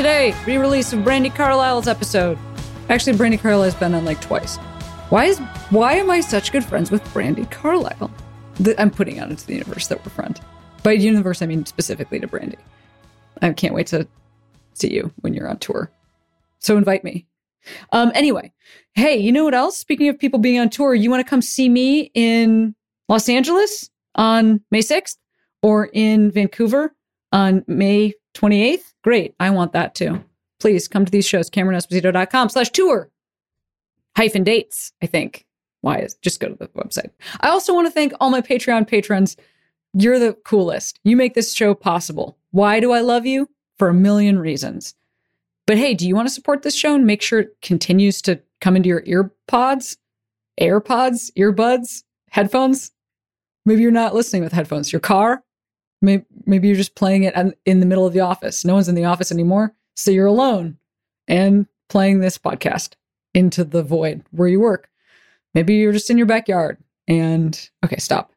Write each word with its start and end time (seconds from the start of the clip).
Today, 0.00 0.34
re 0.46 0.56
release 0.56 0.94
of 0.94 1.00
Brandi 1.00 1.28
Carlile's 1.28 1.86
episode. 1.86 2.38
Actually, 2.88 3.18
Brandi 3.18 3.38
Carlile 3.38 3.64
has 3.64 3.74
been 3.74 3.92
on 3.92 4.06
like 4.06 4.18
twice. 4.22 4.56
Why 5.10 5.26
is 5.26 5.38
why 5.68 5.92
am 5.96 6.10
I 6.10 6.22
such 6.22 6.52
good 6.52 6.64
friends 6.64 6.90
with 6.90 7.04
Brandi 7.12 7.50
Carlile? 7.50 8.10
I'm 8.78 8.90
putting 8.90 9.18
out 9.18 9.28
into 9.28 9.46
the 9.46 9.52
universe 9.52 9.88
that 9.88 10.02
we're 10.02 10.10
friends. 10.10 10.40
By 10.82 10.92
universe, 10.92 11.42
I 11.42 11.46
mean 11.46 11.66
specifically 11.66 12.18
to 12.18 12.26
Brandi. 12.26 12.56
I 13.42 13.52
can't 13.52 13.74
wait 13.74 13.88
to 13.88 14.08
see 14.72 14.90
you 14.90 15.12
when 15.20 15.34
you're 15.34 15.50
on 15.50 15.58
tour. 15.58 15.90
So 16.60 16.78
invite 16.78 17.04
me. 17.04 17.26
Um, 17.92 18.10
anyway, 18.14 18.54
hey, 18.94 19.18
you 19.18 19.32
know 19.32 19.44
what 19.44 19.54
else? 19.54 19.76
Speaking 19.76 20.08
of 20.08 20.18
people 20.18 20.38
being 20.38 20.58
on 20.58 20.70
tour, 20.70 20.94
you 20.94 21.10
want 21.10 21.22
to 21.22 21.28
come 21.28 21.42
see 21.42 21.68
me 21.68 22.10
in 22.14 22.74
Los 23.10 23.28
Angeles 23.28 23.90
on 24.14 24.62
May 24.70 24.80
6th 24.80 25.18
or 25.60 25.90
in 25.92 26.30
Vancouver 26.30 26.94
on 27.32 27.64
May 27.66 28.14
28th? 28.34 28.92
Great. 29.02 29.34
I 29.40 29.50
want 29.50 29.72
that 29.72 29.94
too. 29.94 30.22
Please 30.58 30.88
come 30.88 31.04
to 31.04 31.10
these 31.10 31.26
shows, 31.26 31.48
CameronEsposito.com 31.50 32.50
slash 32.50 32.70
tour 32.70 33.10
hyphen 34.16 34.44
dates, 34.44 34.92
I 35.02 35.06
think. 35.06 35.46
Why 35.82 35.98
is 35.98 36.14
just 36.20 36.40
go 36.40 36.48
to 36.48 36.54
the 36.54 36.68
website. 36.68 37.10
I 37.40 37.48
also 37.48 37.72
want 37.72 37.86
to 37.86 37.90
thank 37.90 38.12
all 38.20 38.28
my 38.28 38.42
Patreon 38.42 38.86
patrons. 38.86 39.36
You're 39.94 40.18
the 40.18 40.34
coolest. 40.44 41.00
You 41.04 41.16
make 41.16 41.34
this 41.34 41.54
show 41.54 41.74
possible. 41.74 42.36
Why 42.50 42.80
do 42.80 42.92
I 42.92 43.00
love 43.00 43.24
you? 43.24 43.48
For 43.78 43.88
a 43.88 43.94
million 43.94 44.38
reasons. 44.38 44.94
But 45.66 45.78
hey, 45.78 45.94
do 45.94 46.06
you 46.06 46.14
want 46.14 46.28
to 46.28 46.34
support 46.34 46.62
this 46.62 46.74
show 46.74 46.94
and 46.94 47.06
make 47.06 47.22
sure 47.22 47.40
it 47.40 47.56
continues 47.62 48.20
to 48.22 48.40
come 48.60 48.76
into 48.76 48.90
your 48.90 49.02
ear 49.06 49.32
pods, 49.48 49.96
AirPods, 50.60 51.32
earbuds, 51.38 52.02
headphones? 52.28 52.92
Maybe 53.64 53.80
you're 53.80 53.90
not 53.90 54.14
listening 54.14 54.42
with 54.42 54.52
headphones. 54.52 54.92
Your 54.92 55.00
car, 55.00 55.42
Maybe, 56.02 56.24
maybe 56.46 56.68
you're 56.68 56.76
just 56.76 56.94
playing 56.94 57.24
it 57.24 57.34
in 57.66 57.80
the 57.80 57.86
middle 57.86 58.06
of 58.06 58.12
the 58.12 58.20
office. 58.20 58.64
No 58.64 58.74
one's 58.74 58.88
in 58.88 58.94
the 58.94 59.04
office 59.04 59.30
anymore. 59.30 59.74
So 59.96 60.10
you're 60.10 60.26
alone 60.26 60.78
and 61.28 61.66
playing 61.88 62.20
this 62.20 62.38
podcast 62.38 62.94
into 63.34 63.64
the 63.64 63.82
void 63.82 64.24
where 64.30 64.48
you 64.48 64.60
work. 64.60 64.88
Maybe 65.54 65.74
you're 65.74 65.92
just 65.92 66.10
in 66.10 66.16
your 66.16 66.26
backyard 66.26 66.78
and 67.08 67.68
okay, 67.84 67.98
stop. 67.98 68.32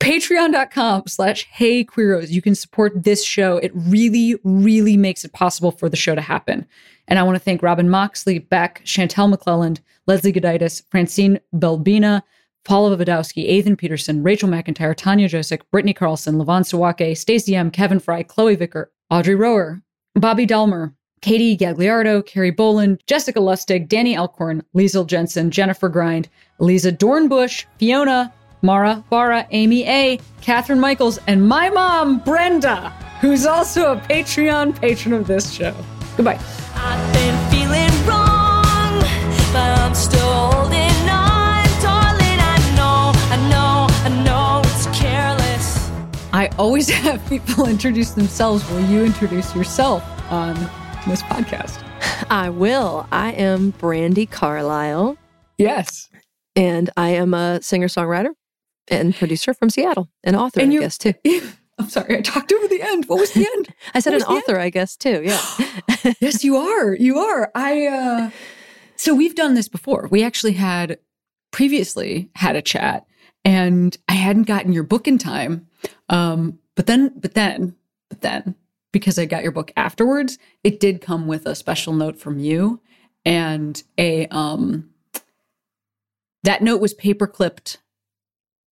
Patreon.com 0.00 1.02
slash 1.06 1.44
Hey 1.50 1.84
Queeros. 1.84 2.30
You 2.30 2.40
can 2.40 2.54
support 2.54 3.02
this 3.02 3.24
show. 3.24 3.58
It 3.58 3.72
really, 3.74 4.36
really 4.44 4.96
makes 4.96 5.24
it 5.24 5.32
possible 5.32 5.72
for 5.72 5.88
the 5.88 5.96
show 5.96 6.14
to 6.14 6.20
happen. 6.20 6.66
And 7.08 7.18
I 7.18 7.24
want 7.24 7.36
to 7.36 7.40
thank 7.40 7.62
Robin 7.62 7.90
Moxley, 7.90 8.38
Beck, 8.38 8.80
Chantel 8.84 9.34
McClelland, 9.34 9.80
Leslie 10.06 10.32
Goditis, 10.32 10.82
Francine 10.90 11.40
Belbina, 11.54 12.22
Paula 12.68 12.98
Vodowski, 12.98 13.46
Ethan 13.46 13.76
Peterson, 13.76 14.22
Rachel 14.22 14.46
McIntyre, 14.46 14.94
Tanya 14.94 15.26
Josick, 15.26 15.62
Brittany 15.72 15.94
Carlson, 15.94 16.34
Levon 16.34 16.60
Sawake, 16.60 17.16
Stacey 17.16 17.56
M., 17.56 17.70
Kevin 17.70 17.98
Fry, 17.98 18.22
Chloe 18.22 18.56
Vicker, 18.56 18.92
Audrey 19.10 19.34
Rower, 19.34 19.80
Bobby 20.14 20.44
Delmer, 20.44 20.94
Katie 21.22 21.56
Gagliardo, 21.56 22.24
Carrie 22.24 22.50
Boland, 22.50 23.02
Jessica 23.06 23.40
Lustig, 23.40 23.88
Danny 23.88 24.14
Elkhorn, 24.14 24.62
Liesel 24.76 25.06
Jensen, 25.06 25.50
Jennifer 25.50 25.88
Grind, 25.88 26.28
Lisa 26.58 26.92
Dornbush, 26.92 27.64
Fiona, 27.78 28.34
Mara, 28.60 29.02
Bara, 29.08 29.46
Amy 29.50 29.88
A., 29.88 30.20
Catherine 30.42 30.78
Michaels, 30.78 31.18
and 31.26 31.48
my 31.48 31.70
mom, 31.70 32.18
Brenda, 32.18 32.90
who's 33.22 33.46
also 33.46 33.92
a 33.92 33.96
Patreon 33.96 34.78
patron 34.78 35.14
of 35.14 35.26
this 35.26 35.50
show. 35.50 35.74
Goodbye. 36.18 36.38
I 46.32 46.48
always 46.58 46.88
have 47.04 47.26
people 47.28 47.68
introduce 47.68 48.10
themselves. 48.10 48.68
Will 48.70 48.80
you 48.82 49.04
introduce 49.04 49.54
yourself 49.54 50.02
on 50.30 50.54
this 51.06 51.22
podcast? 51.22 51.82
I 52.30 52.50
will. 52.50 53.06
I 53.10 53.32
am 53.32 53.72
Brandi 53.72 54.30
Carlile. 54.30 55.16
Yes. 55.56 56.08
And 56.54 56.90
I 56.96 57.10
am 57.10 57.34
a 57.34 57.62
singer 57.62 57.88
songwriter 57.88 58.30
and 58.88 59.14
producer 59.14 59.54
from 59.54 59.70
Seattle, 59.70 60.08
an 60.24 60.34
author, 60.34 60.60
and 60.60 60.72
I 60.72 60.78
guess, 60.78 60.98
too. 60.98 61.14
I'm 61.78 61.88
sorry, 61.88 62.18
I 62.18 62.20
talked 62.20 62.52
over 62.52 62.66
the 62.66 62.82
end. 62.82 63.04
What 63.06 63.20
was 63.20 63.32
the 63.32 63.46
end? 63.56 63.68
I 63.94 64.00
said 64.00 64.14
an 64.14 64.22
author, 64.22 64.56
end? 64.56 64.62
I 64.62 64.70
guess, 64.70 64.96
too. 64.96 65.22
Yeah. 65.22 66.14
yes, 66.20 66.42
you 66.42 66.56
are. 66.56 66.94
You 66.94 67.18
are. 67.18 67.50
I, 67.54 67.86
uh, 67.86 68.30
so 68.96 69.14
we've 69.14 69.36
done 69.36 69.54
this 69.54 69.68
before. 69.68 70.08
We 70.10 70.24
actually 70.24 70.54
had 70.54 70.98
previously 71.52 72.30
had 72.34 72.56
a 72.56 72.62
chat 72.62 73.06
and 73.44 73.96
I 74.08 74.14
hadn't 74.14 74.42
gotten 74.42 74.72
your 74.72 74.82
book 74.82 75.06
in 75.06 75.18
time. 75.18 75.67
Um, 76.08 76.58
but 76.74 76.86
then, 76.86 77.12
but 77.16 77.34
then, 77.34 77.76
but 78.08 78.20
then, 78.20 78.54
because 78.92 79.18
I 79.18 79.26
got 79.26 79.42
your 79.42 79.52
book 79.52 79.72
afterwards, 79.76 80.38
it 80.64 80.80
did 80.80 81.00
come 81.00 81.26
with 81.26 81.46
a 81.46 81.54
special 81.54 81.92
note 81.92 82.18
from 82.18 82.38
you 82.38 82.80
and 83.24 83.82
a 83.98 84.26
um 84.28 84.88
that 86.44 86.62
note 86.62 86.80
was 86.80 86.94
paper 86.94 87.26
clipped 87.26 87.78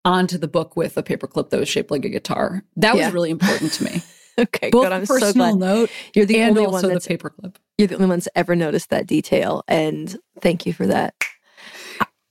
onto 0.06 0.38
the 0.38 0.48
book 0.48 0.76
with 0.76 0.98
a 0.98 1.04
paper 1.04 1.28
clip 1.28 1.50
that 1.50 1.60
was 1.60 1.70
shaped 1.70 1.90
like 1.90 2.06
a 2.06 2.10
guitar. 2.10 2.64
That 2.76 2.96
yeah. 2.96 3.06
was 3.06 3.14
really 3.14 3.32
important 3.32 3.72
to 3.74 3.84
me. 3.86 4.04
okay, 4.38 4.70
Both 4.70 4.84
good. 4.84 4.92
I'm 4.92 5.06
personal 5.08 5.32
so 5.32 5.34
glad. 5.34 5.56
note. 5.56 5.90
You're 6.14 6.26
the 6.26 6.44
only 6.44 6.68
one 6.68 6.82
the 6.82 7.00
paper 7.00 7.30
clip. 7.30 7.58
You're 7.78 7.88
the 7.88 7.96
only 7.96 8.08
ones 8.08 8.28
ever 8.36 8.56
noticed 8.56 8.90
that 8.90 9.08
detail, 9.08 9.64
and 9.68 10.16
thank 10.42 10.66
you 10.66 10.74
for 10.74 10.86
that. 10.88 11.16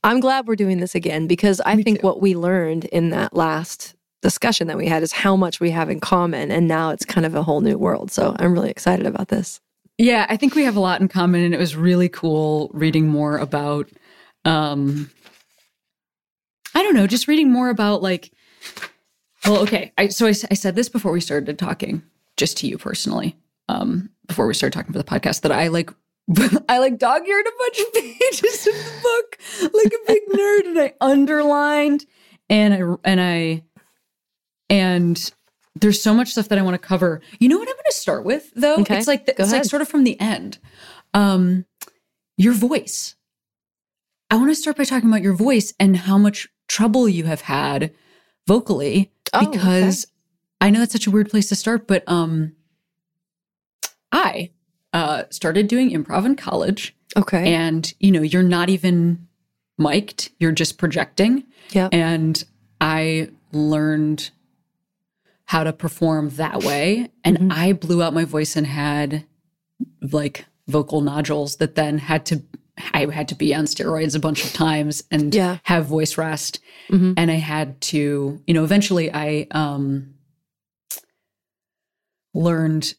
I'm 0.03 0.19
glad 0.19 0.47
we're 0.47 0.55
doing 0.55 0.79
this 0.79 0.95
again 0.95 1.27
because 1.27 1.61
I 1.65 1.75
Me 1.75 1.83
think 1.83 2.01
too. 2.01 2.07
what 2.07 2.21
we 2.21 2.35
learned 2.35 2.85
in 2.85 3.09
that 3.09 3.35
last 3.35 3.95
discussion 4.23 4.67
that 4.67 4.77
we 4.77 4.87
had 4.87 5.03
is 5.03 5.11
how 5.11 5.35
much 5.35 5.59
we 5.59 5.69
have 5.69 5.89
in 5.89 5.99
common. 5.99 6.49
And 6.49 6.67
now 6.67 6.89
it's 6.89 7.05
kind 7.05 7.25
of 7.25 7.35
a 7.35 7.43
whole 7.43 7.61
new 7.61 7.77
world. 7.77 8.11
So 8.11 8.35
I'm 8.39 8.53
really 8.53 8.71
excited 8.71 9.05
about 9.05 9.27
this. 9.27 9.59
Yeah, 9.99 10.25
I 10.29 10.37
think 10.37 10.55
we 10.55 10.63
have 10.63 10.75
a 10.75 10.79
lot 10.79 11.01
in 11.01 11.07
common. 11.07 11.43
And 11.43 11.53
it 11.53 11.59
was 11.59 11.75
really 11.75 12.09
cool 12.09 12.71
reading 12.73 13.07
more 13.07 13.37
about, 13.37 13.89
um, 14.45 15.11
I 16.73 16.81
don't 16.81 16.95
know, 16.95 17.05
just 17.05 17.27
reading 17.27 17.51
more 17.51 17.69
about 17.69 18.01
like, 18.01 18.31
well, 19.45 19.59
okay. 19.59 19.91
I, 19.97 20.07
so 20.07 20.25
I, 20.25 20.29
I 20.29 20.55
said 20.55 20.75
this 20.75 20.89
before 20.89 21.11
we 21.11 21.21
started 21.21 21.59
talking, 21.59 22.01
just 22.37 22.57
to 22.59 22.67
you 22.67 22.77
personally, 22.77 23.37
um, 23.69 24.09
before 24.25 24.47
we 24.47 24.53
started 24.53 24.75
talking 24.75 24.93
for 24.93 24.97
the 24.97 25.03
podcast, 25.03 25.41
that 25.41 25.51
I 25.51 25.67
like 25.67 25.91
I 26.69 26.79
like 26.79 26.97
dog 26.97 27.27
eared 27.27 27.45
a 27.45 27.51
bunch 27.59 27.79
of 27.79 27.93
pages 27.93 28.67
of 28.67 28.73
the 28.73 28.99
book 29.03 29.73
like 29.73 29.93
a 29.93 30.07
big 30.07 30.21
nerd 30.31 30.67
and 30.67 30.79
I 30.79 30.93
underlined 31.01 32.05
and 32.49 32.73
I 32.73 32.95
and 33.03 33.19
I 33.19 33.63
and 34.69 35.31
there's 35.75 36.01
so 36.01 36.13
much 36.13 36.29
stuff 36.29 36.49
that 36.49 36.59
I 36.59 36.61
want 36.61 36.75
to 36.75 36.87
cover. 36.87 37.21
You 37.39 37.49
know 37.49 37.57
what 37.57 37.67
I'm 37.67 37.75
going 37.75 37.83
to 37.85 37.97
start 37.97 38.25
with 38.25 38.51
though? 38.55 38.77
Okay. 38.77 38.97
It's 38.97 39.07
like 39.07 39.25
the, 39.25 39.39
it's 39.39 39.51
like 39.51 39.65
sort 39.65 39.81
of 39.81 39.87
from 39.87 40.03
the 40.03 40.19
end. 40.19 40.59
Um, 41.13 41.65
your 42.37 42.53
voice. 42.53 43.15
I 44.29 44.35
want 44.35 44.49
to 44.49 44.55
start 44.55 44.77
by 44.77 44.83
talking 44.83 45.09
about 45.09 45.21
your 45.21 45.35
voice 45.35 45.73
and 45.79 45.95
how 45.95 46.17
much 46.17 46.47
trouble 46.67 47.07
you 47.07 47.25
have 47.25 47.41
had 47.41 47.93
vocally 48.47 49.11
oh, 49.33 49.51
because 49.51 50.05
okay. 50.05 50.11
I 50.61 50.69
know 50.69 50.79
that's 50.79 50.93
such 50.93 51.07
a 51.07 51.11
weird 51.11 51.29
place 51.29 51.49
to 51.49 51.55
start, 51.55 51.87
but 51.87 52.03
um, 52.07 52.53
I 54.11 54.51
uh, 54.91 55.23
started 55.29 55.67
doing 55.67 55.91
improv 55.91 56.25
in 56.25 56.35
college. 56.35 56.95
Okay, 57.15 57.53
and 57.53 57.93
you 57.99 58.11
know 58.11 58.21
you're 58.21 58.41
not 58.41 58.69
even 58.69 59.27
mic'd; 59.77 60.31
you're 60.39 60.51
just 60.51 60.77
projecting. 60.77 61.43
Yeah, 61.71 61.89
and 61.91 62.43
I 62.81 63.29
learned 63.51 64.31
how 65.53 65.63
to 65.63 65.71
perform 65.71 66.31
that 66.31 66.63
way. 66.63 67.11
And 67.23 67.37
mm-hmm. 67.37 67.51
I 67.51 67.73
blew 67.73 68.01
out 68.01 68.11
my 68.11 68.25
voice 68.25 68.55
and 68.55 68.65
had 68.65 69.23
like 70.01 70.45
vocal 70.67 71.01
nodules 71.01 71.57
that 71.57 71.75
then 71.75 71.99
had 71.99 72.25
to 72.25 72.41
I 72.91 73.05
had 73.05 73.27
to 73.27 73.35
be 73.35 73.53
on 73.53 73.65
steroids 73.65 74.15
a 74.15 74.19
bunch 74.19 74.43
of 74.43 74.51
times 74.51 75.03
and 75.11 75.33
yeah. 75.33 75.59
have 75.61 75.85
voice 75.85 76.17
rest. 76.17 76.59
Mm-hmm. 76.89 77.13
And 77.17 77.29
I 77.29 77.35
had 77.35 77.79
to, 77.81 78.41
you 78.47 78.53
know, 78.55 78.63
eventually 78.63 79.13
I 79.13 79.45
um 79.51 80.15
learned, 82.33 82.95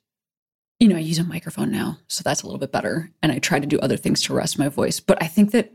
you 0.79 0.87
know, 0.87 0.95
I 0.95 1.01
use 1.01 1.19
a 1.19 1.25
microphone 1.25 1.73
now, 1.73 1.99
so 2.07 2.23
that's 2.25 2.43
a 2.43 2.47
little 2.47 2.61
bit 2.61 2.71
better. 2.71 3.11
And 3.21 3.33
I 3.33 3.41
try 3.41 3.59
to 3.59 3.67
do 3.67 3.81
other 3.81 3.97
things 3.97 4.23
to 4.23 4.33
rest 4.33 4.61
my 4.61 4.69
voice. 4.69 5.01
But 5.01 5.21
I 5.21 5.27
think 5.27 5.51
that 5.51 5.73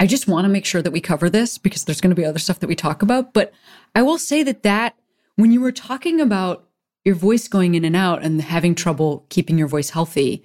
I 0.00 0.08
just 0.08 0.26
want 0.26 0.46
to 0.46 0.48
make 0.48 0.64
sure 0.64 0.82
that 0.82 0.90
we 0.90 1.00
cover 1.00 1.30
this 1.30 1.58
because 1.58 1.84
there's 1.84 2.00
going 2.00 2.10
to 2.10 2.20
be 2.20 2.24
other 2.24 2.40
stuff 2.40 2.58
that 2.58 2.66
we 2.66 2.74
talk 2.74 3.02
about. 3.02 3.32
But 3.32 3.52
I 3.94 4.02
will 4.02 4.18
say 4.18 4.42
that 4.42 4.64
that 4.64 4.96
when 5.36 5.52
you 5.52 5.60
were 5.60 5.72
talking 5.72 6.20
about 6.20 6.68
your 7.04 7.14
voice 7.14 7.48
going 7.48 7.74
in 7.74 7.84
and 7.84 7.96
out 7.96 8.22
and 8.22 8.40
having 8.40 8.74
trouble 8.74 9.26
keeping 9.28 9.58
your 9.58 9.68
voice 9.68 9.90
healthy. 9.90 10.44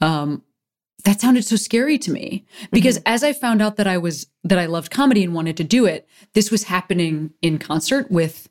Um, 0.00 0.42
that 1.04 1.20
sounded 1.20 1.44
so 1.44 1.56
scary 1.56 1.96
to 1.98 2.10
me 2.10 2.44
because 2.72 2.98
mm-hmm. 2.98 3.12
as 3.12 3.22
I 3.22 3.32
found 3.32 3.62
out 3.62 3.76
that 3.76 3.86
I 3.86 3.98
was 3.98 4.26
that 4.44 4.58
I 4.58 4.66
loved 4.66 4.90
comedy 4.90 5.22
and 5.22 5.32
wanted 5.32 5.56
to 5.58 5.64
do 5.64 5.86
it, 5.86 6.08
this 6.34 6.50
was 6.50 6.64
happening 6.64 7.30
in 7.40 7.58
concert 7.58 8.10
with 8.10 8.48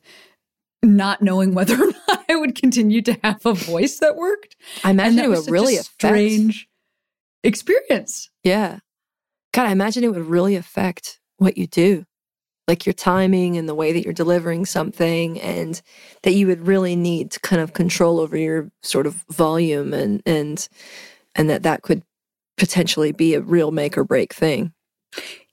not 0.82 1.20
knowing 1.20 1.54
whether 1.54 1.74
or 1.74 1.86
not 2.08 2.24
I 2.28 2.36
would 2.36 2.54
continue 2.54 3.02
to 3.02 3.18
have 3.22 3.44
a 3.44 3.54
voice 3.54 3.98
that 3.98 4.16
worked. 4.16 4.56
I 4.82 4.90
imagine 4.90 5.18
it 5.18 5.28
would 5.28 5.50
really 5.50 5.76
strange 5.76 6.68
experience. 7.44 8.30
Yeah. 8.44 8.78
God, 9.52 9.66
I 9.66 9.72
imagine 9.72 10.04
it 10.04 10.12
would 10.12 10.26
really 10.26 10.56
affect 10.56 11.20
what 11.36 11.58
you 11.58 11.66
do 11.66 12.04
like 12.68 12.84
your 12.84 12.92
timing 12.92 13.56
and 13.56 13.68
the 13.68 13.74
way 13.74 13.92
that 13.92 14.04
you're 14.04 14.12
delivering 14.12 14.66
something 14.66 15.40
and 15.40 15.80
that 16.22 16.32
you 16.32 16.46
would 16.46 16.66
really 16.66 16.94
need 16.94 17.30
to 17.32 17.40
kind 17.40 17.62
of 17.62 17.72
control 17.72 18.20
over 18.20 18.36
your 18.36 18.70
sort 18.82 19.06
of 19.06 19.24
volume 19.30 19.94
and 19.94 20.22
and 20.26 20.68
and 21.34 21.48
that 21.48 21.62
that 21.62 21.82
could 21.82 22.02
potentially 22.58 23.10
be 23.10 23.34
a 23.34 23.40
real 23.40 23.70
make 23.70 23.96
or 23.96 24.04
break 24.04 24.34
thing. 24.34 24.72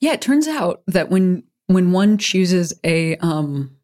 Yeah 0.00 0.12
it 0.12 0.20
turns 0.20 0.46
out 0.46 0.82
that 0.86 1.08
when 1.08 1.42
when 1.66 1.90
one 1.90 2.18
chooses 2.18 2.74
a 2.84 3.16
um 3.16 3.74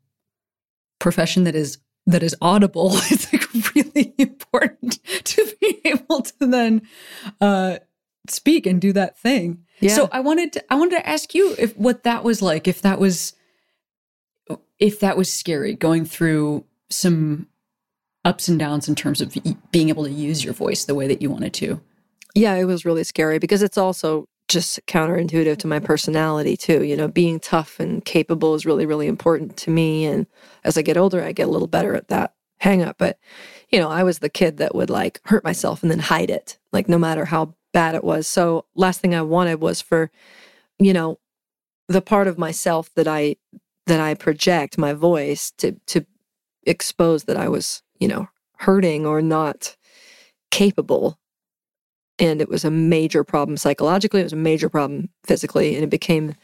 profession 1.00 1.44
that 1.44 1.54
is 1.54 1.78
that 2.06 2.22
is 2.22 2.36
audible 2.42 2.90
it's 3.10 3.32
like 3.32 3.74
really 3.74 4.14
important 4.18 4.98
to 5.24 5.56
be 5.60 5.80
able 5.84 6.20
to 6.20 6.46
then 6.46 6.82
uh 7.40 7.78
speak 8.28 8.66
and 8.66 8.80
do 8.80 8.92
that 8.92 9.18
thing 9.18 9.64
yeah. 9.82 9.96
So 9.96 10.08
I 10.12 10.20
wanted 10.20 10.52
to 10.52 10.72
I 10.72 10.76
wanted 10.76 10.96
to 10.96 11.08
ask 11.08 11.34
you 11.34 11.56
if 11.58 11.76
what 11.76 12.04
that 12.04 12.22
was 12.22 12.40
like, 12.40 12.68
if 12.68 12.82
that 12.82 13.00
was 13.00 13.34
if 14.78 15.00
that 15.00 15.16
was 15.16 15.32
scary 15.32 15.74
going 15.74 16.04
through 16.04 16.64
some 16.88 17.48
ups 18.24 18.46
and 18.46 18.60
downs 18.60 18.88
in 18.88 18.94
terms 18.94 19.20
of 19.20 19.36
being 19.72 19.88
able 19.88 20.04
to 20.04 20.10
use 20.10 20.44
your 20.44 20.54
voice 20.54 20.84
the 20.84 20.94
way 20.94 21.08
that 21.08 21.20
you 21.20 21.30
wanted 21.30 21.52
to. 21.54 21.80
Yeah, 22.34 22.54
it 22.54 22.64
was 22.64 22.84
really 22.84 23.02
scary 23.02 23.40
because 23.40 23.60
it's 23.60 23.76
also 23.76 24.28
just 24.46 24.84
counterintuitive 24.86 25.58
to 25.58 25.66
my 25.66 25.80
personality 25.80 26.56
too. 26.56 26.84
You 26.84 26.96
know, 26.96 27.08
being 27.08 27.40
tough 27.40 27.80
and 27.80 28.04
capable 28.04 28.54
is 28.54 28.64
really, 28.64 28.86
really 28.86 29.08
important 29.08 29.56
to 29.58 29.70
me. 29.70 30.04
And 30.04 30.28
as 30.62 30.78
I 30.78 30.82
get 30.82 30.96
older, 30.96 31.24
I 31.24 31.32
get 31.32 31.48
a 31.48 31.50
little 31.50 31.66
better 31.66 31.96
at 31.96 32.06
that 32.08 32.34
hang 32.58 32.82
up. 32.82 32.96
But, 32.98 33.18
you 33.70 33.80
know, 33.80 33.90
I 33.90 34.04
was 34.04 34.20
the 34.20 34.30
kid 34.30 34.58
that 34.58 34.76
would 34.76 34.90
like 34.90 35.20
hurt 35.24 35.42
myself 35.42 35.82
and 35.82 35.90
then 35.90 35.98
hide 35.98 36.30
it, 36.30 36.58
like 36.72 36.88
no 36.88 36.98
matter 36.98 37.24
how 37.24 37.54
bad 37.72 37.94
it 37.94 38.04
was. 38.04 38.26
So 38.28 38.66
last 38.74 39.00
thing 39.00 39.14
I 39.14 39.22
wanted 39.22 39.60
was 39.60 39.80
for, 39.80 40.10
you 40.78 40.92
know, 40.92 41.18
the 41.88 42.02
part 42.02 42.28
of 42.28 42.38
myself 42.38 42.90
that 42.94 43.08
I 43.08 43.36
that 43.86 44.00
I 44.00 44.14
project 44.14 44.78
my 44.78 44.92
voice 44.92 45.52
to 45.58 45.72
to 45.86 46.06
expose 46.64 47.24
that 47.24 47.36
I 47.36 47.48
was, 47.48 47.82
you 47.98 48.08
know, 48.08 48.28
hurting 48.58 49.06
or 49.06 49.20
not 49.20 49.76
capable. 50.50 51.18
And 52.18 52.40
it 52.40 52.48
was 52.48 52.64
a 52.64 52.70
major 52.70 53.24
problem 53.24 53.56
psychologically, 53.56 54.20
it 54.20 54.24
was 54.24 54.32
a 54.32 54.36
major 54.36 54.68
problem 54.68 55.08
physically, 55.24 55.74
and 55.74 55.82
it 55.82 55.90
became 55.90 56.34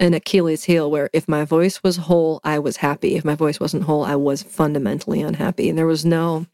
an 0.00 0.14
Achilles 0.14 0.64
heel 0.64 0.90
where 0.90 1.10
if 1.12 1.28
my 1.28 1.44
voice 1.44 1.82
was 1.82 1.96
whole, 1.96 2.40
I 2.44 2.58
was 2.58 2.78
happy. 2.78 3.16
If 3.16 3.24
my 3.24 3.34
voice 3.34 3.58
wasn't 3.58 3.82
whole, 3.82 4.04
I 4.04 4.14
was 4.14 4.42
fundamentally 4.42 5.20
unhappy. 5.20 5.68
And 5.68 5.76
there 5.76 5.86
was 5.86 6.04
no 6.04 6.46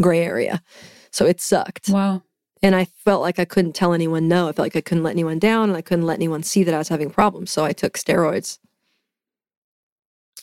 gray 0.00 0.20
area. 0.20 0.62
So 1.10 1.26
it 1.26 1.40
sucked. 1.40 1.88
Wow. 1.88 2.22
And 2.62 2.74
I 2.74 2.84
felt 2.84 3.22
like 3.22 3.38
I 3.38 3.44
couldn't 3.44 3.74
tell 3.74 3.94
anyone 3.94 4.28
no. 4.28 4.48
I 4.48 4.52
felt 4.52 4.66
like 4.66 4.76
I 4.76 4.82
couldn't 4.82 5.04
let 5.04 5.12
anyone 5.12 5.38
down 5.38 5.70
and 5.70 5.76
I 5.76 5.82
couldn't 5.82 6.06
let 6.06 6.18
anyone 6.18 6.42
see 6.42 6.62
that 6.64 6.74
I 6.74 6.78
was 6.78 6.88
having 6.88 7.10
problems. 7.10 7.50
So 7.50 7.64
I 7.64 7.72
took 7.72 7.96
steroids. 7.96 8.58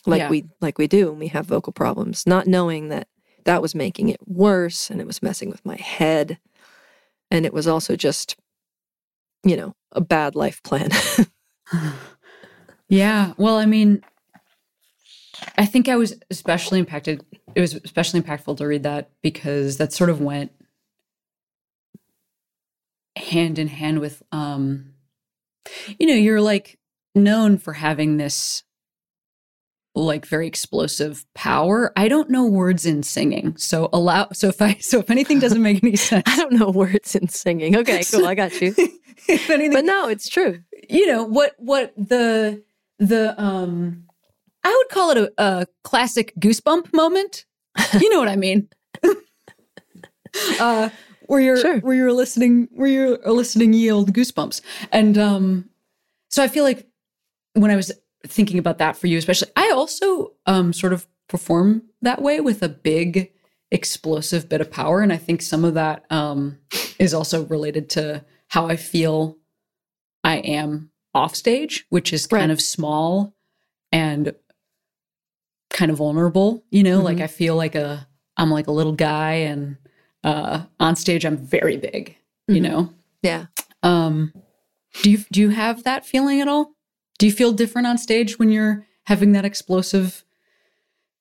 Like 0.06 0.20
yeah. 0.20 0.30
we 0.30 0.46
like 0.60 0.78
we 0.78 0.86
do 0.86 1.10
when 1.10 1.18
we 1.18 1.28
have 1.28 1.46
vocal 1.46 1.72
problems, 1.72 2.26
not 2.26 2.46
knowing 2.46 2.88
that 2.88 3.08
that 3.44 3.62
was 3.62 3.74
making 3.74 4.08
it 4.08 4.20
worse 4.26 4.90
and 4.90 5.00
it 5.00 5.06
was 5.06 5.22
messing 5.22 5.50
with 5.50 5.64
my 5.64 5.76
head. 5.76 6.38
And 7.30 7.44
it 7.44 7.52
was 7.52 7.66
also 7.68 7.94
just, 7.94 8.36
you 9.44 9.56
know, 9.56 9.74
a 9.92 10.00
bad 10.00 10.34
life 10.34 10.62
plan. 10.62 10.90
yeah. 12.88 13.32
Well, 13.36 13.56
I 13.56 13.66
mean, 13.66 14.02
I 15.56 15.66
think 15.66 15.88
I 15.88 15.96
was 15.96 16.14
especially 16.30 16.78
impacted. 16.78 17.24
It 17.54 17.60
was 17.60 17.74
especially 17.74 18.20
impactful 18.20 18.56
to 18.56 18.66
read 18.66 18.82
that 18.84 19.10
because 19.22 19.76
that 19.76 19.92
sort 19.92 20.10
of 20.10 20.20
went 20.20 20.52
hand 23.18 23.58
in 23.58 23.68
hand 23.68 24.00
with 24.00 24.22
um 24.32 24.92
you 25.98 26.06
know 26.06 26.14
you're 26.14 26.40
like 26.40 26.78
known 27.14 27.58
for 27.58 27.74
having 27.74 28.16
this 28.16 28.62
like 29.94 30.26
very 30.26 30.46
explosive 30.46 31.26
power. 31.34 31.92
I 31.96 32.08
don't 32.08 32.30
know 32.30 32.46
words 32.46 32.86
in 32.86 33.02
singing 33.02 33.56
so 33.56 33.88
allow 33.92 34.28
so 34.32 34.48
if 34.48 34.62
i 34.62 34.74
so 34.74 35.00
if 35.00 35.10
anything 35.10 35.40
doesn't 35.40 35.62
make 35.62 35.82
any 35.82 35.96
sense 35.96 36.22
i 36.26 36.36
don't 36.36 36.52
know 36.52 36.70
words 36.70 37.14
in 37.14 37.28
singing. 37.28 37.76
Okay 37.76 38.02
cool 38.10 38.26
i 38.26 38.34
got 38.34 38.60
you. 38.60 38.74
If 39.30 39.50
anything, 39.50 39.72
but 39.72 39.84
no 39.84 40.08
it's 40.08 40.28
true. 40.28 40.62
You 40.88 41.06
know 41.06 41.24
what 41.24 41.54
what 41.58 41.92
the 41.96 42.62
the 42.98 43.38
um 43.40 44.04
i 44.64 44.74
would 44.74 44.88
call 44.88 45.10
it 45.10 45.18
a, 45.18 45.32
a 45.36 45.66
classic 45.82 46.32
goosebump 46.38 46.94
moment. 46.94 47.44
You 48.00 48.08
know 48.10 48.20
what 48.20 48.28
i 48.28 48.36
mean. 48.36 48.68
Uh 50.60 50.90
where 51.28 51.40
you're 51.40 51.60
sure. 51.60 51.78
where 51.80 51.94
you're 51.94 52.12
listening 52.12 52.68
where 52.72 52.88
you're 52.88 53.18
listening 53.32 53.72
yield 53.72 54.12
goosebumps. 54.12 54.60
And 54.90 55.16
um 55.16 55.70
so 56.30 56.42
I 56.42 56.48
feel 56.48 56.64
like 56.64 56.86
when 57.52 57.70
I 57.70 57.76
was 57.76 57.92
thinking 58.26 58.58
about 58.58 58.78
that 58.78 58.96
for 58.96 59.06
you 59.06 59.16
especially, 59.16 59.50
I 59.54 59.70
also 59.70 60.32
um 60.46 60.72
sort 60.72 60.92
of 60.92 61.06
perform 61.28 61.82
that 62.02 62.20
way 62.20 62.40
with 62.40 62.62
a 62.62 62.68
big 62.68 63.32
explosive 63.70 64.48
bit 64.48 64.62
of 64.62 64.70
power 64.70 65.00
and 65.02 65.12
I 65.12 65.18
think 65.18 65.42
some 65.42 65.64
of 65.64 65.74
that 65.74 66.04
um 66.10 66.58
is 66.98 67.14
also 67.14 67.44
related 67.44 67.90
to 67.90 68.24
how 68.48 68.66
I 68.66 68.76
feel 68.76 69.36
I 70.24 70.38
am 70.38 70.90
off 71.14 71.36
stage, 71.36 71.86
which 71.90 72.12
is 72.12 72.26
kind 72.26 72.48
right. 72.48 72.50
of 72.50 72.60
small 72.60 73.34
and 73.92 74.34
kind 75.70 75.90
of 75.90 75.98
vulnerable, 75.98 76.64
you 76.70 76.82
know, 76.82 76.96
mm-hmm. 76.96 77.04
like 77.04 77.20
I 77.20 77.26
feel 77.26 77.54
like 77.54 77.74
a 77.74 78.08
I'm 78.38 78.50
like 78.50 78.66
a 78.66 78.72
little 78.72 78.92
guy 78.94 79.32
and 79.32 79.76
uh, 80.28 80.62
on 80.78 80.96
stage 80.96 81.24
i'm 81.24 81.36
very 81.36 81.76
big 81.76 82.16
you 82.46 82.56
mm-hmm. 82.56 82.64
know 82.64 82.94
yeah 83.22 83.46
um 83.82 84.32
do 85.02 85.10
you 85.10 85.18
do 85.32 85.40
you 85.40 85.50
have 85.50 85.84
that 85.84 86.04
feeling 86.04 86.40
at 86.40 86.48
all 86.48 86.72
do 87.18 87.26
you 87.26 87.32
feel 87.32 87.52
different 87.52 87.86
on 87.86 87.96
stage 87.96 88.38
when 88.38 88.50
you're 88.50 88.86
having 89.06 89.32
that 89.32 89.44
explosive 89.44 90.24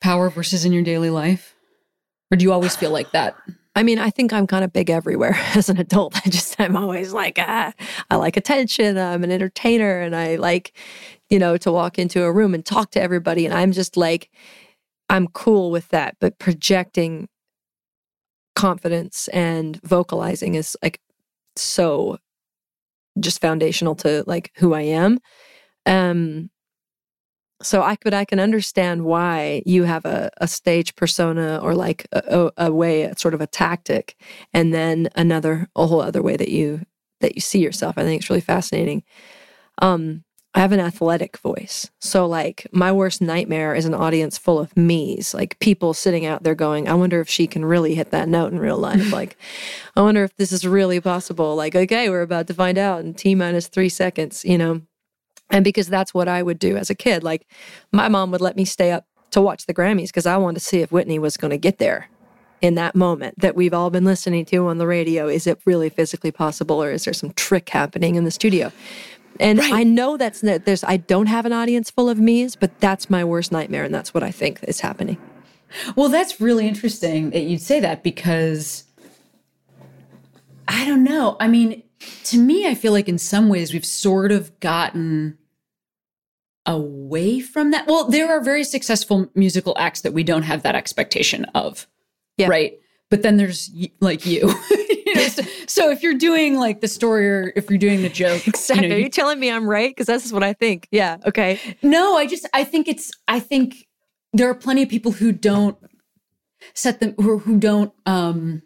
power 0.02 0.30
versus 0.30 0.66
in 0.66 0.74
your 0.74 0.84
daily 0.84 1.10
life 1.10 1.56
or 2.32 2.38
do 2.38 2.44
you 2.44 2.52
always 2.52 2.76
feel 2.76 2.92
like 2.92 3.12
that 3.12 3.36
I 3.76 3.84
mean, 3.84 4.00
I 4.00 4.10
think 4.10 4.34
I'm 4.34 4.48
kind 4.48 4.64
of 4.64 4.74
big 4.74 4.90
everywhere 4.90 5.36
as 5.56 5.70
an 5.70 5.78
adult. 5.78 6.16
I 6.26 6.32
just, 6.32 6.60
I'm 6.60 6.76
always 6.76 7.14
like, 7.14 7.38
ah, 7.38 7.72
I 8.10 8.16
like 8.16 8.36
attention. 8.36 8.98
I'm 8.98 9.24
an 9.24 9.32
entertainer 9.32 10.00
and 10.00 10.16
I 10.16 10.38
like, 10.38 10.74
you 11.30 11.38
know, 11.38 11.58
to 11.58 11.72
walk 11.72 12.00
into 12.00 12.24
a 12.24 12.32
room 12.32 12.56
and 12.56 12.66
talk 12.66 12.90
to 12.92 13.02
everybody. 13.02 13.46
And 13.46 13.54
I'm 13.54 13.72
just 13.72 13.96
like, 13.96 14.32
I'm 15.12 15.28
cool 15.28 15.70
with 15.70 15.90
that. 15.90 16.18
But 16.20 16.40
projecting 16.40 17.30
confidence 18.58 19.28
and 19.28 19.80
vocalizing 19.84 20.56
is 20.56 20.76
like 20.82 21.00
so 21.56 22.18
just 23.20 23.40
foundational 23.40 23.94
to 23.94 24.24
like 24.26 24.52
who 24.58 24.74
I 24.74 24.82
am. 24.82 25.20
Um 25.86 26.50
so 27.62 27.84
I 27.84 27.96
could 27.96 28.16
I 28.16 28.26
can 28.26 28.40
understand 28.40 29.06
why 29.06 29.62
you 29.66 29.84
have 29.84 30.06
a, 30.06 30.32
a 30.38 30.48
stage 30.48 30.96
persona 30.96 31.60
or 31.62 31.76
like 31.76 32.08
a, 32.12 32.52
a, 32.58 32.72
way, 32.72 33.04
a 33.04 33.18
sort 33.18 33.34
of 33.34 33.42
a 33.42 33.48
tactic, 33.48 34.16
and 34.54 34.74
then 34.74 35.10
another 35.16 35.68
a 35.76 35.88
whole 35.88 36.02
other 36.02 36.22
way 36.22 36.36
that 36.38 36.50
you 36.50 36.82
that 37.22 37.36
you 37.36 37.42
see 37.42 37.60
yourself. 37.60 37.98
I 37.98 38.04
think 38.04 38.22
it's 38.22 38.30
really 38.30 38.42
fascinating. 38.42 39.04
Um, 39.82 40.24
I 40.58 40.62
have 40.62 40.72
an 40.72 40.80
athletic 40.80 41.38
voice. 41.38 41.92
So, 42.00 42.26
like, 42.26 42.66
my 42.72 42.92
worst 42.92 43.22
nightmare 43.22 43.76
is 43.76 43.86
an 43.86 43.94
audience 43.94 44.40
full 44.40 44.58
of 44.58 44.76
me's, 44.76 45.32
like 45.36 45.60
people 45.60 45.94
sitting 45.94 46.26
out 46.26 46.42
there 46.42 46.56
going, 46.56 46.90
I 46.90 46.96
wonder 46.96 47.22
if 47.22 47.30
she 47.30 47.46
can 47.46 47.64
really 47.64 47.94
hit 47.94 48.10
that 48.10 48.28
note 48.28 48.52
in 48.52 48.58
real 48.58 48.80
life. 48.80 49.12
like, 49.14 49.38
I 49.96 50.02
wonder 50.02 50.24
if 50.24 50.36
this 50.36 50.52
is 50.52 50.66
really 50.66 51.00
possible. 51.00 51.56
Like, 51.56 51.76
okay, 51.76 52.10
we're 52.10 52.24
about 52.24 52.48
to 52.48 52.56
find 52.56 52.80
out 52.80 53.02
in 53.02 53.14
T 53.14 53.36
minus 53.36 53.68
three 53.68 53.88
seconds, 53.88 54.44
you 54.44 54.58
know? 54.58 54.82
And 55.52 55.64
because 55.64 55.90
that's 55.90 56.12
what 56.12 56.28
I 56.28 56.42
would 56.42 56.58
do 56.58 56.76
as 56.76 56.90
a 56.90 56.96
kid. 56.96 57.24
Like, 57.24 57.46
my 57.92 58.08
mom 58.08 58.32
would 58.32 58.42
let 58.42 58.56
me 58.56 58.66
stay 58.66 58.92
up 58.92 59.06
to 59.30 59.42
watch 59.42 59.68
the 59.68 59.76
Grammys 59.76 60.08
because 60.08 60.26
I 60.26 60.38
wanted 60.38 60.62
to 60.62 60.66
see 60.66 60.80
if 60.80 60.92
Whitney 60.92 61.20
was 61.20 61.38
going 61.38 61.52
to 61.52 61.60
get 61.60 61.78
there 61.78 62.10
in 62.62 62.74
that 62.74 62.96
moment 62.96 63.40
that 63.40 63.56
we've 63.56 63.76
all 63.76 63.92
been 63.92 64.06
listening 64.06 64.44
to 64.46 64.68
on 64.68 64.80
the 64.80 64.88
radio. 64.88 65.28
Is 65.28 65.46
it 65.46 65.60
really 65.66 65.90
physically 65.90 66.32
possible 66.32 66.82
or 66.82 66.90
is 66.90 67.06
there 67.06 67.14
some 67.14 67.32
trick 67.34 67.70
happening 67.70 68.16
in 68.16 68.24
the 68.24 68.32
studio? 68.32 68.72
And 69.40 69.60
right. 69.60 69.74
I 69.74 69.84
know 69.84 70.18
that's 70.18 70.42
that 70.42 70.66
there's 70.66 70.84
I 70.84 70.98
don't 70.98 71.28
have 71.28 71.46
an 71.46 71.54
audience 71.54 71.90
full 71.90 72.10
of 72.10 72.20
me's, 72.20 72.56
but 72.56 72.80
that's 72.80 73.10
my 73.10 73.24
worst 73.24 73.52
nightmare 73.52 73.84
and 73.84 73.94
that's 73.94 74.14
what 74.14 74.24
I 74.24 74.32
think 74.32 74.64
is 74.64 74.80
happening. 74.80 75.18
Well, 75.96 76.10
that's 76.10 76.40
really 76.40 76.68
interesting 76.68 77.32
that 77.32 77.42
you'd 77.42 77.62
say 77.62 77.80
that 77.80 78.04
because 78.04 78.86
I 80.68 80.86
don't 80.86 81.04
know. 81.04 81.38
I 81.40 81.48
mean, 81.48 81.84
to 82.26 82.38
me 82.38 82.68
I 82.68 82.76
feel 82.76 82.92
like 82.92 83.10
in 83.10 83.18
some 83.18 83.50
ways 83.50 83.74
we've 83.74 83.86
sort 83.86 84.32
of 84.32 84.58
gotten 84.60 85.38
away 86.66 87.40
from 87.40 87.72
that. 87.72 87.88
Well, 87.88 88.10
there 88.10 88.30
are 88.30 88.42
very 88.44 88.64
successful 88.64 89.30
musical 89.36 89.76
acts 89.78 90.02
that 90.02 90.14
we 90.14 90.24
don't 90.24 90.44
have 90.44 90.64
that 90.64 90.76
expectation 90.76 91.46
of. 91.56 91.88
Yeah. 92.38 92.48
Right. 92.48 92.80
But 93.10 93.22
then 93.24 93.38
there's 93.38 93.72
like 94.00 94.26
you. 94.26 94.54
So, 95.68 95.90
if 95.92 96.02
you're 96.04 96.14
doing 96.18 96.56
like 96.56 96.82
the 96.82 96.88
story 96.88 97.30
or 97.30 97.54
if 97.56 97.70
you're 97.70 97.78
doing 97.80 98.02
the 98.02 98.10
joke, 98.10 98.48
Exactly. 98.48 98.86
you 98.86 98.90
know, 98.90 98.96
Are 98.96 98.98
you- 99.00 99.04
you 99.06 99.10
telling 99.10 99.40
me 99.40 99.52
I'm 99.52 99.68
right? 99.70 99.90
Because 99.92 100.08
that's 100.08 100.32
what 100.32 100.44
I 100.44 100.54
think. 100.54 100.88
Yeah. 100.92 101.18
Okay. 101.26 101.60
No, 101.82 102.16
I 102.18 102.26
just 102.26 102.48
I 102.54 102.64
think 102.64 102.88
it's 102.88 103.12
I 103.28 103.40
think 103.40 103.88
there 104.34 104.50
are 104.50 104.56
plenty 104.56 104.84
of 104.84 104.90
people 104.90 105.12
who 105.12 105.32
don't 105.32 105.78
set 106.74 107.00
them 107.00 107.14
who 107.20 107.38
who 107.40 107.58
don't 107.58 107.94
um 108.06 108.62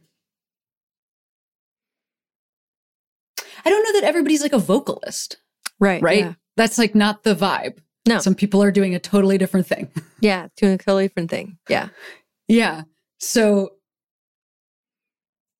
I 3.63 3.69
don't 3.69 3.83
know 3.83 3.99
that 3.99 4.07
everybody's 4.07 4.41
like 4.41 4.53
a 4.53 4.57
vocalist, 4.59 5.37
Right. 5.79 6.01
right? 6.01 6.19
Yeah. 6.19 6.33
That's 6.57 6.77
like 6.77 6.95
not 6.95 7.23
the 7.23 7.35
vibe. 7.35 7.77
No. 8.07 8.19
Some 8.19 8.33
people 8.35 8.63
are 8.63 8.71
doing 8.71 8.95
a 8.95 8.99
totally 8.99 9.37
different 9.37 9.67
thing. 9.67 9.89
yeah. 10.19 10.47
Doing 10.57 10.73
a 10.73 10.77
totally 10.77 11.05
different 11.07 11.29
thing. 11.29 11.57
Yeah. 11.69 11.89
yeah. 12.47 12.83
So 13.19 13.73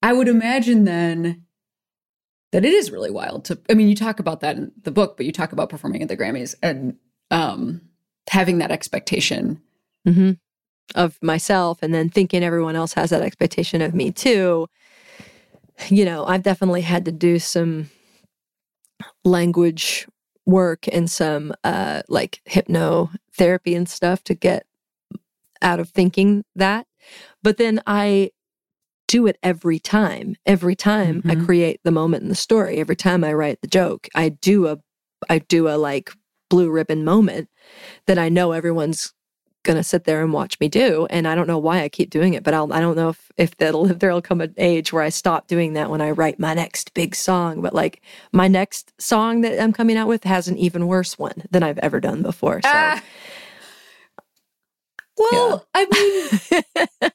I 0.02 0.14
would 0.14 0.28
imagine 0.28 0.86
then 0.86 1.46
that 2.52 2.66
it 2.66 2.74
is 2.74 2.92
really 2.92 3.12
wild 3.12 3.46
to 3.46 3.60
I 3.70 3.74
mean 3.74 3.88
you 3.88 3.96
talk 3.96 4.20
about 4.20 4.42
that 4.42 4.58
in 4.58 4.72
the 4.84 4.92
book, 4.92 5.18
but 5.18 5.26
you 5.26 5.32
talk 5.32 5.52
about 5.52 5.70
performing 5.70 6.02
at 6.02 6.08
the 6.08 6.18
Grammys 6.18 6.56
and 6.62 6.98
um 7.30 7.82
having 8.30 8.60
that 8.60 8.72
expectation 8.72 9.62
hmm 10.06 10.32
Of 10.96 11.18
myself, 11.22 11.80
and 11.82 11.94
then 11.94 12.10
thinking 12.10 12.44
everyone 12.44 12.76
else 12.76 12.94
has 12.94 13.12
that 13.12 13.22
expectation 13.22 13.82
of 13.82 13.94
me 13.94 14.12
too. 14.12 14.68
You 15.90 16.06
know, 16.06 16.26
I've 16.26 16.44
definitely 16.44 16.82
had 16.82 17.06
to 17.06 17.12
do 17.12 17.40
some 17.40 17.90
language 19.24 20.08
work 20.46 20.88
and 20.92 21.10
some 21.10 21.54
uh 21.64 22.02
like 22.10 22.42
hypnotherapy 22.50 23.76
and 23.78 23.88
stuff 23.88 24.24
to 24.26 24.34
get 24.34 24.66
out 25.62 25.80
of 25.80 25.90
thinking 25.90 26.44
that. 26.56 26.88
But 27.44 27.58
then 27.58 27.82
I 27.86 28.32
do 29.12 29.28
it 29.28 29.38
every 29.44 29.78
time. 29.78 30.36
Every 30.46 30.76
time 30.76 31.22
I 31.26 31.36
Mhm. 31.36 31.46
create 31.46 31.80
the 31.84 31.92
moment 31.92 32.24
in 32.24 32.30
the 32.30 32.36
story, 32.48 32.78
every 32.78 32.96
time 32.96 33.24
I 33.26 33.34
write 33.34 33.60
the 33.62 33.68
joke, 33.68 34.08
I 34.16 34.30
do 34.30 34.68
a 34.68 34.78
I 35.30 35.40
do 35.40 35.68
a 35.68 35.76
like 35.78 36.12
blue 36.50 36.70
ribbon 36.72 37.04
moment 37.04 37.48
that 38.08 38.18
I 38.18 38.28
know 38.30 38.54
everyone's 38.54 39.14
gonna 39.64 39.84
sit 39.84 40.06
there 40.06 40.24
and 40.24 40.34
watch 40.34 40.60
me 40.60 40.68
do. 40.68 41.06
And 41.12 41.28
I 41.28 41.36
don't 41.36 41.46
know 41.46 41.60
why 41.60 41.84
I 41.84 41.90
keep 41.90 42.10
doing 42.10 42.34
it, 42.34 42.44
but 42.44 42.54
I'll 42.56 42.72
I 42.74 42.80
don't 42.80 42.96
know 42.96 43.10
if 43.10 43.30
if 43.38 43.56
that'll 43.58 43.92
if 43.92 44.00
there'll 44.00 44.22
come 44.22 44.42
an 44.42 44.54
age 44.58 44.92
where 44.94 45.04
I 45.04 45.10
stop 45.10 45.48
doing 45.48 45.74
that 45.74 45.90
when 45.92 46.02
I 46.02 46.12
write 46.12 46.40
my 46.40 46.54
next 46.56 46.94
big 46.94 47.14
song. 47.16 47.62
But 47.62 47.76
like 47.76 48.02
my 48.32 48.48
next 48.48 48.94
song 48.98 49.42
that 49.42 49.62
I'm 49.62 49.74
coming 49.74 49.98
out 49.98 50.08
with 50.08 50.24
has 50.24 50.48
an 50.48 50.58
even 50.58 50.88
worse 50.88 51.20
one 51.20 51.44
than 51.52 51.62
I've 51.64 51.78
ever 51.80 52.00
done 52.00 52.22
before. 52.24 52.62
So 52.64 52.70
Ah. 52.74 53.02
Well, 55.32 55.68
I 55.74 55.86
mean, 55.86 56.62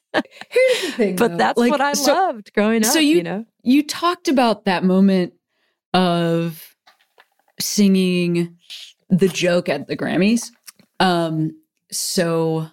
here's 0.49 0.81
the 0.81 0.91
thing. 0.95 1.15
but 1.15 1.31
though. 1.31 1.37
that's 1.37 1.57
Like, 1.59 1.71
what 1.71 1.81
I 1.81 1.93
so, 1.93 2.13
loved 2.13 2.53
growing 2.53 2.85
up. 2.85 2.91
so 2.91 2.99
you, 2.99 3.17
you- 3.17 3.23
know? 3.23 3.45
You 3.63 3.83
talked 3.85 4.27
about 4.29 4.65
that 4.65 4.83
moment 4.83 5.33
of 5.93 6.75
singing 7.59 8.55
the 9.09 9.27
joke 9.27 9.67
at 9.69 9.87
the 9.87 9.97
Grammys. 9.97 10.51
Um, 10.99 11.59
so 11.91 12.67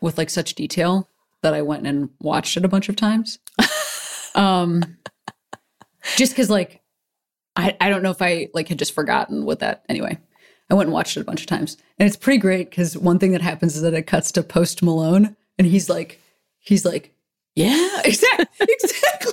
with 0.00 0.18
like 0.18 0.30
such 0.30 0.54
detail 0.54 1.08
that 1.42 1.54
I 1.54 1.62
went 1.62 1.86
and 1.86 2.10
watched 2.20 2.56
it 2.56 2.64
a 2.64 2.68
bunch 2.68 2.88
of 2.88 2.96
times. 2.96 3.38
um, 4.34 4.82
just 6.16 6.32
because 6.32 6.50
like 6.50 6.80
I 7.56 7.76
I 7.80 7.88
don't 7.90 8.02
know 8.02 8.10
if 8.10 8.22
I 8.22 8.48
like 8.54 8.68
had 8.68 8.78
just 8.78 8.94
forgotten 8.94 9.44
what 9.44 9.60
that 9.60 9.84
anyway. 9.88 10.18
I 10.72 10.74
went 10.74 10.86
and 10.86 10.94
watched 10.94 11.18
it 11.18 11.20
a 11.20 11.24
bunch 11.24 11.42
of 11.42 11.46
times, 11.46 11.76
and 11.98 12.06
it's 12.06 12.16
pretty 12.16 12.38
great 12.38 12.70
because 12.70 12.96
one 12.96 13.18
thing 13.18 13.32
that 13.32 13.42
happens 13.42 13.76
is 13.76 13.82
that 13.82 13.92
it 13.92 14.06
cuts 14.06 14.32
to 14.32 14.42
Post 14.42 14.82
Malone, 14.82 15.36
and 15.58 15.66
he's 15.66 15.90
like, 15.90 16.18
he's 16.60 16.86
like, 16.86 17.14
yeah, 17.54 18.00
exactly, 18.06 18.46
exactly. 18.60 19.32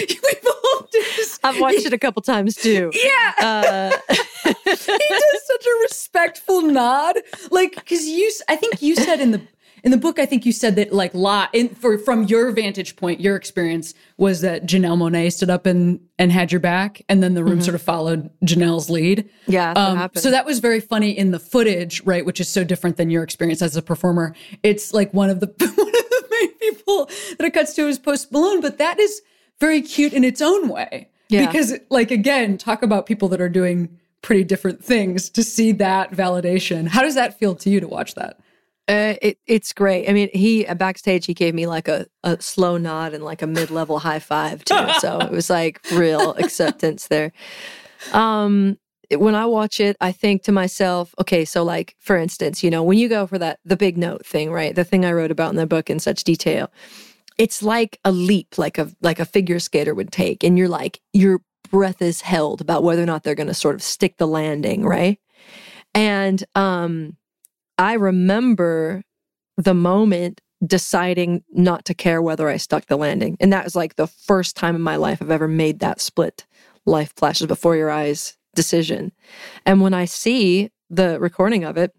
We've 0.00 0.52
all 0.74 0.88
just, 0.90 1.44
I've 1.44 1.60
watched 1.60 1.84
it 1.84 1.92
a 1.92 1.98
couple 1.98 2.22
times 2.22 2.54
too. 2.54 2.90
yeah, 2.94 3.32
Uh, 3.38 3.90
he 4.44 4.54
does 4.64 5.46
such 5.46 5.66
a 5.66 5.82
respectful 5.82 6.62
nod, 6.62 7.16
like 7.50 7.74
because 7.74 8.06
you. 8.06 8.32
I 8.48 8.56
think 8.56 8.80
you 8.80 8.96
said 8.96 9.20
in 9.20 9.32
the 9.32 9.42
in 9.86 9.92
the 9.92 9.96
book. 9.96 10.18
I 10.18 10.26
think 10.26 10.44
you 10.44 10.50
said 10.52 10.74
that 10.76 10.92
like 10.92 11.14
lot 11.14 11.48
in 11.54 11.68
for 11.70 11.96
from 11.96 12.24
your 12.24 12.50
vantage 12.50 12.96
point, 12.96 13.20
your 13.20 13.36
experience 13.36 13.94
was 14.18 14.40
that 14.40 14.66
Janelle 14.66 14.98
Monáe 14.98 15.32
stood 15.32 15.48
up 15.48 15.64
and 15.64 16.00
and 16.18 16.32
had 16.32 16.50
your 16.50 16.60
back, 16.60 17.00
and 17.08 17.22
then 17.22 17.34
the 17.34 17.44
room 17.44 17.62
sort 17.62 17.76
of 17.76 17.82
followed 17.82 18.28
Janelle's 18.44 18.90
lead. 18.90 19.30
yeah, 19.46 19.72
Um, 19.72 20.10
so 20.16 20.30
that 20.30 20.44
was 20.44 20.58
very 20.58 20.80
funny 20.80 21.16
in 21.16 21.30
the 21.30 21.38
footage, 21.38 22.02
right? 22.04 22.26
Which 22.26 22.40
is 22.40 22.48
so 22.48 22.64
different 22.64 22.96
than 22.96 23.10
your 23.10 23.22
experience 23.22 23.62
as 23.62 23.76
a 23.76 23.82
performer. 23.82 24.34
It's 24.62 24.92
like 24.92 25.14
one 25.14 25.30
of 25.30 25.40
the 25.40 25.46
one 25.58 25.60
of 25.60 25.76
the 25.76 26.24
main 26.32 26.52
people 26.58 27.06
that 27.38 27.46
it 27.46 27.54
cuts 27.54 27.72
to 27.74 27.86
is 27.86 27.98
Post 27.98 28.32
Malone, 28.32 28.60
but 28.60 28.78
that 28.78 28.98
is 28.98 29.22
very 29.60 29.80
cute 29.80 30.12
in 30.12 30.24
its 30.24 30.42
own 30.42 30.68
way. 30.68 31.08
Yeah. 31.28 31.46
Because, 31.46 31.74
like, 31.90 32.10
again, 32.10 32.58
talk 32.58 32.82
about 32.82 33.06
people 33.06 33.28
that 33.28 33.40
are 33.40 33.48
doing 33.48 33.98
pretty 34.22 34.44
different 34.44 34.84
things 34.84 35.30
to 35.30 35.42
see 35.42 35.72
that 35.72 36.10
validation. 36.10 36.88
How 36.88 37.02
does 37.02 37.14
that 37.14 37.38
feel 37.38 37.54
to 37.56 37.70
you 37.70 37.80
to 37.80 37.88
watch 37.88 38.14
that? 38.14 38.38
Uh, 38.88 39.14
it 39.20 39.38
it's 39.46 39.72
great. 39.72 40.08
I 40.08 40.12
mean, 40.12 40.28
he 40.32 40.64
uh, 40.64 40.74
backstage 40.74 41.26
he 41.26 41.34
gave 41.34 41.54
me 41.54 41.66
like 41.66 41.88
a, 41.88 42.06
a 42.22 42.40
slow 42.40 42.76
nod 42.76 43.14
and 43.14 43.24
like 43.24 43.42
a 43.42 43.46
mid 43.46 43.70
level 43.70 43.98
high 43.98 44.20
five 44.20 44.64
too. 44.64 44.88
so 45.00 45.18
it 45.18 45.32
was 45.32 45.50
like 45.50 45.80
real 45.92 46.34
acceptance 46.34 47.08
there. 47.08 47.32
Um, 48.12 48.78
when 49.10 49.34
I 49.34 49.46
watch 49.46 49.80
it, 49.80 49.96
I 50.00 50.12
think 50.12 50.42
to 50.44 50.52
myself, 50.52 51.14
okay, 51.20 51.44
so 51.44 51.64
like 51.64 51.96
for 51.98 52.16
instance, 52.16 52.62
you 52.62 52.70
know, 52.70 52.82
when 52.84 52.98
you 52.98 53.08
go 53.08 53.26
for 53.26 53.38
that 53.38 53.58
the 53.64 53.76
big 53.76 53.98
note 53.98 54.24
thing, 54.24 54.52
right? 54.52 54.74
The 54.74 54.84
thing 54.84 55.04
I 55.04 55.12
wrote 55.12 55.32
about 55.32 55.50
in 55.50 55.56
the 55.56 55.66
book 55.66 55.90
in 55.90 55.98
such 55.98 56.22
detail, 56.22 56.70
it's 57.38 57.64
like 57.64 57.98
a 58.04 58.12
leap, 58.12 58.56
like 58.56 58.78
a 58.78 58.92
like 59.02 59.18
a 59.18 59.24
figure 59.24 59.58
skater 59.58 59.94
would 59.94 60.12
take, 60.12 60.44
and 60.44 60.56
you're 60.56 60.68
like 60.68 61.00
your 61.12 61.40
breath 61.70 62.00
is 62.00 62.20
held 62.20 62.60
about 62.60 62.84
whether 62.84 63.02
or 63.02 63.06
not 63.06 63.24
they're 63.24 63.34
going 63.34 63.48
to 63.48 63.54
sort 63.54 63.74
of 63.74 63.82
stick 63.82 64.16
the 64.18 64.28
landing, 64.28 64.84
right? 64.84 65.18
And 65.92 66.44
um 66.54 67.16
I 67.78 67.94
remember 67.94 69.02
the 69.56 69.74
moment 69.74 70.40
deciding 70.66 71.42
not 71.52 71.84
to 71.84 71.94
care 71.94 72.22
whether 72.22 72.48
I 72.48 72.56
stuck 72.56 72.86
the 72.86 72.96
landing. 72.96 73.36
And 73.40 73.52
that 73.52 73.64
was 73.64 73.76
like 73.76 73.96
the 73.96 74.06
first 74.06 74.56
time 74.56 74.74
in 74.74 74.80
my 74.80 74.96
life 74.96 75.20
I've 75.20 75.30
ever 75.30 75.48
made 75.48 75.80
that 75.80 76.00
split 76.00 76.46
life 76.86 77.12
flashes 77.16 77.46
before 77.46 77.76
your 77.76 77.90
eyes 77.90 78.36
decision. 78.54 79.12
And 79.66 79.80
when 79.82 79.92
I 79.92 80.06
see 80.06 80.70
the 80.88 81.20
recording 81.20 81.64
of 81.64 81.76
it, 81.76 81.92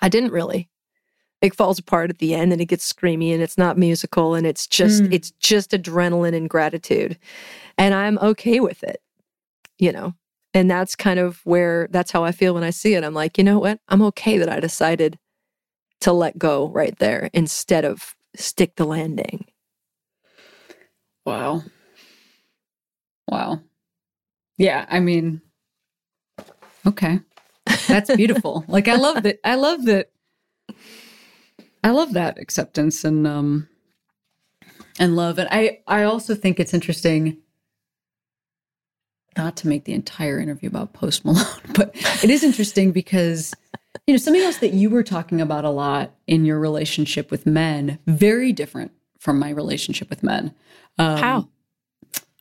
I 0.00 0.08
didn't 0.08 0.32
really. 0.32 0.68
It 1.42 1.54
falls 1.54 1.78
apart 1.78 2.10
at 2.10 2.18
the 2.18 2.34
end 2.34 2.52
and 2.52 2.60
it 2.60 2.66
gets 2.66 2.90
screamy 2.90 3.32
and 3.32 3.42
it's 3.42 3.58
not 3.58 3.76
musical 3.78 4.34
and 4.34 4.46
it's 4.46 4.66
just 4.66 5.02
Mm. 5.02 5.12
it's 5.12 5.30
just 5.32 5.70
adrenaline 5.72 6.34
and 6.34 6.48
gratitude. 6.48 7.18
And 7.76 7.94
I'm 7.94 8.18
okay 8.18 8.60
with 8.60 8.82
it. 8.82 9.02
You 9.78 9.92
know. 9.92 10.14
And 10.52 10.70
that's 10.70 10.96
kind 10.96 11.20
of 11.20 11.40
where 11.44 11.88
that's 11.90 12.10
how 12.10 12.24
I 12.24 12.32
feel 12.32 12.54
when 12.54 12.64
I 12.64 12.70
see 12.70 12.94
it. 12.94 13.04
I'm 13.04 13.14
like, 13.14 13.38
you 13.38 13.44
know 13.44 13.58
what? 13.58 13.78
I'm 13.88 14.02
okay 14.02 14.38
that 14.38 14.48
I 14.48 14.58
decided 14.58 15.18
to 16.00 16.12
let 16.12 16.38
go 16.38 16.68
right 16.68 16.98
there 16.98 17.30
instead 17.32 17.84
of 17.84 18.14
stick 18.34 18.76
the 18.76 18.84
landing. 18.84 19.46
Wow. 21.24 21.62
Wow. 23.28 23.60
Yeah, 24.56 24.86
I 24.88 25.00
mean, 25.00 25.40
okay. 26.86 27.20
That's 27.88 28.14
beautiful. 28.16 28.64
like 28.68 28.88
I 28.88 28.96
love 28.96 29.22
that. 29.22 29.38
I 29.44 29.54
love 29.54 29.84
that. 29.86 30.10
I 31.82 31.90
love 31.90 32.12
that 32.12 32.38
acceptance 32.38 33.04
and 33.04 33.26
um 33.26 33.68
and 34.98 35.16
love. 35.16 35.38
And 35.38 35.48
I 35.50 35.80
I 35.86 36.02
also 36.02 36.34
think 36.34 36.58
it's 36.60 36.74
interesting 36.74 37.38
not 39.36 39.56
to 39.58 39.68
make 39.68 39.84
the 39.84 39.92
entire 39.92 40.38
interview 40.38 40.68
about 40.68 40.92
Post 40.92 41.24
Malone, 41.24 41.44
but 41.74 41.94
it 42.22 42.30
is 42.30 42.42
interesting 42.42 42.92
because 42.92 43.54
you 44.06 44.14
know 44.14 44.18
something 44.18 44.42
else 44.42 44.58
that 44.58 44.72
you 44.74 44.90
were 44.90 45.02
talking 45.02 45.40
about 45.40 45.64
a 45.64 45.70
lot 45.70 46.12
in 46.26 46.44
your 46.44 46.58
relationship 46.58 47.30
with 47.30 47.46
men, 47.46 47.98
very 48.06 48.52
different 48.52 48.92
from 49.18 49.38
my 49.38 49.50
relationship 49.50 50.08
with 50.10 50.22
men. 50.22 50.54
Um, 50.98 51.18
How? 51.18 51.48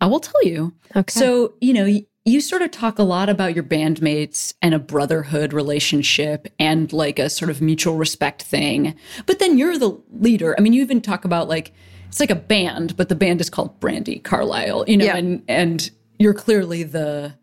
I 0.02 0.08
will 0.08 0.20
tell 0.20 0.44
you. 0.44 0.74
Okay. 0.96 1.12
So, 1.12 1.54
you 1.60 1.74
know, 1.74 2.02
you 2.26 2.42
sort 2.42 2.62
of 2.62 2.72
talk 2.72 3.00
a 3.00 3.04
lot 3.04 3.28
about 3.28 3.54
your 3.54 3.64
bandmates 3.64 4.54
and 4.62 4.74
a 4.74 4.80
brotherhood 4.80 5.52
relationship 5.52 6.48
and 6.60 6.92
like 6.94 7.20
a 7.20 7.30
sort 7.30 7.50
of 7.52 7.62
mutual 7.62 7.96
respect 7.98 8.44
thing. 8.44 8.96
But 9.26 9.40
then 9.40 9.58
you're 9.58 9.78
the 9.78 10.00
leader. 10.12 10.56
I 10.58 10.62
mean, 10.62 10.74
you 10.74 10.82
even 10.82 11.02
talk 11.02 11.26
about 11.26 11.50
like 11.50 11.74
it's 12.08 12.20
like 12.20 12.32
a 12.32 12.36
band, 12.36 12.96
but 12.98 13.10
the 13.10 13.16
band 13.16 13.42
is 13.42 13.50
called 13.50 13.80
Brandi 13.80 14.24
Carlile, 14.24 14.86
you 14.88 14.98
know, 14.98 15.06
Yeah. 15.06 15.18
and 15.18 15.44
and 15.48 15.92
you're 16.20 16.34
clearly 16.34 16.84
the 16.84 17.34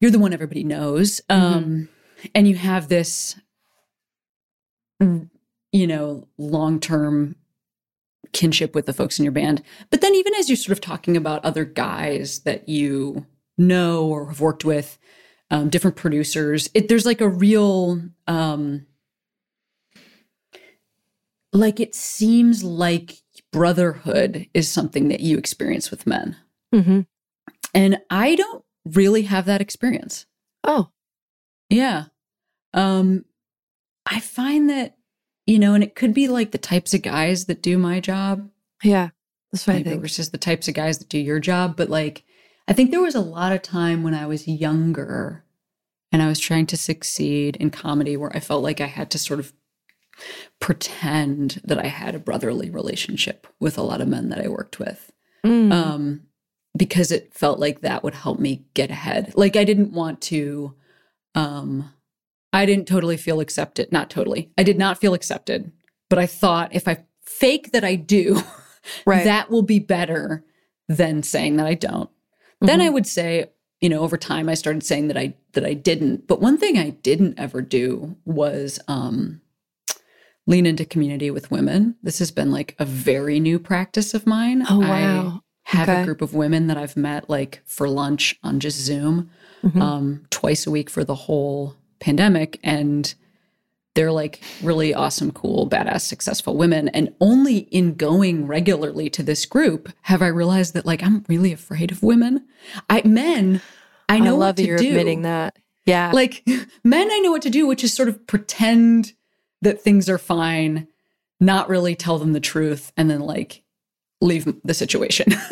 you're 0.00 0.10
the 0.10 0.18
one 0.18 0.32
everybody 0.32 0.64
knows. 0.64 1.20
Um 1.30 1.88
and 2.34 2.46
you 2.46 2.56
have 2.56 2.88
this 2.88 3.36
you 5.72 5.86
know, 5.86 6.28
long-term 6.38 7.34
kinship 8.32 8.74
with 8.74 8.86
the 8.86 8.92
folks 8.92 9.18
in 9.18 9.24
your 9.24 9.32
band. 9.32 9.62
But 9.90 10.00
then 10.00 10.14
even 10.14 10.34
as 10.34 10.48
you're 10.48 10.56
sort 10.56 10.76
of 10.76 10.80
talking 10.80 11.16
about 11.16 11.44
other 11.44 11.64
guys 11.64 12.40
that 12.40 12.68
you 12.68 13.26
know 13.58 14.06
or 14.06 14.28
have 14.28 14.40
worked 14.40 14.64
with, 14.64 14.98
um, 15.52 15.68
different 15.68 15.96
producers. 15.96 16.70
It, 16.72 16.88
there's 16.88 17.04
like 17.04 17.20
a 17.20 17.28
real, 17.28 18.02
um, 18.26 18.86
like 21.52 21.78
it 21.78 21.94
seems 21.94 22.64
like 22.64 23.18
brotherhood 23.52 24.46
is 24.54 24.70
something 24.70 25.08
that 25.08 25.20
you 25.20 25.36
experience 25.36 25.90
with 25.90 26.06
men. 26.06 26.36
Mm-hmm. 26.72 27.00
And 27.74 27.98
I 28.10 28.34
don't 28.34 28.64
really 28.84 29.22
have 29.22 29.46
that 29.46 29.60
experience. 29.60 30.26
Oh, 30.64 30.90
Yeah. 31.68 32.06
Um 32.74 33.24
I 34.06 34.20
find 34.20 34.68
that 34.70 34.96
you 35.46 35.58
know, 35.58 35.74
and 35.74 35.82
it 35.82 35.94
could 35.96 36.14
be 36.14 36.28
like 36.28 36.52
the 36.52 36.58
types 36.58 36.94
of 36.94 37.02
guys 37.02 37.46
that 37.46 37.62
do 37.62 37.78
my 37.78 38.00
job 38.00 38.48
yeah. 38.82 39.10
That's 39.52 39.66
what 39.66 39.76
I 39.76 39.82
think. 39.82 40.00
versus 40.00 40.30
the 40.30 40.38
types 40.38 40.66
of 40.66 40.74
guys 40.74 40.98
that 40.98 41.08
do 41.08 41.18
your 41.18 41.38
job, 41.38 41.76
but 41.76 41.90
like 41.90 42.24
I 42.68 42.72
think 42.72 42.90
there 42.90 43.00
was 43.00 43.14
a 43.14 43.20
lot 43.20 43.52
of 43.52 43.62
time 43.62 44.02
when 44.02 44.14
I 44.14 44.26
was 44.26 44.48
younger 44.48 45.44
and 46.10 46.22
I 46.22 46.28
was 46.28 46.38
trying 46.38 46.66
to 46.66 46.76
succeed 46.76 47.56
in 47.56 47.70
comedy 47.70 48.16
where 48.16 48.34
I 48.34 48.40
felt 48.40 48.62
like 48.62 48.80
I 48.80 48.86
had 48.86 49.10
to 49.10 49.18
sort 49.18 49.40
of 49.40 49.52
pretend 50.60 51.60
that 51.64 51.78
I 51.78 51.88
had 51.88 52.14
a 52.14 52.20
brotherly 52.20 52.70
relationship 52.70 53.46
with 53.58 53.78
a 53.78 53.82
lot 53.82 54.00
of 54.00 54.08
men 54.08 54.28
that 54.28 54.44
I 54.44 54.48
worked 54.48 54.78
with. 54.78 55.10
Mm. 55.44 55.72
um, 55.72 56.22
because 56.76 57.10
it 57.12 57.34
felt 57.34 57.58
like 57.58 57.80
that 57.80 58.02
would 58.02 58.14
help 58.14 58.38
me 58.38 58.64
get 58.74 58.90
ahead. 58.90 59.32
Like 59.36 59.56
I 59.56 59.64
didn't 59.64 59.92
want 59.92 60.20
to, 60.22 60.74
um, 61.34 61.92
I 62.52 62.66
didn't 62.66 62.88
totally 62.88 63.16
feel 63.16 63.40
accepted. 63.40 63.92
Not 63.92 64.10
totally. 64.10 64.50
I 64.58 64.62
did 64.62 64.78
not 64.78 64.98
feel 64.98 65.14
accepted, 65.14 65.72
but 66.10 66.18
I 66.18 66.26
thought 66.26 66.74
if 66.74 66.86
I 66.88 67.04
fake 67.24 67.72
that 67.72 67.84
I 67.84 67.94
do, 67.94 68.42
right. 69.06 69.24
that 69.24 69.50
will 69.50 69.62
be 69.62 69.78
better 69.78 70.44
than 70.88 71.22
saying 71.22 71.56
that 71.56 71.66
I 71.66 71.74
don't. 71.74 72.10
Then 72.60 72.80
Mhm. 72.80 72.84
I 72.84 72.88
would 72.90 73.06
say, 73.06 73.46
you 73.80 73.88
know, 73.88 74.00
over 74.00 74.16
time 74.16 74.48
I 74.48 74.54
started 74.54 74.82
saying 74.84 75.08
that 75.08 75.16
I 75.16 75.34
that 75.52 75.64
I 75.64 75.74
didn't. 75.74 76.26
But 76.26 76.40
one 76.40 76.56
thing 76.58 76.78
I 76.78 76.90
didn't 76.90 77.38
ever 77.38 77.60
do 77.62 78.16
was 78.24 78.78
um 78.88 79.40
lean 80.46 80.66
into 80.66 80.84
community 80.84 81.30
with 81.30 81.50
women. 81.50 81.96
This 82.02 82.18
has 82.18 82.30
been 82.30 82.50
like 82.50 82.74
a 82.78 82.84
very 82.84 83.38
new 83.40 83.58
practice 83.58 84.12
of 84.14 84.26
mine. 84.26 84.64
Oh, 84.68 84.80
wow. 84.80 85.41
Have 85.64 85.88
Okay. 85.88 86.02
a 86.02 86.04
group 86.04 86.22
of 86.22 86.34
women 86.34 86.66
that 86.66 86.76
I've 86.76 86.96
met 86.96 87.30
like 87.30 87.62
for 87.64 87.88
lunch 87.88 88.36
on 88.42 88.60
just 88.60 88.78
Zoom 88.80 89.30
Mhm. 89.64 89.80
um, 89.80 90.22
twice 90.30 90.66
a 90.66 90.70
week 90.70 90.90
for 90.90 91.04
the 91.04 91.14
whole 91.14 91.76
pandemic. 92.00 92.58
And 92.64 93.14
they're 93.94 94.10
like 94.12 94.40
really 94.62 94.92
awesome, 94.94 95.30
cool, 95.30 95.68
badass, 95.68 96.00
successful 96.00 96.56
women. 96.56 96.88
And 96.88 97.14
only 97.20 97.58
in 97.70 97.94
going 97.94 98.46
regularly 98.46 99.08
to 99.10 99.22
this 99.22 99.44
group 99.46 99.92
have 100.02 100.22
I 100.22 100.28
realized 100.28 100.74
that 100.74 100.86
like 100.86 101.02
I'm 101.02 101.24
really 101.28 101.52
afraid 101.52 101.92
of 101.92 102.02
women. 102.02 102.44
I 102.90 103.02
men, 103.06 103.60
I 104.08 104.18
know 104.18 104.28
I 104.34 104.38
love 104.38 104.38
what 104.48 104.56
that 104.56 104.66
you're 104.66 104.78
do. 104.78 104.88
admitting 104.88 105.22
that. 105.22 105.56
Yeah. 105.86 106.10
Like 106.12 106.42
men, 106.84 107.08
I 107.10 107.18
know 107.20 107.30
what 107.30 107.42
to 107.42 107.50
do, 107.50 107.66
which 107.66 107.84
is 107.84 107.92
sort 107.92 108.08
of 108.08 108.26
pretend 108.26 109.12
that 109.60 109.80
things 109.82 110.08
are 110.08 110.18
fine, 110.18 110.88
not 111.38 111.68
really 111.68 111.94
tell 111.94 112.18
them 112.18 112.32
the 112.32 112.40
truth, 112.40 112.92
and 112.96 113.08
then 113.10 113.20
like 113.20 113.61
leave 114.22 114.52
the 114.64 114.74
situation. 114.74 115.26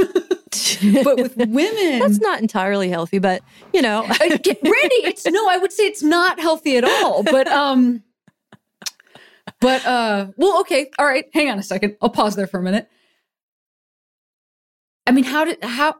but 1.04 1.16
with 1.18 1.36
women, 1.48 1.98
That's 1.98 2.20
not 2.20 2.40
entirely 2.40 2.88
healthy, 2.88 3.18
but 3.18 3.42
you 3.72 3.82
know. 3.82 4.04
Uh, 4.04 4.14
Randy, 4.20 4.40
it's 5.04 5.26
no, 5.26 5.48
I 5.48 5.58
would 5.58 5.72
say 5.72 5.86
it's 5.86 6.02
not 6.02 6.40
healthy 6.40 6.76
at 6.76 6.84
all. 6.84 7.22
But 7.22 7.46
um, 7.48 8.02
but 9.60 9.84
uh, 9.84 10.28
well, 10.36 10.60
okay, 10.60 10.90
all 10.98 11.06
right. 11.06 11.26
Hang 11.34 11.50
on 11.50 11.58
a 11.58 11.62
second. 11.62 11.96
I'll 12.00 12.10
pause 12.10 12.36
there 12.36 12.46
for 12.46 12.58
a 12.58 12.62
minute. 12.62 12.88
I 15.06 15.12
mean, 15.12 15.24
how 15.24 15.44
did 15.44 15.62
how? 15.62 15.96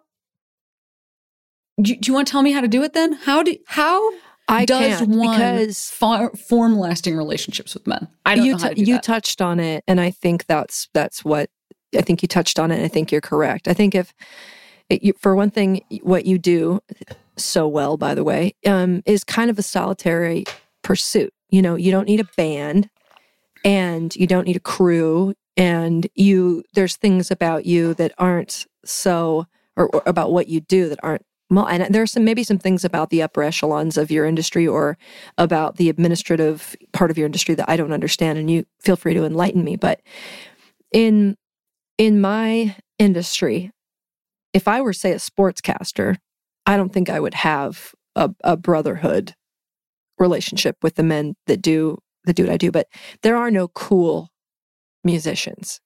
Do, 1.81 1.97
do 1.97 2.11
you 2.11 2.15
want 2.15 2.27
to 2.29 2.33
tell 2.33 2.43
me 2.43 2.53
how 2.53 2.61
to 2.61 2.69
do 2.69 2.83
it 2.83 2.93
then? 2.93 3.15
How 3.15 3.43
do 3.43 3.57
how 3.67 4.13
I 4.49 4.65
does 4.65 5.03
one 5.03 5.39
because 5.39 5.89
far, 5.91 6.31
form 6.31 6.79
lasting 6.79 7.17
relationships 7.17 7.75
with 7.75 7.87
men? 7.87 8.09
I 8.27 8.37
don't 8.37 8.45
you 8.45 8.53
know 8.53 8.59
to 8.59 8.75
do 8.75 8.83
you 8.83 8.95
that. 8.95 9.03
touched 9.03 9.41
on 9.41 9.61
it, 9.61 9.85
and 9.87 10.01
I 10.01 10.11
think 10.11 10.47
that's 10.47 10.89
that's 10.93 11.25
what 11.25 11.51
I 11.97 12.03
think 12.03 12.23
you 12.23 12.29
touched 12.29 12.59
on 12.59 12.71
it. 12.71 12.77
And 12.77 12.85
I 12.85 12.89
think 12.89 13.11
you're 13.11 13.21
correct. 13.21 13.69
I 13.69 13.75
think 13.75 13.95
if 13.95 14.15
it, 14.89 15.03
you, 15.03 15.13
for 15.19 15.35
one 15.35 15.51
thing, 15.51 15.83
what 16.03 16.27
you 16.27 16.39
do 16.39 16.81
so 17.37 17.67
well, 17.67 17.97
by 17.97 18.15
the 18.15 18.25
way, 18.25 18.55
um, 18.67 19.03
is 19.07 19.25
kind 19.25 19.51
of 19.51 19.59
a 19.59 19.63
solitary 19.63 20.45
pursuit. 20.83 21.33
You 21.49 21.63
know, 21.63 21.75
you 21.75 21.91
don't 21.91 22.07
need 22.07 22.21
a 22.21 22.29
band, 22.37 22.91
and 23.65 24.15
you 24.17 24.27
don't 24.27 24.47
need 24.47 24.57
a 24.57 24.61
crew, 24.61 25.35
and 25.57 26.07
you 26.15 26.65
there's 26.75 26.97
things 26.97 27.31
about 27.31 27.67
you 27.67 27.95
that 27.95 28.13
aren't 28.19 28.67
so, 28.85 29.47
or, 29.77 29.89
or 29.95 30.03
about 30.07 30.33
what 30.33 30.49
you 30.49 30.61
do 30.61 30.89
that 30.89 30.99
aren't. 31.03 31.25
And 31.51 31.93
there 31.93 32.03
are 32.03 32.07
some 32.07 32.25
maybe 32.25 32.45
some 32.45 32.59
things 32.59 32.85
about 32.85 33.11
the 33.11 33.23
upper 33.23 33.43
echelons 33.43 33.97
of 33.97 34.11
your 34.11 34.25
industry 34.25 34.69
or 34.69 34.97
about 35.37 35.77
the 35.77 35.89
administrative 35.89 36.77
part 36.93 37.11
of 37.11 37.19
your 37.19 37.27
industry 37.27 37.57
that 37.57 37.69
I 37.69 37.77
don't 37.77 37.93
understand, 37.93 38.39
and 38.39 38.49
you 38.49 38.67
feel 38.79 38.97
free 38.97 39.15
to 39.15 39.25
enlighten 39.25 39.65
me. 39.65 39.75
But 39.75 40.01
in 40.93 41.37
in 42.01 42.19
my 42.19 42.75
industry, 42.99 43.71
if 44.55 44.67
I 44.67 44.81
were 44.81 44.95
say 44.95 45.13
a 45.13 45.17
sportscaster, 45.17 46.17
I 46.65 46.79
don't 46.79 46.95
think 46.95 47.11
I 47.11 47.21
would 47.21 47.35
have 47.35 47.93
a, 48.17 48.31
a 48.43 48.57
brotherhood 48.57 49.35
relationship 50.19 50.77
with 50.83 50.95
the 50.95 51.03
men 51.03 51.35
that 51.47 51.61
do 51.61 51.99
that 52.25 52.37
do 52.37 52.45
what 52.45 52.53
I 52.53 52.57
do. 52.57 52.73
But 52.73 52.87
there 53.23 53.37
are 53.37 53.51
no 53.51 53.69
cool 53.69 54.31
musicians. 55.05 55.79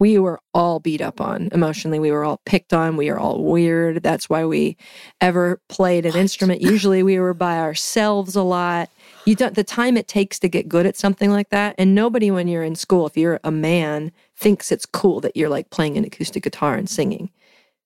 We 0.00 0.18
were 0.18 0.40
all 0.52 0.80
beat 0.80 1.00
up 1.00 1.20
on 1.20 1.48
emotionally. 1.52 2.00
We 2.00 2.10
were 2.10 2.24
all 2.24 2.40
picked 2.44 2.72
on. 2.72 2.96
We 2.96 3.08
are 3.08 3.18
all 3.20 3.44
weird. 3.44 4.02
That's 4.02 4.28
why 4.28 4.44
we 4.44 4.76
ever 5.20 5.60
played 5.68 6.06
an 6.06 6.16
instrument. 6.16 6.60
Usually 6.60 7.04
we 7.04 7.20
were 7.20 7.34
by 7.34 7.58
ourselves 7.58 8.34
a 8.34 8.42
lot. 8.42 8.90
You 9.26 9.36
don't 9.36 9.54
the 9.54 9.62
time 9.62 9.96
it 9.96 10.08
takes 10.08 10.40
to 10.40 10.48
get 10.48 10.68
good 10.68 10.86
at 10.86 10.96
something 10.96 11.30
like 11.30 11.50
that. 11.50 11.76
And 11.78 11.94
nobody 11.94 12.32
when 12.32 12.48
you're 12.48 12.64
in 12.64 12.74
school, 12.74 13.06
if 13.06 13.16
you're 13.16 13.38
a 13.44 13.52
man, 13.52 14.10
thinks 14.42 14.72
it's 14.72 14.86
cool 14.86 15.20
that 15.20 15.36
you're 15.36 15.48
like 15.48 15.70
playing 15.70 15.96
an 15.96 16.04
acoustic 16.04 16.42
guitar 16.42 16.74
and 16.74 16.88
singing. 16.88 17.30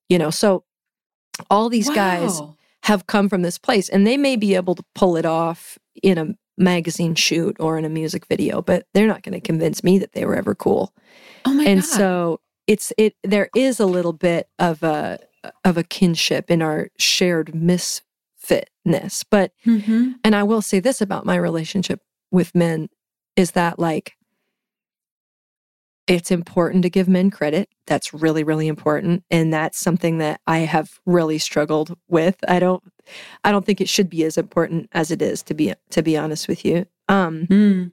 You 0.09 0.19
know, 0.19 0.31
so 0.31 0.65
all 1.51 1.69
these 1.69 1.91
guys 1.91 2.41
have 2.85 3.07
come 3.07 3.29
from 3.29 3.43
this 3.43 3.59
place 3.59 3.89
and 3.89 4.07
they 4.07 4.17
may 4.17 4.37
be 4.37 4.55
able 4.55 4.75
to 4.75 4.85
pull 4.95 5.17
it 5.17 5.27
off 5.27 5.79
in 6.03 6.19
a 6.19 6.35
magazine 6.57 7.15
shoot 7.15 7.57
or 7.61 7.77
in 7.79 7.85
a 7.85 7.89
music 7.91 8.27
video, 8.27 8.63
but 8.63 8.87
they're 8.95 9.07
not 9.07 9.23
going 9.23 9.35
to 9.35 9.41
convince 9.41 9.85
me 9.85 9.99
that 9.99 10.13
they 10.13 10.25
were 10.25 10.37
ever 10.37 10.55
cool 10.55 10.93
Oh 11.45 11.53
my 11.53 11.65
and 11.65 11.81
god! 11.81 11.87
so 11.89 12.41
it's 12.67 12.93
it 12.97 13.15
there 13.23 13.49
is 13.55 13.79
a 13.81 13.87
little 13.87 14.13
bit 14.15 14.49
of 14.59 14.83
a 14.83 15.19
of 15.65 15.77
a 15.77 15.85
kinship 15.85 16.51
in 16.51 16.63
our 16.63 16.89
shared 16.99 17.53
misfitness 17.53 19.25
but 19.31 19.53
Mhm. 19.65 20.15
and 20.25 20.35
i 20.35 20.43
will 20.43 20.63
say 20.63 20.81
this 20.81 21.01
about 21.01 21.25
my 21.27 21.37
relationship 21.37 22.01
with 22.33 22.55
men 22.55 22.89
is 23.37 23.53
that 23.53 23.79
like 23.79 24.16
it's 26.07 26.31
important 26.31 26.83
to 26.83 26.91
give 26.91 27.09
men 27.09 27.31
credit 27.31 27.69
that's 27.87 28.15
really 28.15 28.45
really 28.45 28.69
important 28.69 29.25
and 29.31 29.53
that's 29.53 29.79
something 29.79 30.19
that 30.19 30.41
i 30.47 30.59
have 30.59 31.01
really 31.07 31.39
struggled 31.39 31.97
with 32.09 32.37
i 32.49 32.59
don't 32.59 32.83
i 33.45 33.51
don't 33.51 33.65
think 33.67 33.81
it 33.81 33.89
should 33.89 34.09
be 34.11 34.25
as 34.25 34.37
important 34.37 34.89
as 34.93 35.11
it 35.11 35.21
is 35.23 35.43
to 35.43 35.55
be 35.55 35.73
to 35.91 36.03
be 36.03 36.17
honest 36.17 36.49
with 36.49 36.65
you 36.65 36.87
um 37.09 37.47
Mm. 37.51 37.93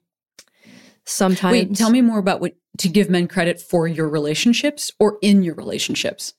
sometimes 1.05 1.51
Wait, 1.51 1.75
tell 1.75 1.89
me 1.89 2.01
more 2.01 2.19
about 2.19 2.41
what 2.41 2.55
to 2.79 2.89
give 2.89 3.09
men 3.09 3.27
credit 3.27 3.59
for 3.59 3.87
your 3.87 4.09
relationships 4.09 4.91
or 4.99 5.17
in 5.21 5.43
your 5.43 5.55
relationships. 5.55 6.33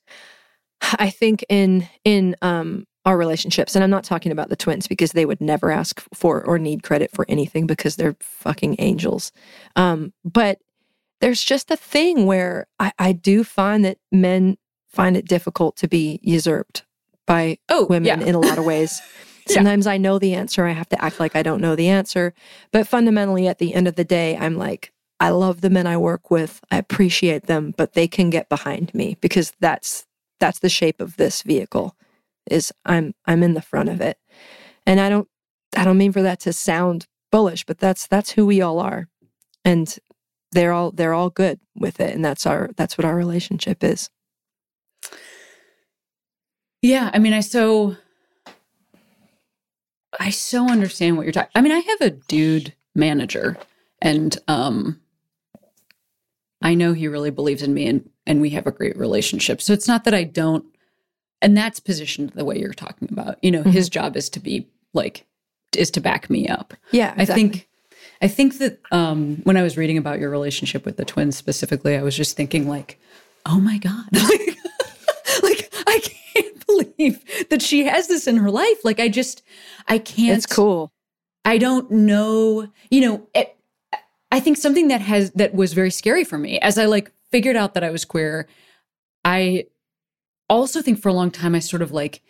I 0.98 1.10
think 1.10 1.44
in 1.48 1.88
in 2.04 2.36
um 2.42 2.86
our 3.06 3.18
relationships, 3.18 3.74
and 3.74 3.84
I'm 3.84 3.90
not 3.90 4.04
talking 4.04 4.32
about 4.32 4.48
the 4.48 4.56
twins 4.56 4.88
because 4.88 5.12
they 5.12 5.26
would 5.26 5.40
never 5.40 5.70
ask 5.70 6.02
for 6.14 6.42
or 6.44 6.58
need 6.58 6.82
credit 6.82 7.10
for 7.12 7.26
anything 7.28 7.66
because 7.66 7.96
they're 7.96 8.16
fucking 8.20 8.76
angels. 8.78 9.30
Um, 9.76 10.14
but 10.24 10.58
there's 11.24 11.42
just 11.42 11.70
a 11.70 11.76
thing 11.76 12.26
where 12.26 12.66
I, 12.78 12.92
I 12.98 13.12
do 13.12 13.44
find 13.44 13.82
that 13.86 13.96
men 14.12 14.58
find 14.88 15.16
it 15.16 15.26
difficult 15.26 15.74
to 15.78 15.88
be 15.88 16.20
usurped 16.22 16.84
by 17.26 17.56
Oh, 17.70 17.86
women 17.86 18.20
yeah. 18.20 18.26
in 18.26 18.34
a 18.34 18.40
lot 18.40 18.58
of 18.58 18.64
ways. 18.66 19.00
Yeah. 19.46 19.56
Sometimes 19.56 19.86
I 19.86 19.98
know 19.98 20.18
the 20.18 20.32
answer. 20.32 20.64
I 20.64 20.72
have 20.72 20.88
to 20.88 21.04
act 21.04 21.20
like 21.20 21.36
I 21.36 21.42
don't 21.42 21.60
know 21.60 21.76
the 21.76 21.88
answer. 21.90 22.32
But 22.72 22.88
fundamentally, 22.88 23.46
at 23.46 23.58
the 23.58 23.74
end 23.74 23.86
of 23.86 23.94
the 23.94 24.02
day, 24.04 24.38
I'm 24.38 24.56
like, 24.56 24.90
I 25.20 25.28
love 25.28 25.60
the 25.60 25.68
men 25.68 25.86
I 25.86 25.98
work 25.98 26.30
with. 26.30 26.62
I 26.70 26.78
appreciate 26.78 27.42
them, 27.46 27.74
but 27.76 27.92
they 27.92 28.08
can 28.08 28.30
get 28.30 28.48
behind 28.48 28.94
me 28.94 29.18
because 29.20 29.52
that's 29.60 30.06
that's 30.40 30.60
the 30.60 30.70
shape 30.70 30.98
of 30.98 31.18
this 31.18 31.42
vehicle. 31.42 31.94
Is 32.50 32.72
I'm 32.86 33.14
I'm 33.26 33.42
in 33.42 33.52
the 33.52 33.60
front 33.60 33.90
of 33.90 34.00
it, 34.00 34.16
and 34.86 34.98
I 34.98 35.10
don't 35.10 35.28
I 35.76 35.84
don't 35.84 35.98
mean 35.98 36.12
for 36.12 36.22
that 36.22 36.40
to 36.40 36.52
sound 36.54 37.06
bullish, 37.30 37.66
but 37.66 37.78
that's 37.78 38.06
that's 38.06 38.30
who 38.30 38.46
we 38.46 38.62
all 38.62 38.78
are, 38.78 39.08
and 39.62 39.94
they're 40.54 40.72
all 40.72 40.90
they're 40.92 41.12
all 41.12 41.30
good 41.30 41.60
with 41.74 42.00
it, 42.00 42.14
and 42.14 42.24
that's 42.24 42.46
our 42.46 42.70
that's 42.76 42.96
what 42.96 43.04
our 43.04 43.14
relationship 43.14 43.84
is. 43.84 44.08
Yeah, 46.80 47.10
I 47.12 47.18
mean, 47.18 47.32
I 47.32 47.40
so 47.40 47.96
I 50.18 50.30
so 50.30 50.70
understand 50.70 51.16
what 51.16 51.24
you're 51.24 51.32
talking. 51.32 51.50
I 51.54 51.60
mean, 51.60 51.72
I 51.72 51.80
have 51.80 52.00
a 52.00 52.10
dude 52.10 52.74
manager, 52.94 53.58
and 54.00 54.36
um, 54.48 55.00
I 56.62 56.74
know 56.74 56.92
he 56.92 57.08
really 57.08 57.30
believes 57.30 57.62
in 57.62 57.74
me, 57.74 57.86
and 57.86 58.08
and 58.26 58.40
we 58.40 58.50
have 58.50 58.66
a 58.66 58.72
great 58.72 58.96
relationship. 58.96 59.60
So 59.60 59.72
it's 59.72 59.88
not 59.88 60.04
that 60.04 60.14
I 60.14 60.24
don't, 60.24 60.64
and 61.42 61.56
that's 61.56 61.80
positioned 61.80 62.30
the 62.30 62.44
way 62.44 62.58
you're 62.58 62.72
talking 62.72 63.08
about. 63.10 63.38
You 63.42 63.50
know, 63.50 63.62
his 63.62 63.88
job 63.88 64.16
is 64.16 64.30
to 64.30 64.40
be 64.40 64.68
like 64.92 65.26
is 65.76 65.90
to 65.92 66.00
back 66.00 66.30
me 66.30 66.48
up. 66.48 66.74
Yeah, 66.92 67.14
I 67.16 67.24
think 67.24 67.68
I 68.24 68.26
think 68.26 68.56
that 68.56 68.80
um, 68.90 69.42
when 69.44 69.58
I 69.58 69.62
was 69.62 69.76
reading 69.76 69.98
about 69.98 70.18
your 70.18 70.30
relationship 70.30 70.86
with 70.86 70.96
the 70.96 71.04
twins 71.04 71.36
specifically, 71.36 71.94
I 71.94 72.02
was 72.02 72.16
just 72.16 72.38
thinking 72.38 72.66
like, 72.66 72.98
oh 73.44 73.60
my 73.60 73.76
god, 73.76 74.06
like, 74.12 74.58
like 75.42 75.74
I 75.86 76.00
can't 76.02 76.66
believe 76.66 77.22
that 77.50 77.60
she 77.60 77.84
has 77.84 78.08
this 78.08 78.26
in 78.26 78.38
her 78.38 78.50
life. 78.50 78.82
Like 78.82 78.98
I 78.98 79.10
just 79.10 79.42
I 79.88 79.98
can't. 79.98 80.38
It's 80.38 80.46
cool. 80.46 80.90
I 81.44 81.58
don't 81.58 81.90
know. 81.90 82.72
You 82.90 83.00
know, 83.02 83.28
it, 83.34 83.58
I 84.32 84.40
think 84.40 84.56
something 84.56 84.88
that 84.88 85.02
has 85.02 85.30
that 85.32 85.54
was 85.54 85.74
very 85.74 85.90
scary 85.90 86.24
for 86.24 86.38
me 86.38 86.58
as 86.60 86.78
I 86.78 86.86
like 86.86 87.12
figured 87.30 87.56
out 87.56 87.74
that 87.74 87.84
I 87.84 87.90
was 87.90 88.06
queer. 88.06 88.48
I 89.22 89.66
also 90.48 90.80
think 90.80 90.98
for 90.98 91.10
a 91.10 91.14
long 91.14 91.30
time 91.30 91.54
I 91.54 91.58
sort 91.58 91.82
of 91.82 91.92
like 91.92 92.22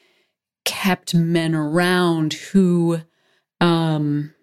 kept 0.65 1.15
men 1.15 1.55
around 1.55 2.33
who 2.33 3.03
um 3.61 4.35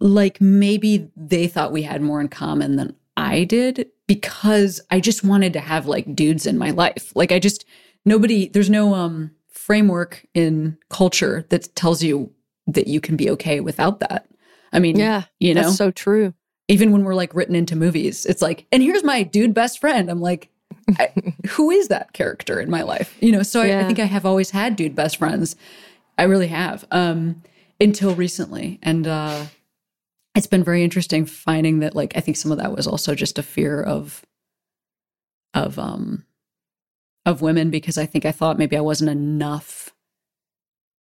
like 0.00 0.40
maybe 0.40 1.10
they 1.16 1.46
thought 1.46 1.72
we 1.72 1.82
had 1.82 2.02
more 2.02 2.20
in 2.20 2.28
common 2.28 2.76
than 2.76 2.94
I 3.16 3.44
did 3.44 3.88
because 4.06 4.80
I 4.90 5.00
just 5.00 5.24
wanted 5.24 5.52
to 5.54 5.60
have 5.60 5.86
like 5.86 6.14
dudes 6.14 6.46
in 6.46 6.58
my 6.58 6.70
life. 6.70 7.12
Like 7.14 7.32
I 7.32 7.38
just 7.38 7.64
nobody 8.04 8.48
there's 8.48 8.70
no 8.70 8.94
um 8.94 9.30
framework 9.48 10.24
in 10.34 10.78
culture 10.90 11.44
that 11.48 11.74
tells 11.74 12.02
you 12.02 12.32
that 12.66 12.86
you 12.86 13.00
can 13.00 13.16
be 13.16 13.30
okay 13.30 13.60
without 13.60 14.00
that. 14.00 14.28
I 14.72 14.78
mean, 14.78 14.96
Yeah, 14.96 15.24
you 15.38 15.54
know, 15.54 15.62
That's 15.62 15.76
so 15.76 15.90
true. 15.90 16.34
even 16.68 16.92
when 16.92 17.04
we're 17.04 17.14
like 17.14 17.34
written 17.34 17.54
into 17.54 17.74
movies, 17.76 18.26
it's 18.26 18.42
like, 18.42 18.66
and 18.70 18.82
here's 18.82 19.04
my 19.04 19.22
dude 19.22 19.54
best 19.54 19.78
friend. 19.80 20.10
I'm 20.10 20.20
like, 20.20 20.50
I, 20.98 21.10
who 21.48 21.70
is 21.70 21.88
that 21.88 22.12
character 22.12 22.60
in 22.60 22.70
my 22.70 22.82
life? 22.82 23.16
You 23.20 23.32
know, 23.32 23.42
so 23.42 23.62
I, 23.62 23.80
I 23.80 23.84
think 23.84 23.98
I 23.98 24.04
have 24.04 24.26
always 24.26 24.50
had 24.50 24.76
dude 24.76 24.94
best 24.94 25.16
friends. 25.16 25.56
I 26.18 26.24
really 26.24 26.48
have, 26.48 26.84
um, 26.90 27.42
until 27.80 28.14
recently. 28.14 28.78
And 28.82 29.06
uh, 29.06 29.46
it's 30.36 30.46
been 30.46 30.62
very 30.64 30.84
interesting 30.84 31.24
finding 31.26 31.80
that, 31.80 31.96
like, 31.96 32.16
I 32.16 32.20
think 32.20 32.36
some 32.36 32.52
of 32.52 32.58
that 32.58 32.74
was 32.74 32.86
also 32.86 33.14
just 33.14 33.38
a 33.38 33.42
fear 33.42 33.82
of, 33.82 34.24
of, 35.54 35.78
um, 35.78 36.24
of 37.24 37.42
women 37.42 37.70
because 37.70 37.98
I 37.98 38.06
think 38.06 38.24
I 38.24 38.32
thought 38.32 38.58
maybe 38.58 38.76
I 38.76 38.82
wasn't 38.82 39.10
enough 39.10 39.90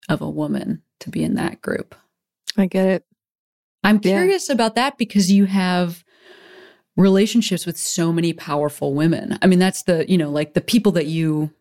of 0.09 0.21
a 0.21 0.29
woman 0.29 0.81
to 0.99 1.09
be 1.09 1.23
in 1.23 1.35
that 1.35 1.61
group. 1.61 1.95
I 2.57 2.65
get 2.65 2.87
it. 2.87 3.05
I'm 3.83 3.99
Yeah. 4.03 4.11
curious 4.11 4.49
about 4.49 4.75
that 4.75 4.97
because 4.97 5.31
you 5.31 5.45
have 5.45 6.03
relationships 6.97 7.65
with 7.65 7.77
so 7.77 8.11
many 8.11 8.33
powerful 8.33 8.93
women. 8.93 9.37
I 9.41 9.47
mean, 9.47 9.59
that's 9.59 9.83
the, 9.83 10.05
you 10.09 10.17
know, 10.17 10.29
like 10.29 10.53
the 10.53 10.61
people 10.61 10.91
that 10.93 11.05
you 11.05 11.51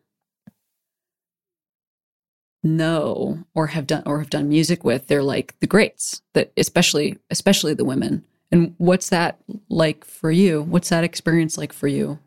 know 2.63 3.43
or 3.55 3.67
have 3.67 3.87
done 3.87 4.03
or 4.05 4.19
have 4.19 4.29
done 4.29 4.49
music 4.49 4.83
with, 4.83 5.07
they're 5.07 5.23
like 5.23 5.59
the 5.59 5.67
greats 5.67 6.21
that 6.33 6.51
especially 6.57 7.17
especially 7.29 7.73
the 7.73 7.85
women. 7.85 8.23
And 8.51 8.75
what's 8.77 9.09
that 9.09 9.39
like 9.69 10.03
for 10.05 10.31
you? 10.31 10.61
What's 10.61 10.89
that 10.89 11.03
experience 11.03 11.57
like 11.57 11.73
for 11.73 11.87
you? 11.87 12.19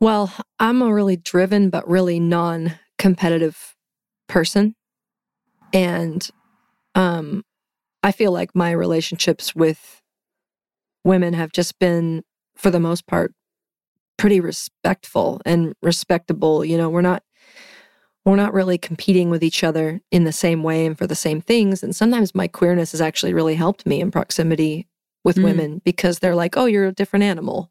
Well, 0.00 0.32
I'm 0.60 0.80
a 0.80 0.92
really 0.92 1.16
driven 1.16 1.70
but 1.70 1.88
really 1.88 2.20
non-competitive 2.20 3.74
person. 4.28 4.74
And 5.72 6.28
um 6.94 7.44
I 8.02 8.12
feel 8.12 8.32
like 8.32 8.54
my 8.54 8.70
relationships 8.70 9.54
with 9.54 10.02
women 11.04 11.34
have 11.34 11.52
just 11.52 11.78
been 11.78 12.22
for 12.54 12.70
the 12.70 12.80
most 12.80 13.06
part 13.06 13.34
pretty 14.16 14.40
respectful 14.40 15.40
and 15.44 15.74
respectable. 15.82 16.64
You 16.64 16.76
know, 16.76 16.88
we're 16.90 17.02
not 17.02 17.22
we're 18.24 18.36
not 18.36 18.52
really 18.52 18.78
competing 18.78 19.30
with 19.30 19.42
each 19.42 19.64
other 19.64 20.00
in 20.10 20.24
the 20.24 20.32
same 20.32 20.62
way 20.62 20.84
and 20.86 20.98
for 20.98 21.06
the 21.06 21.14
same 21.14 21.40
things. 21.40 21.82
And 21.82 21.96
sometimes 21.96 22.34
my 22.34 22.46
queerness 22.46 22.92
has 22.92 23.00
actually 23.00 23.32
really 23.32 23.54
helped 23.54 23.86
me 23.86 24.00
in 24.00 24.10
proximity 24.10 24.86
with 25.24 25.36
Mm. 25.36 25.44
women 25.44 25.82
because 25.84 26.18
they're 26.18 26.34
like, 26.34 26.56
"Oh, 26.56 26.66
you're 26.66 26.86
a 26.86 26.92
different 26.92 27.22
animal." 27.24 27.70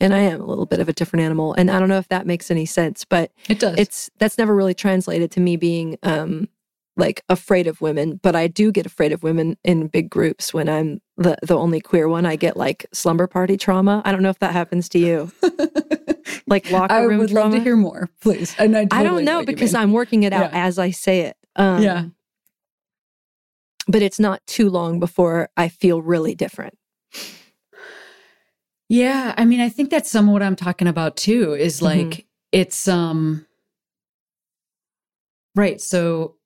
And 0.00 0.14
I 0.14 0.18
am 0.20 0.40
a 0.40 0.46
little 0.46 0.66
bit 0.66 0.80
of 0.80 0.88
a 0.88 0.92
different 0.92 1.24
animal. 1.24 1.54
And 1.54 1.70
I 1.70 1.78
don't 1.78 1.88
know 1.88 1.98
if 1.98 2.08
that 2.08 2.26
makes 2.26 2.50
any 2.50 2.66
sense, 2.66 3.04
but 3.04 3.30
It 3.48 3.58
does. 3.60 3.78
it's 3.78 4.10
that's 4.18 4.38
never 4.38 4.54
really 4.54 4.74
translated 4.74 5.30
to 5.32 5.40
me 5.40 5.56
being 5.56 5.98
um 6.02 6.48
like 6.96 7.22
afraid 7.28 7.66
of 7.66 7.80
women 7.80 8.20
but 8.22 8.36
i 8.36 8.46
do 8.46 8.70
get 8.70 8.84
afraid 8.84 9.12
of 9.12 9.22
women 9.22 9.56
in 9.64 9.86
big 9.86 10.10
groups 10.10 10.52
when 10.52 10.68
i'm 10.68 11.00
the 11.22 11.36
the 11.42 11.56
only 11.56 11.80
queer 11.80 12.08
one 12.08 12.26
i 12.26 12.36
get 12.36 12.56
like 12.56 12.86
slumber 12.92 13.26
party 13.26 13.56
trauma 13.56 14.02
i 14.04 14.12
don't 14.12 14.22
know 14.22 14.30
if 14.30 14.38
that 14.40 14.52
happens 14.52 14.88
to 14.88 14.98
you 14.98 15.30
like 16.46 16.68
locker 16.70 16.94
room. 17.08 17.14
I 17.14 17.18
would 17.18 17.30
trauma 17.30 17.50
love 17.50 17.58
to 17.58 17.60
hear 17.64 17.76
more, 17.76 18.08
please. 18.20 18.54
And 18.58 18.76
I, 18.76 18.86
i 18.90 19.02
don't 19.02 19.24
know 19.24 19.40
you 19.40 19.46
because 19.46 19.74
i'm 19.74 19.92
working 19.92 20.22
it 20.24 20.32
out 20.32 20.52
Yeah. 20.52 20.66
as 20.66 20.78
i 20.78 20.90
say 20.90 21.20
it 21.20 21.36
um 21.56 21.82
Yeah. 21.82 22.04
but 23.86 24.02
it's 24.02 24.18
not 24.18 24.40
too 24.46 24.68
long 24.70 24.98
before 25.00 25.48
i 25.56 25.68
feel 25.68 26.02
really 26.02 26.34
different 26.34 26.76
Yeah, 28.88 29.32
I 29.38 29.46
mean, 29.46 29.60
I 29.60 29.70
think 29.70 29.88
that's 29.88 30.10
some 30.10 30.28
of 30.28 30.32
what 30.34 30.42
I'm 30.42 30.56
talking 30.56 30.86
about 30.86 31.16
too. 31.16 31.54
Is 31.54 31.80
Mhm. 31.80 31.82
like 31.84 32.26
it's 32.50 32.86
um 32.88 33.46
right. 35.54 35.80
So 35.80 36.36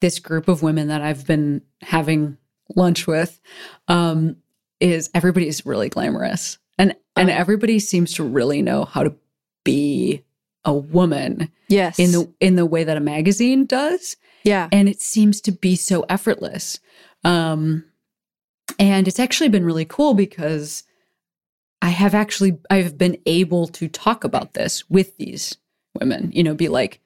this 0.00 0.20
group 0.20 0.46
of 0.46 0.62
women 0.62 0.86
that 0.88 1.02
I've 1.02 1.26
been 1.26 1.62
having 1.82 2.36
lunch 2.74 3.06
with 3.06 3.40
um 3.88 4.36
is 4.80 5.08
everybody's 5.14 5.64
really 5.64 5.88
glamorous, 5.88 6.58
and 6.78 6.94
and 7.16 7.30
Oh. 7.30 7.32
everybody 7.32 7.78
seems 7.78 8.12
to 8.14 8.24
really 8.24 8.60
know 8.62 8.84
how 8.84 9.02
to 9.04 9.14
be 9.64 10.22
a 10.64 10.74
woman 10.74 11.50
yes. 11.68 11.98
in 11.98 12.12
the 12.12 12.32
in 12.40 12.56
the 12.56 12.66
way 12.66 12.84
that 12.84 12.96
a 12.96 13.00
magazine 13.00 13.64
does. 13.66 14.16
Yeah. 14.44 14.68
And 14.70 14.88
it 14.88 15.00
seems 15.00 15.40
to 15.42 15.52
be 15.52 15.76
so 15.76 16.04
effortless. 16.08 16.78
Um 17.24 17.84
and 18.78 19.06
it's 19.08 19.20
actually 19.20 19.48
been 19.48 19.64
really 19.64 19.84
cool 19.84 20.12
because 20.12 20.82
i 21.80 21.88
have 21.88 22.14
actually 22.14 22.58
i've 22.68 22.98
been 22.98 23.16
able 23.26 23.68
to 23.68 23.86
talk 23.86 24.24
about 24.24 24.54
this 24.54 24.90
with 24.90 25.16
these 25.18 25.56
women 25.98 26.30
you 26.34 26.42
know 26.42 26.52
be 26.54 26.68
like 26.68 27.00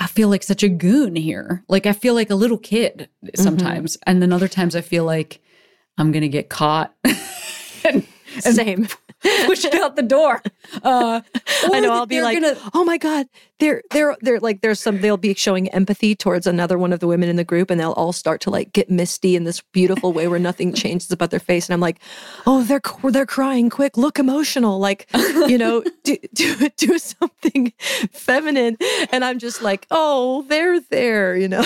i 0.00 0.06
feel 0.06 0.28
like 0.28 0.42
such 0.42 0.62
a 0.62 0.68
goon 0.68 1.14
here. 1.14 1.62
Like 1.68 1.86
i 1.86 1.92
feel 1.92 2.14
like 2.14 2.30
a 2.30 2.34
little 2.34 2.58
kid 2.58 3.08
mm-hmm. 3.24 3.42
sometimes. 3.42 3.96
And 4.06 4.20
then 4.20 4.32
other 4.32 4.48
times 4.48 4.74
i 4.74 4.80
feel 4.80 5.04
like 5.04 5.40
i'm 5.98 6.10
gonna 6.12 6.28
get 6.28 6.48
caught. 6.48 6.94
And, 7.82 8.06
and 8.44 8.54
same 8.54 8.88
pushed 9.46 9.74
out 9.74 9.96
the 9.96 10.02
door 10.02 10.42
uh 10.82 11.20
I 11.72 11.80
know. 11.80 11.92
I'll 11.92 12.06
be 12.06 12.22
like, 12.22 12.40
gonna- 12.40 12.56
oh 12.74 12.84
my 12.84 12.96
god, 12.96 13.26
they're 13.58 13.82
they're 13.90 14.16
they're 14.20 14.40
like 14.40 14.60
there's 14.60 14.80
some 14.80 15.00
they'll 15.00 15.16
be 15.16 15.34
showing 15.34 15.68
empathy 15.70 16.14
towards 16.14 16.46
another 16.46 16.78
one 16.78 16.92
of 16.92 17.00
the 17.00 17.06
women 17.06 17.28
in 17.28 17.36
the 17.36 17.44
group, 17.44 17.70
and 17.70 17.80
they'll 17.80 17.92
all 17.92 18.12
start 18.12 18.40
to 18.42 18.50
like 18.50 18.72
get 18.72 18.88
misty 18.88 19.36
in 19.36 19.44
this 19.44 19.60
beautiful 19.72 20.12
way 20.12 20.28
where 20.28 20.38
nothing 20.38 20.72
changes 20.82 21.10
about 21.10 21.30
their 21.30 21.40
face, 21.40 21.68
and 21.68 21.74
I'm 21.74 21.80
like, 21.80 21.98
oh, 22.46 22.62
they're 22.62 22.80
they're 23.10 23.26
crying, 23.26 23.68
quick, 23.68 23.96
look 23.96 24.18
emotional, 24.18 24.78
like 24.78 25.06
you 25.14 25.58
know, 25.58 25.82
do 26.04 26.16
do 26.34 26.68
do 26.76 26.98
something 26.98 27.72
feminine, 28.12 28.76
and 29.10 29.24
I'm 29.24 29.38
just 29.38 29.60
like, 29.60 29.86
oh, 29.90 30.42
they're 30.42 30.80
there, 30.80 31.36
you 31.36 31.48
know. 31.48 31.64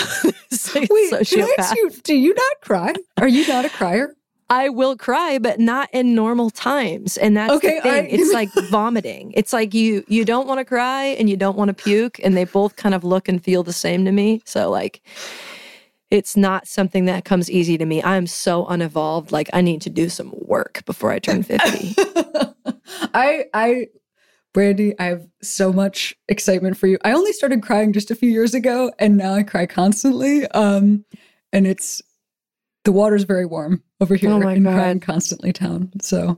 Wait, 0.75 1.27
can 1.27 1.41
I 1.43 1.55
ask 1.59 1.75
you, 1.75 1.91
do 2.03 2.15
you 2.15 2.33
not 2.33 2.61
cry? 2.61 2.93
Are 3.17 3.27
you 3.27 3.47
not 3.47 3.65
a 3.65 3.69
crier? 3.69 4.14
I 4.49 4.69
will 4.69 4.95
cry, 4.95 5.39
but 5.39 5.59
not 5.59 5.89
in 5.91 6.13
normal 6.13 6.49
times. 6.51 7.17
And 7.17 7.35
that's 7.35 7.53
Okay, 7.55 7.75
the 7.77 7.81
thing. 7.81 7.91
I- 7.91 8.07
it's 8.09 8.33
like 8.41 8.49
vomiting. 8.69 9.31
It's 9.35 9.51
like 9.53 9.73
you 9.73 10.03
you 10.07 10.23
don't 10.25 10.47
want 10.47 10.59
to 10.59 10.65
cry 10.65 11.05
and 11.05 11.29
you 11.29 11.35
don't 11.37 11.57
want 11.57 11.69
to 11.69 11.73
puke, 11.83 12.19
and 12.23 12.35
they 12.37 12.43
both 12.45 12.75
kind 12.75 12.93
of 12.95 13.03
look 13.03 13.27
and 13.27 13.43
feel 13.43 13.63
the 13.63 13.73
same 13.73 14.05
to 14.05 14.11
me. 14.11 14.41
So 14.45 14.69
like 14.69 15.01
it's 16.11 16.37
not 16.37 16.67
something 16.67 17.05
that 17.05 17.25
comes 17.25 17.49
easy 17.49 17.77
to 17.79 17.85
me. 17.85 18.01
I'm 18.03 18.27
so 18.27 18.65
unevolved. 18.67 19.31
Like 19.31 19.49
I 19.53 19.61
need 19.61 19.81
to 19.81 19.89
do 19.89 20.07
some 20.09 20.31
work 20.35 20.83
before 20.85 21.11
I 21.11 21.17
turn 21.19 21.41
50. 21.41 21.95
I 23.15 23.45
I 23.53 23.87
Brandi, 24.53 24.93
I 24.99 25.05
have 25.05 25.27
so 25.41 25.73
much 25.73 26.15
excitement 26.29 26.77
for 26.77 26.87
you. 26.87 26.97
I 27.03 27.11
only 27.11 27.33
started 27.33 27.61
crying 27.63 27.91
just 27.91 28.11
a 28.11 28.15
few 28.15 28.29
years 28.29 28.53
ago 28.53 28.91
and 28.99 29.17
now 29.17 29.33
I 29.33 29.43
cry 29.43 29.65
constantly. 29.65 30.45
Um 30.49 31.03
and 31.51 31.65
it's 31.65 32.01
the 32.85 32.91
water's 32.91 33.23
very 33.23 33.45
warm 33.47 33.81
over 34.01 34.15
here 34.15 34.29
Oh 34.29 34.39
my 34.39 34.53
in 34.53 34.63
God. 34.63 35.01
constantly 35.01 35.53
town. 35.53 35.91
So 36.01 36.37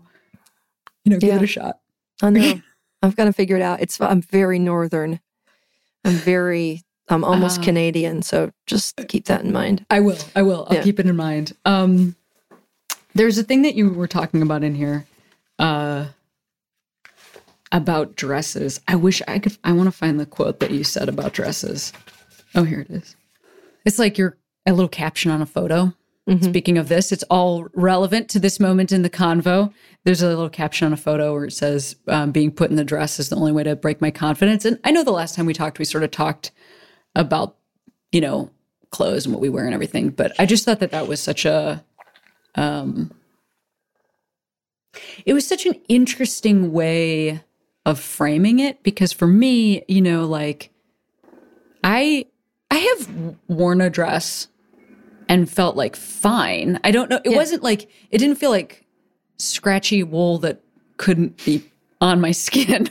you 1.04 1.12
know, 1.12 1.20
give 1.20 1.30
Yeah. 1.30 1.36
it 1.38 1.44
a 1.44 1.48
shot. 1.48 1.80
I 2.22 2.30
know. 2.30 2.62
I've 3.04 3.16
got 3.16 3.26
to 3.26 3.34
figure 3.34 3.56
it 3.56 3.62
out. 3.62 3.80
It's 3.82 4.00
I'm 4.02 4.22
very 4.22 4.60
northern. 4.60 5.20
I'm 6.04 6.14
very 6.16 6.84
I'm 7.10 7.24
almost 7.24 7.60
Ah. 7.62 7.64
Canadian, 7.64 8.22
so 8.22 8.52
just 8.66 9.00
keep 9.08 9.26
that 9.26 9.42
in 9.44 9.52
mind. 9.54 9.86
I 9.90 10.02
will. 10.02 10.18
I 10.36 10.42
will. 10.42 10.68
I'll 10.70 10.76
Yeah. 10.78 10.84
keep 10.84 11.00
it 11.00 11.06
in 11.06 11.16
mind. 11.16 11.54
Um 11.66 12.16
there's 13.16 13.38
a 13.38 13.44
thing 13.44 13.62
that 13.64 13.76
you 13.76 13.90
were 13.90 14.08
talking 14.08 14.42
about 14.42 14.64
in 14.64 14.76
here. 14.76 15.06
Uh 15.60 16.08
about 17.72 18.16
dresses. 18.16 18.80
I 18.88 18.96
wish 18.96 19.22
I 19.28 19.40
could 19.40 19.58
I 19.64 19.74
want 19.74 19.88
to 19.88 19.92
find 19.92 20.20
the 20.20 20.26
quote 20.26 20.60
that 20.60 20.72
you 20.72 20.84
said 20.84 21.10
about 21.10 21.34
dresses. 21.34 21.92
Oh, 22.56 22.64
here 22.64 22.80
it 22.82 22.90
is. 22.90 23.16
It's 23.86 24.00
like 24.00 24.18
your 24.18 24.38
a 24.66 24.74
little 24.74 24.90
caption 24.90 25.32
on 25.32 25.42
a 25.42 25.46
photo. 25.46 25.94
Mhm. 26.28 26.44
Speaking 26.44 26.78
of 26.78 26.90
this, 26.90 27.12
it's 27.12 27.24
all 27.30 27.68
relevant 27.74 28.28
to 28.30 28.40
this 28.40 28.60
moment 28.60 28.92
in 28.92 29.02
the 29.02 29.10
convo. 29.10 29.72
There's 30.04 30.22
a 30.22 30.28
little 30.28 30.50
caption 30.50 30.86
on 30.88 30.94
a 30.94 30.98
photo 30.98 31.34
where 31.34 31.46
it 31.46 31.54
says, 31.54 31.96
um, 32.08 32.32
"Being 32.32 32.52
put 32.52 32.70
in 32.70 32.76
the 32.76 32.84
dress 32.84 33.20
is 33.20 33.30
the 33.30 33.38
only 33.38 33.52
way 33.54 33.64
to 33.64 33.76
break 33.76 34.02
my 34.02 34.12
confidence." 34.12 34.66
And 34.66 34.78
I 34.84 34.92
know 34.92 35.04
the 35.04 35.12
last 35.12 35.36
time 35.36 35.46
we 35.46 35.54
talked, 35.54 35.80
we 35.80 35.86
sort 35.86 36.04
of 36.04 36.12
talked 36.12 36.52
about 37.16 37.56
you 38.12 38.22
know, 38.22 38.50
clothes 38.92 39.26
and 39.26 39.34
what 39.34 39.42
we 39.42 39.50
wear 39.50 39.66
and 39.66 39.74
everything. 39.74 40.10
But 40.10 40.34
I 40.40 40.46
just 40.46 40.66
thought 40.66 40.80
that 40.80 40.92
that 40.92 41.08
was 41.08 41.20
such 41.22 41.46
a, 41.46 41.84
um, 42.56 43.12
it 45.26 45.34
was 45.34 45.46
such 45.46 45.66
an 45.66 45.76
interesting 45.88 46.72
way 46.72 47.42
of 47.86 48.00
framing 48.00 48.60
it 48.60 48.82
because 48.84 49.14
for 49.14 49.28
me, 49.28 49.84
you 49.88 50.02
know, 50.02 50.26
like 50.26 50.72
I 51.84 52.26
I 52.72 52.76
have 52.76 53.36
worn 53.48 53.82
a 53.82 53.90
dress 53.90 54.48
and 55.30 55.50
felt 55.50 55.76
like 55.76 55.96
fine. 55.96 56.80
I 56.84 56.92
don't 56.92 57.10
know. 57.10 57.20
It 57.24 57.32
Yeah. 57.32 57.38
wasn't 57.38 57.64
like 57.64 57.90
it 58.12 58.18
didn't 58.18 58.38
feel 58.38 58.50
like 58.52 58.86
scratchy 59.38 60.04
wool 60.04 60.38
that 60.40 60.62
couldn't 60.98 61.44
be 61.46 61.64
on 62.02 62.20
my 62.22 62.32
skin. 62.46 62.90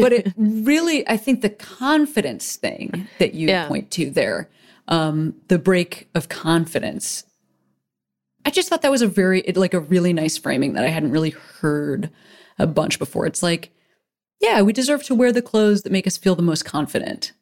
but 0.00 0.12
it 0.12 0.32
really 0.36 1.06
I 1.08 1.16
think 1.16 1.40
the 1.42 1.50
confidence 1.50 2.56
thing 2.56 3.06
that 3.18 3.34
you 3.34 3.48
Yeah. 3.48 3.68
point 3.68 3.90
to 3.92 4.10
there, 4.10 4.48
um, 4.88 5.34
the 5.48 5.58
break 5.58 6.08
of 6.14 6.28
confidence. 6.28 7.24
I 8.44 8.50
just 8.50 8.68
thought 8.68 8.82
that 8.82 8.90
was 8.90 9.02
a 9.02 9.06
very 9.06 9.40
it, 9.42 9.56
like 9.56 9.74
a 9.74 9.80
really 9.80 10.12
nice 10.12 10.36
framing 10.36 10.72
that 10.74 10.84
I 10.84 10.88
hadn't 10.88 11.12
really 11.12 11.30
heard 11.30 12.10
a 12.58 12.66
bunch 12.66 12.98
before. 12.98 13.24
It's 13.26 13.42
like, 13.42 13.70
yeah, 14.40 14.62
we 14.62 14.72
deserve 14.72 15.04
to 15.04 15.14
wear 15.14 15.30
the 15.32 15.42
clothes 15.42 15.82
that 15.82 15.92
make 15.92 16.06
us 16.08 16.16
feel 16.16 16.34
the 16.34 16.42
most 16.42 16.64
confident. 16.64 17.32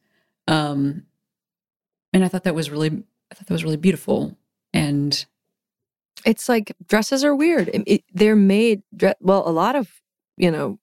Um, 0.46 1.06
and 2.12 2.22
I 2.24 2.28
thought 2.28 2.44
that 2.44 2.54
was 2.54 2.70
really, 2.70 3.02
I 3.30 3.34
thought 3.34 3.46
that 3.46 3.54
was 3.54 3.64
really 3.64 3.76
beautiful. 3.76 4.36
And 4.72 5.24
it's 6.26 6.48
like 6.48 6.72
dresses 6.88 7.24
are 7.24 7.34
weird. 7.34 7.68
It- 7.68 7.82
it- 7.86 8.04
they're 8.12 8.36
made 8.36 8.82
well. 9.20 9.48
A 9.48 9.50
lot 9.52 9.76
of 9.76 9.90
you 10.36 10.50
know, 10.50 10.78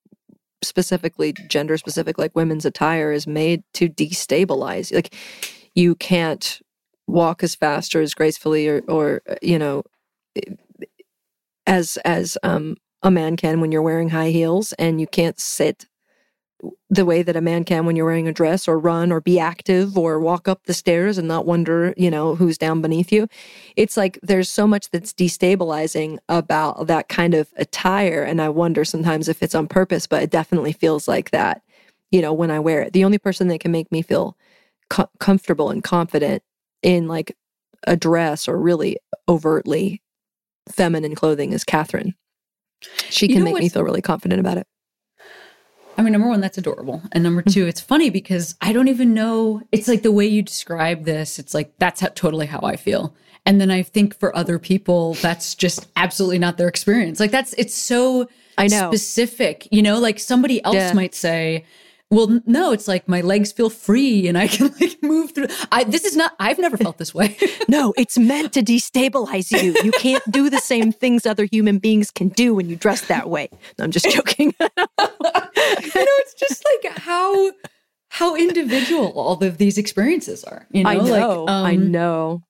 specifically 0.63 1.33
gender 1.33 1.77
specific, 1.77 2.17
like 2.19 2.35
women's 2.35 2.65
attire, 2.65 3.11
is 3.11 3.25
made 3.27 3.63
to 3.73 3.89
destabilize. 3.89 4.93
Like 4.93 5.15
you 5.75 5.95
can't 5.95 6.59
walk 7.07 7.43
as 7.43 7.55
fast 7.55 7.95
or 7.95 8.01
as 8.01 8.13
gracefully 8.13 8.67
or 8.67 8.81
or 8.87 9.21
you 9.41 9.57
know 9.59 9.83
as 11.65 11.97
as 12.05 12.37
um 12.43 12.75
a 13.03 13.11
man 13.11 13.35
can 13.35 13.61
when 13.61 13.71
you're 13.71 13.81
wearing 13.81 14.09
high 14.09 14.29
heels 14.31 14.73
and 14.73 14.99
you 14.99 15.07
can't 15.07 15.39
sit 15.39 15.85
the 16.89 17.05
way 17.05 17.21
that 17.21 17.35
a 17.35 17.41
man 17.41 17.63
can 17.63 17.85
when 17.85 17.95
you're 17.95 18.05
wearing 18.05 18.27
a 18.27 18.33
dress 18.33 18.67
or 18.67 18.79
run 18.79 19.11
or 19.11 19.21
be 19.21 19.39
active 19.39 19.97
or 19.97 20.19
walk 20.19 20.47
up 20.47 20.63
the 20.63 20.73
stairs 20.73 21.17
and 21.17 21.27
not 21.27 21.45
wonder, 21.45 21.93
you 21.97 22.09
know, 22.09 22.35
who's 22.35 22.57
down 22.57 22.81
beneath 22.81 23.11
you. 23.11 23.27
It's 23.75 23.97
like 23.97 24.19
there's 24.23 24.49
so 24.49 24.65
much 24.65 24.89
that's 24.89 25.13
destabilizing 25.13 26.17
about 26.29 26.87
that 26.87 27.09
kind 27.09 27.33
of 27.33 27.49
attire. 27.57 28.23
And 28.23 28.41
I 28.41 28.49
wonder 28.49 28.83
sometimes 28.85 29.27
if 29.27 29.43
it's 29.43 29.55
on 29.55 29.67
purpose, 29.67 30.07
but 30.07 30.23
it 30.23 30.31
definitely 30.31 30.73
feels 30.73 31.07
like 31.07 31.31
that, 31.31 31.61
you 32.11 32.21
know, 32.21 32.33
when 32.33 32.51
I 32.51 32.59
wear 32.59 32.81
it. 32.81 32.93
The 32.93 33.05
only 33.05 33.19
person 33.19 33.49
that 33.49 33.59
can 33.59 33.71
make 33.71 33.91
me 33.91 34.01
feel 34.01 34.35
co- 34.89 35.09
comfortable 35.19 35.69
and 35.69 35.83
confident 35.83 36.41
in 36.81 37.07
like 37.07 37.35
a 37.85 37.95
dress 37.95 38.47
or 38.47 38.57
really 38.57 38.97
overtly 39.29 40.01
feminine 40.69 41.15
clothing 41.15 41.53
is 41.53 41.63
Catherine. 41.63 42.15
She 43.09 43.27
You 43.27 43.35
can 43.35 43.43
know 43.43 43.51
make 43.51 43.61
me 43.61 43.69
feel 43.69 43.83
really 43.83 44.01
confident 44.01 44.39
about 44.39 44.57
it. 44.57 44.67
I 45.97 46.03
mean, 46.03 46.11
number 46.13 46.27
one, 46.27 46.41
that's 46.41 46.57
adorable. 46.59 47.01
And 47.11 47.23
number 47.23 47.41
two, 47.41 47.65
it's 47.65 47.81
funny 47.81 48.09
because 48.11 48.55
I 48.61 48.71
don't 48.71 48.87
even 48.87 49.13
know. 49.15 49.61
It's 49.71 49.87
like 49.87 50.03
the 50.03 50.11
way 50.11 50.27
you 50.27 50.43
describe 50.43 51.05
this, 51.05 51.39
it's 51.39 51.53
like 51.55 51.73
that's 51.79 52.01
how, 52.01 52.09
totally 52.09 52.45
how 52.45 52.59
I 52.61 52.75
feel. 52.75 53.15
And 53.47 53.59
then 53.59 53.71
I 53.71 53.81
think 53.81 54.17
for 54.19 54.35
other 54.35 54.59
people, 54.59 55.15
that's 55.15 55.55
just 55.55 55.87
absolutely 55.95 56.37
not 56.37 56.57
their 56.57 56.67
experience. 56.67 57.19
Like 57.19 57.31
that's, 57.31 57.53
it's 57.53 57.73
so 57.73 58.27
I 58.57 58.67
know. 58.67 58.89
specific, 58.91 59.67
you 59.71 59.81
know, 59.81 59.99
like 59.99 60.19
somebody 60.19 60.63
else 60.63 60.75
Yeah. 60.75 60.93
might 60.93 61.15
say, 61.15 61.65
well, 62.09 62.39
no, 62.45 62.71
it's 62.71 62.87
like 62.87 63.07
my 63.07 63.19
legs 63.21 63.51
feel 63.51 63.69
free 63.69 64.27
and 64.27 64.37
I 64.37 64.47
can 64.47 64.73
like 64.79 64.97
move 65.01 65.31
through. 65.31 65.47
I, 65.71 65.83
this 65.83 66.05
is 66.05 66.15
not, 66.15 66.33
I've 66.39 66.59
never 66.59 66.77
felt 66.77 66.97
this 66.97 67.13
way. 67.13 67.37
No, 67.69 67.93
it's 67.97 68.17
meant 68.17 68.53
to 68.53 68.61
destabilize 68.61 69.51
you. 69.51 69.75
You 69.83 69.91
can't 69.91 70.23
do 70.31 70.49
the 70.49 70.59
same 70.59 70.93
things 70.93 71.25
other 71.25 71.43
human 71.43 71.79
beings 71.79 72.11
can 72.11 72.29
do 72.29 72.55
when 72.55 72.69
you 72.69 72.77
dress 72.77 73.01
that 73.07 73.29
way. 73.29 73.49
No, 73.77 73.83
I'm 73.83 73.91
just 73.91 74.09
joking. 74.09 74.53
you 74.59 74.69
know, 74.69 75.09
it's 75.17 76.33
just 76.33 76.65
like 76.65 76.97
how, 76.97 77.51
how 78.07 78.37
individual 78.37 79.11
all 79.19 79.43
of 79.43 79.57
these 79.57 79.77
experiences 79.77 80.45
are, 80.45 80.65
you 80.71 80.83
know, 80.83 80.89
I 80.89 80.95
know. 80.95 81.43
like, 81.43 81.49
I 81.49 81.75
um, 81.75 81.91
know. 81.91 82.43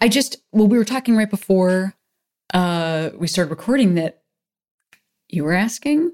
I 0.00 0.08
just 0.08 0.38
well, 0.52 0.66
we 0.66 0.78
were 0.78 0.84
talking 0.84 1.16
right 1.16 1.28
before 1.28 1.94
uh 2.52 3.10
we 3.18 3.26
started 3.26 3.50
recording 3.50 3.96
that 3.96 4.22
you 5.28 5.44
were 5.44 5.52
asking. 5.52 6.12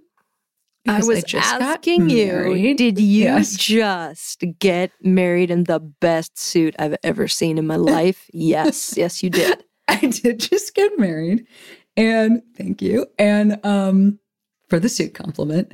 I 0.88 1.02
was 1.02 1.22
just 1.24 1.50
got 1.50 1.62
asking 1.62 2.08
you, 2.10 2.74
did 2.74 2.98
you 2.98 3.24
Yes. 3.24 3.56
just 3.56 4.42
get 4.58 4.90
married 5.02 5.50
in 5.50 5.64
the 5.64 5.78
best 5.78 6.38
suit 6.38 6.74
I've 6.78 6.96
ever 7.02 7.28
seen 7.28 7.58
in 7.58 7.66
my 7.66 7.76
life? 7.96 8.30
Yes, 8.32 8.94
yes, 8.96 9.22
you 9.22 9.30
did. 9.30 9.62
I 9.88 9.98
did 10.06 10.40
just 10.40 10.74
get 10.74 10.98
married, 10.98 11.46
and 11.96 12.42
thank 12.56 12.80
you. 12.80 13.06
And 13.18 13.58
um, 13.64 14.18
for 14.68 14.78
the 14.78 14.88
suit 14.88 15.14
compliment, 15.14 15.72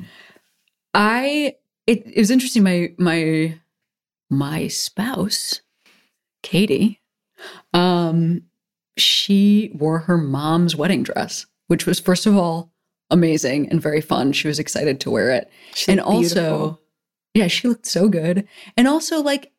I 0.95 1.57
it, 1.87 2.07
it 2.07 2.19
was 2.19 2.31
interesting. 2.31 2.63
My 2.63 2.93
my 2.99 3.59
my 4.31 4.69
spouse, 4.69 5.61
Katie, 6.43 7.01
um, 7.75 8.43
she 8.97 9.71
wore 9.75 10.01
her 10.01 10.17
mom's 10.19 10.75
wedding 10.75 11.03
dress, 11.03 11.47
which 11.69 11.87
was 11.87 12.01
first 12.01 12.27
of 12.27 12.37
all 12.37 12.73
amazing 13.11 13.69
and 13.71 13.81
very 13.81 14.01
fun. 14.01 14.33
She 14.33 14.49
was 14.49 14.59
excited 14.59 15.01
to 15.01 15.11
wear 15.11 15.31
it, 15.31 15.51
She 15.75 15.91
and 15.93 16.01
also, 16.01 16.21
beautiful. 16.21 16.81
yeah, 17.35 17.47
she 17.49 17.69
looked 17.69 17.87
so 17.87 18.09
good, 18.09 18.47
and 18.77 18.89
also 18.89 19.21
like 19.23 19.53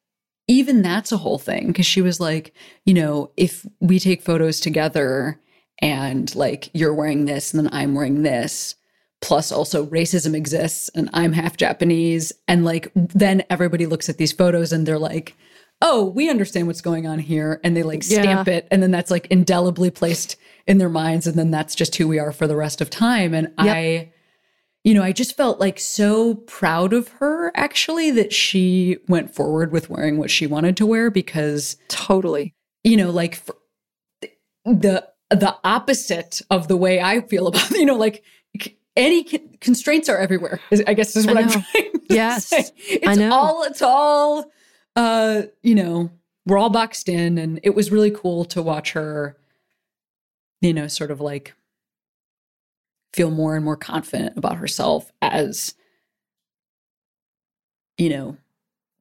even 0.48 0.82
that's 0.82 1.12
a 1.12 1.18
whole 1.18 1.38
thing 1.40 1.68
because 1.68 1.86
she 1.86 2.02
was 2.02 2.20
like, 2.20 2.54
you 2.86 2.94
know, 2.94 3.32
if 3.36 3.66
we 3.82 4.00
take 4.00 4.22
photos 4.22 4.60
together 4.62 5.40
and 5.82 6.34
like 6.36 6.70
you're 6.74 6.94
wearing 6.94 7.26
this 7.26 7.54
and 7.54 7.66
then 7.66 7.74
I'm 7.74 7.94
wearing 7.96 8.24
this, 8.24 8.76
plus 9.22 9.52
also 9.52 9.86
racism 9.88 10.34
exists 10.36 10.90
and 10.96 11.10
I'm 11.14 11.34
half 11.34 11.58
Japanese, 11.58 12.32
and 12.48 12.64
like 12.64 12.92
then 12.96 13.44
everybody 13.50 13.86
looks 13.86 14.10
at 14.10 14.18
these 14.18 14.32
photos 14.32 14.72
and 14.72 14.86
they're 14.86 14.98
like, 15.00 15.36
oh, 15.82 16.06
we 16.06 16.30
understand 16.30 16.66
what's 16.68 16.82
going 16.82 17.06
on 17.06 17.20
here, 17.20 17.60
and 17.64 17.76
they 17.76 17.84
like 17.84 18.04
stamp 18.04 18.48
it, 18.48 18.68
and 18.72 18.82
then 18.82 18.92
that's 18.92 19.12
like 19.12 19.28
indelibly 19.28 19.92
placed 19.92 20.38
in 20.68 20.78
their 20.78 20.90
minds, 20.90 21.26
and 21.28 21.38
then 21.38 21.52
that's 21.52 21.76
just 21.76 21.96
who 21.96 22.08
we 22.08 22.20
are 22.20 22.32
for 22.32 22.46
the 22.48 22.56
rest 22.56 22.82
of 22.82 22.90
time. 22.90 23.34
And 23.34 23.54
I 23.58 24.12
you 24.84 24.94
know, 24.94 25.04
I 25.04 25.12
just 25.12 25.36
felt 25.36 25.60
like 25.60 25.80
so 25.82 26.36
proud 26.36 26.94
of 26.94 27.10
her 27.10 27.52
actually 27.56 28.10
that 28.12 28.32
she 28.32 28.98
went 29.10 29.36
forward 29.36 29.74
with 29.74 29.90
wearing 29.90 30.18
what 30.18 30.32
she 30.32 30.48
wanted 30.48 30.78
to 30.78 30.86
wear 30.86 31.12
because, 31.12 31.76
totally. 31.90 32.54
you 32.86 32.96
know, 32.96 33.10
like 33.10 33.36
for 33.36 33.56
the 34.64 35.06
the 35.30 35.56
opposite 35.66 36.42
of 36.50 36.70
the 36.70 36.78
way 36.78 37.02
I 37.02 37.20
feel 37.22 37.48
about, 37.50 37.70
you 37.72 37.86
know, 37.86 37.96
like 37.98 38.24
any 38.96 39.26
con- 39.26 39.58
constraints 39.60 40.08
are 40.08 40.18
everywhere. 40.18 40.62
is- 40.72 40.84
I 40.88 40.94
guess 40.94 41.16
is 41.18 41.28
what 41.28 41.38
I'm 41.38 41.50
trying 41.50 41.64
to 41.92 42.02
Yes, 42.10 42.46
say. 42.48 42.64
It's 42.88 43.08
I 43.08 43.16
know. 43.16 43.34
all 43.34 43.64
it's 43.64 43.82
all 43.82 44.46
uh, 44.96 45.44
you 45.64 45.76
know, 45.76 46.10
we're 46.46 46.58
all 46.58 46.70
boxed 46.70 47.10
in 47.10 47.38
and 47.38 47.60
it 47.62 47.76
was 47.76 47.92
really 47.92 48.12
cool 48.12 48.46
to 48.46 48.62
watch 48.62 48.94
her 48.94 49.36
you 50.62 50.74
know, 50.74 50.88
sort 50.88 51.12
of 51.12 51.22
like 51.22 51.54
feel 53.14 53.32
more 53.32 53.56
and 53.56 53.64
more 53.66 53.78
confident 53.78 54.38
about 54.38 54.58
herself 54.58 55.12
as 55.22 55.74
you 57.98 58.10
know 58.10 58.38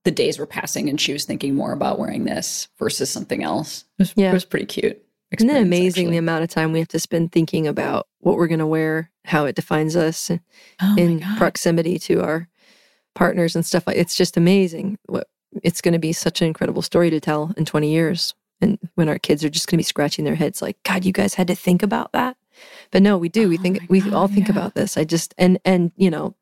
the 0.04 0.10
days 0.10 0.38
were 0.38 0.46
passing 0.46 0.88
and 0.88 1.00
she 1.00 1.12
was 1.12 1.24
thinking 1.24 1.54
more 1.54 1.72
about 1.72 1.98
wearing 1.98 2.24
this 2.24 2.68
versus 2.78 3.10
something 3.10 3.42
else. 3.42 3.84
It 3.98 4.02
was, 4.02 4.12
Yeah. 4.16 4.30
it 4.30 4.34
was 4.34 4.44
pretty 4.44 4.66
cute 4.66 5.02
Isn't 5.36 5.50
it 5.50 5.60
amazing 5.60 6.10
the 6.10 6.16
amount 6.16 6.44
of 6.44 6.50
time 6.50 6.72
we 6.72 6.78
have 6.78 6.88
to 6.88 7.00
spend 7.00 7.32
thinking 7.32 7.66
about 7.66 8.06
what 8.20 8.36
we're 8.36 8.46
going 8.46 8.60
to 8.60 8.66
wear, 8.66 9.10
how 9.24 9.44
it 9.46 9.56
defines 9.56 9.96
us 9.96 10.30
oh 10.80 10.94
in 10.96 11.20
proximity 11.36 11.98
to 12.00 12.22
our 12.22 12.48
partners 13.16 13.56
and 13.56 13.66
stuff 13.66 13.86
like 13.86 13.96
it's 13.96 14.14
just 14.14 14.36
amazing 14.36 14.96
what 15.06 15.26
it's 15.64 15.80
going 15.80 15.92
to 15.92 15.98
be 15.98 16.12
such 16.12 16.40
an 16.40 16.46
incredible 16.46 16.82
story 16.82 17.10
to 17.10 17.18
tell 17.18 17.52
in 17.56 17.64
20 17.64 17.90
years 17.90 18.34
and 18.60 18.78
when 18.96 19.08
our 19.08 19.18
kids 19.18 19.44
are 19.44 19.50
just 19.50 19.66
going 19.68 19.74
to 19.76 19.78
be 19.78 19.84
scratching 19.84 20.24
their 20.24 20.36
heads 20.36 20.62
like 20.62 20.82
god 20.84 21.04
you 21.04 21.12
guys 21.12 21.34
had 21.34 21.48
to 21.48 21.54
think 21.56 21.82
about 21.82 22.12
that? 22.12 22.36
But 22.92 23.02
no 23.02 23.18
we 23.18 23.28
do. 23.28 23.48
We 23.48 23.56
Oh 23.58 23.62
think 23.62 23.82
we 23.88 24.00
God, 24.00 24.12
all 24.14 24.28
think 24.28 24.48
yeah. 24.48 24.52
about 24.52 24.74
this. 24.74 24.96
I 24.98 25.04
just 25.04 25.34
and 25.38 25.58
and 25.64 25.92
you 25.96 26.10
know 26.10 26.34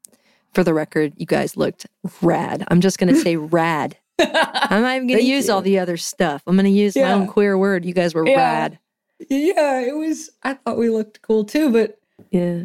for 0.55 0.65
the 0.65 0.75
record 0.75 1.15
you 1.17 1.27
guys 1.27 1.57
looked 1.57 1.87
rad. 2.23 2.65
I'm 2.71 2.81
just 2.81 2.99
going 2.99 3.15
to 3.15 3.21
say 3.21 3.37
rad. 3.39 3.99
I'm 4.21 4.83
not 4.83 4.97
even 4.97 5.09
going 5.09 5.21
to 5.21 5.25
use 5.27 5.49
all 5.51 5.63
the 5.63 5.79
other 5.81 5.97
stuff. 5.97 6.43
I'm 6.47 6.57
going 6.57 6.65
to 6.67 6.71
use 6.71 6.99
my 6.99 7.13
own 7.13 7.27
queer 7.27 7.59
word. 7.59 7.85
You 7.85 7.95
guys 7.95 8.15
were 8.15 8.27
Yeah. 8.27 8.37
rad. 8.37 8.79
Yeah 9.31 9.81
it 9.81 9.97
was 9.97 10.31
i 10.43 10.55
thought 10.55 10.79
we 10.79 10.91
looked 10.91 11.23
cool 11.23 11.45
too 11.45 11.71
but 11.73 11.99
yeah 12.31 12.65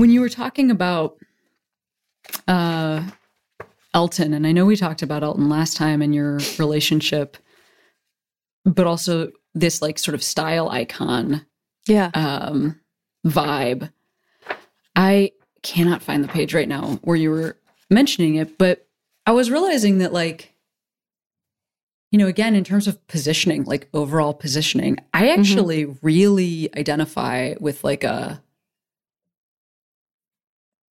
When 0.00 0.08
you 0.08 0.22
were 0.22 0.30
talking 0.30 0.70
about 0.70 1.18
uh, 2.48 3.06
Elton, 3.92 4.32
and 4.32 4.46
I 4.46 4.52
know 4.52 4.64
we 4.64 4.74
talked 4.74 5.02
about 5.02 5.22
Elton 5.22 5.50
last 5.50 5.76
time 5.76 6.00
and 6.00 6.14
your 6.14 6.40
relationship, 6.58 7.36
but 8.64 8.86
also 8.86 9.30
this 9.54 9.82
like 9.82 9.98
sort 9.98 10.14
of 10.14 10.22
style 10.22 10.70
icon 10.70 11.44
Yeah. 11.86 12.10
um, 12.14 12.80
vibe. 13.26 13.92
I 14.96 15.32
cannot 15.62 16.02
find 16.02 16.24
the 16.24 16.28
page 16.28 16.54
right 16.54 16.66
now 16.68 16.98
where 17.02 17.16
you 17.16 17.30
were 17.30 17.58
mentioning 17.90 18.36
it, 18.36 18.56
but 18.56 18.88
I 19.26 19.32
was 19.32 19.50
realizing 19.50 19.98
that, 19.98 20.14
like, 20.14 20.54
you 22.10 22.18
know, 22.18 22.26
again, 22.26 22.56
in 22.56 22.64
terms 22.64 22.88
of 22.88 23.06
positioning, 23.06 23.64
like 23.64 23.86
overall 23.92 24.32
positioning, 24.32 24.96
I 25.12 25.28
actually 25.28 25.94
really 26.00 26.70
identify 26.74 27.52
with 27.60 27.84
like 27.84 28.02
a 28.02 28.42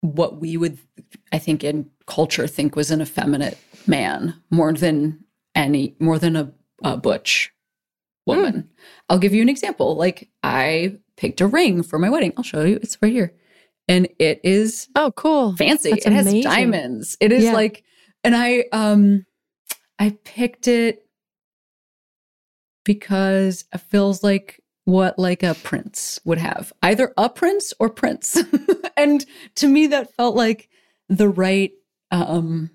what 0.01 0.39
we 0.39 0.57
would, 0.57 0.77
I 1.31 1.39
think, 1.39 1.63
in 1.63 1.89
culture 2.05 2.47
think 2.47 2.75
was 2.75 2.91
an 2.91 3.01
effeminate 3.01 3.57
man 3.87 4.35
more 4.49 4.73
than 4.73 5.23
any, 5.55 5.95
more 5.99 6.17
than 6.19 6.35
a, 6.35 6.53
a 6.83 6.97
butch 6.97 7.51
woman. 8.25 8.69
I'll 9.09 9.19
give 9.19 9.33
you 9.33 9.41
an 9.41 9.49
example. 9.49 9.95
Like, 9.95 10.29
I 10.43 10.97
picked 11.17 11.41
a 11.41 11.47
ring 11.47 11.83
for 11.83 11.99
my 11.99 12.09
wedding. 12.09 12.33
I'll 12.37 12.43
show 12.43 12.63
you. 12.63 12.77
It's 12.81 12.97
right 13.01 13.11
here. 13.11 13.33
And 13.87 14.07
it 14.19 14.39
is 14.43 14.87
Oh, 14.95 15.11
cool. 15.15 15.55
fancy. 15.55 15.89
That's 15.91 16.05
it 16.05 16.13
has 16.13 16.43
diamonds. 16.43 17.17
It 17.19 17.31
is 17.31 17.45
Yeah. 17.45 17.53
like, 17.53 17.83
and 18.23 18.35
I 18.35 18.65
um 18.71 19.25
I 19.97 20.15
picked 20.23 20.67
it 20.67 21.05
because 22.85 23.65
it 23.73 23.79
feels 23.81 24.23
like 24.23 24.61
what 24.89 25.17
like 25.19 25.43
a 25.43 25.53
prince 25.55 26.19
would 26.25 26.37
have, 26.39 26.73
either 26.83 27.13
a 27.17 27.29
prince 27.29 27.73
or 27.79 27.89
prince. 27.89 28.37
and 28.97 29.25
to 29.55 29.67
me, 29.67 29.87
that 29.87 30.13
felt 30.15 30.35
like 30.35 30.69
the 31.07 31.29
right 31.29 31.71
um 32.11 32.69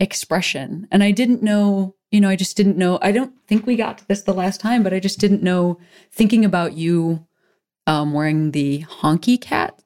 expression. 0.00 0.88
And 0.90 1.02
I 1.02 1.10
didn't 1.10 1.42
know, 1.42 1.94
you 2.10 2.20
know, 2.20 2.28
I 2.28 2.36
just 2.36 2.56
didn't 2.56 2.76
know. 2.76 2.98
I 3.02 3.12
don't 3.12 3.32
think 3.46 3.66
we 3.66 3.76
got 3.76 3.98
to 3.98 4.08
this 4.08 4.22
the 4.22 4.34
last 4.34 4.60
time, 4.60 4.82
but 4.82 4.92
I 4.94 5.00
just 5.00 5.18
didn't 5.18 5.42
know 5.42 5.78
thinking 6.10 6.44
about 6.44 6.74
you 6.74 7.26
um 7.86 8.12
wearing 8.12 8.50
the 8.52 8.82
honky 8.84 9.40
cat 9.40 9.82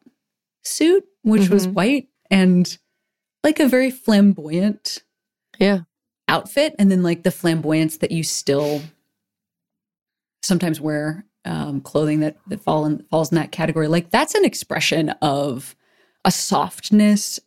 suit, 0.63 1.05
which 1.23 1.49
was 1.49 1.67
Mhm. 1.67 1.73
white 1.75 2.09
and 2.31 2.79
like 3.45 3.61
a 3.61 3.69
very 3.69 3.91
flamboyant 3.91 5.03
Yeah. 5.59 5.81
outfit 6.29 6.75
and 6.79 6.91
then 6.91 7.03
like 7.03 7.23
the 7.23 7.31
flamboyance 7.31 7.99
that 7.99 8.11
you 8.11 8.23
still 8.25 8.83
sometimes 10.47 10.81
wear 10.81 11.25
um, 11.45 11.81
clothing 11.81 12.21
that 12.21 12.37
that 12.49 12.61
fall 12.61 12.87
in, 12.87 13.05
falls 13.11 13.31
in 13.31 13.37
that 13.37 13.53
category 13.53 13.89
like 13.89 14.11
that's 14.11 14.35
an 14.35 14.45
expression 14.45 15.11
of 15.23 15.77
a 16.25 16.31
softness 16.31 17.39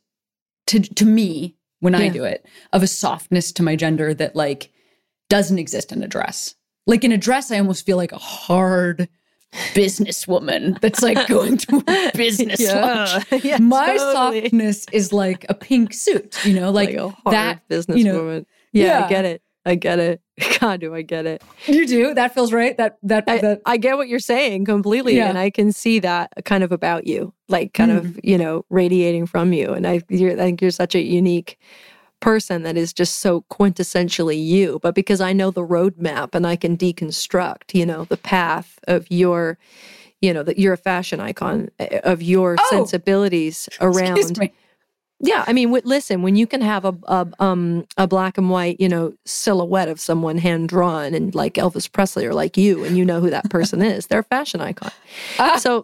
to 0.68 0.80
to 0.80 1.06
me 1.06 1.56
when 1.80 1.96
I 1.96 2.10
do 2.10 2.24
it 2.24 2.46
of 2.74 2.84
a 2.84 2.88
softness 2.88 3.52
to 3.54 3.64
my 3.64 3.76
gender 3.76 4.14
that 4.14 4.36
like 4.36 4.72
doesn't 5.30 5.60
exist 5.60 5.92
in 5.92 6.04
a 6.04 6.08
dress 6.08 6.56
like 6.88 7.04
in 7.04 7.12
a 7.12 7.18
dress 7.18 7.52
I 7.52 7.60
almost 7.60 7.86
feel 7.86 7.98
like 7.98 8.12
a 8.12 8.18
hard 8.18 9.10
businesswoman 9.74 10.80
that's 10.80 11.02
like 11.02 11.28
going 11.28 11.58
to 11.58 11.84
a 11.88 12.12
business 12.16 12.60
lunch 12.72 13.26
Yeah. 13.32 13.40
yeah 13.44 13.58
my 13.58 13.98
totally. 13.98 14.42
softness 14.42 14.86
is 14.92 15.12
like 15.12 15.46
a 15.50 15.54
pink 15.54 15.94
suit 15.94 16.46
you 16.46 16.54
know 16.54 16.72
like, 16.72 16.94
a 16.94 17.10
hard 17.10 17.34
that 17.34 17.68
businesswoman. 17.70 17.98
you 17.98 18.04
know, 18.04 18.46
yeah, 18.72 18.86
yeah. 19.00 19.06
I 19.06 19.10
get 19.10 19.26
it. 19.26 19.42
I 19.66 19.76
get 19.76 20.00
it. 20.00 20.22
God, 20.60 20.80
do 20.82 20.93
I 20.95 21.02
get 21.02 21.25
it? 21.25 21.41
You 21.65 21.86
do. 21.88 22.13
That 22.13 22.34
feels 22.34 22.52
right. 22.54 22.75
That 22.78 22.97
that 23.04 23.23
I, 23.28 23.38
that. 23.39 23.62
I 23.65 23.78
get 23.78 23.97
what 23.97 24.08
you're 24.08 24.19
saying 24.19 24.65
completely, 24.65 25.17
Yeah. 25.17 25.30
and 25.30 25.38
I 25.38 25.49
can 25.49 25.71
see 25.71 25.99
that 25.99 26.32
kind 26.45 26.63
of 26.63 26.71
about 26.71 27.08
you, 27.08 27.34
like 27.47 27.73
kind 27.73 27.91
of 27.91 28.19
you 28.23 28.38
know 28.38 28.65
radiating 28.69 29.25
from 29.25 29.54
you. 29.54 29.71
And 29.71 29.86
I, 29.88 30.02
you're, 30.10 30.32
I 30.34 30.36
think 30.36 30.62
you're 30.62 30.71
such 30.71 30.95
a 30.95 31.02
unique 31.02 31.58
person 32.21 32.63
that 32.63 32.75
is 32.75 32.91
just 32.93 33.19
so 33.19 33.41
quintessentially 33.49 34.43
you. 34.43 34.80
But 34.82 34.93
because 34.93 35.21
I 35.21 35.32
know 35.34 35.52
the 35.52 35.65
roadmap 35.65 36.36
and 36.36 36.45
I 36.45 36.56
can 36.58 36.75
deconstruct, 36.78 37.73
you 37.73 37.86
know, 37.86 38.04
the 38.06 38.17
path 38.17 38.78
of 38.89 39.08
your, 39.10 39.58
you 40.21 40.34
know, 40.34 40.43
that 40.43 40.60
you're 40.60 40.73
a 40.73 40.78
fashion 40.78 41.21
icon 41.21 41.69
uh, 41.80 41.99
of 42.04 42.21
your 42.21 42.58
Oh. 42.60 42.67
sensibilities 42.69 43.67
Excuse 43.67 43.97
around 43.97 44.38
me. 44.38 44.54
Yeah, 45.22 45.44
I 45.48 45.54
mean, 45.54 45.68
w- 45.70 45.82
listen, 45.86 46.22
when 46.22 46.36
you 46.38 46.48
can 46.48 46.62
have 46.62 46.86
a, 46.86 46.96
a 47.08 47.28
um 47.40 47.86
a 47.98 48.08
black 48.08 48.38
and 48.38 48.50
white, 48.50 48.80
you 48.80 48.88
know, 48.88 49.14
silhouette 49.26 49.90
of 49.90 50.00
someone 50.00 50.38
hand 50.38 50.70
drawn 50.70 51.14
and 51.14 51.36
like 51.36 51.56
Elvis 51.56 51.92
Presley 51.92 52.26
or 52.26 52.34
like 52.34 52.56
you, 52.58 52.84
and 52.86 52.98
you 52.98 53.04
know 53.06 53.20
who 53.20 53.30
that 53.30 53.50
person 53.50 53.82
is, 53.82 54.08
they're 54.08 54.20
a 54.20 54.24
fashion 54.24 54.62
icon. 54.62 54.92
So, 55.60 55.84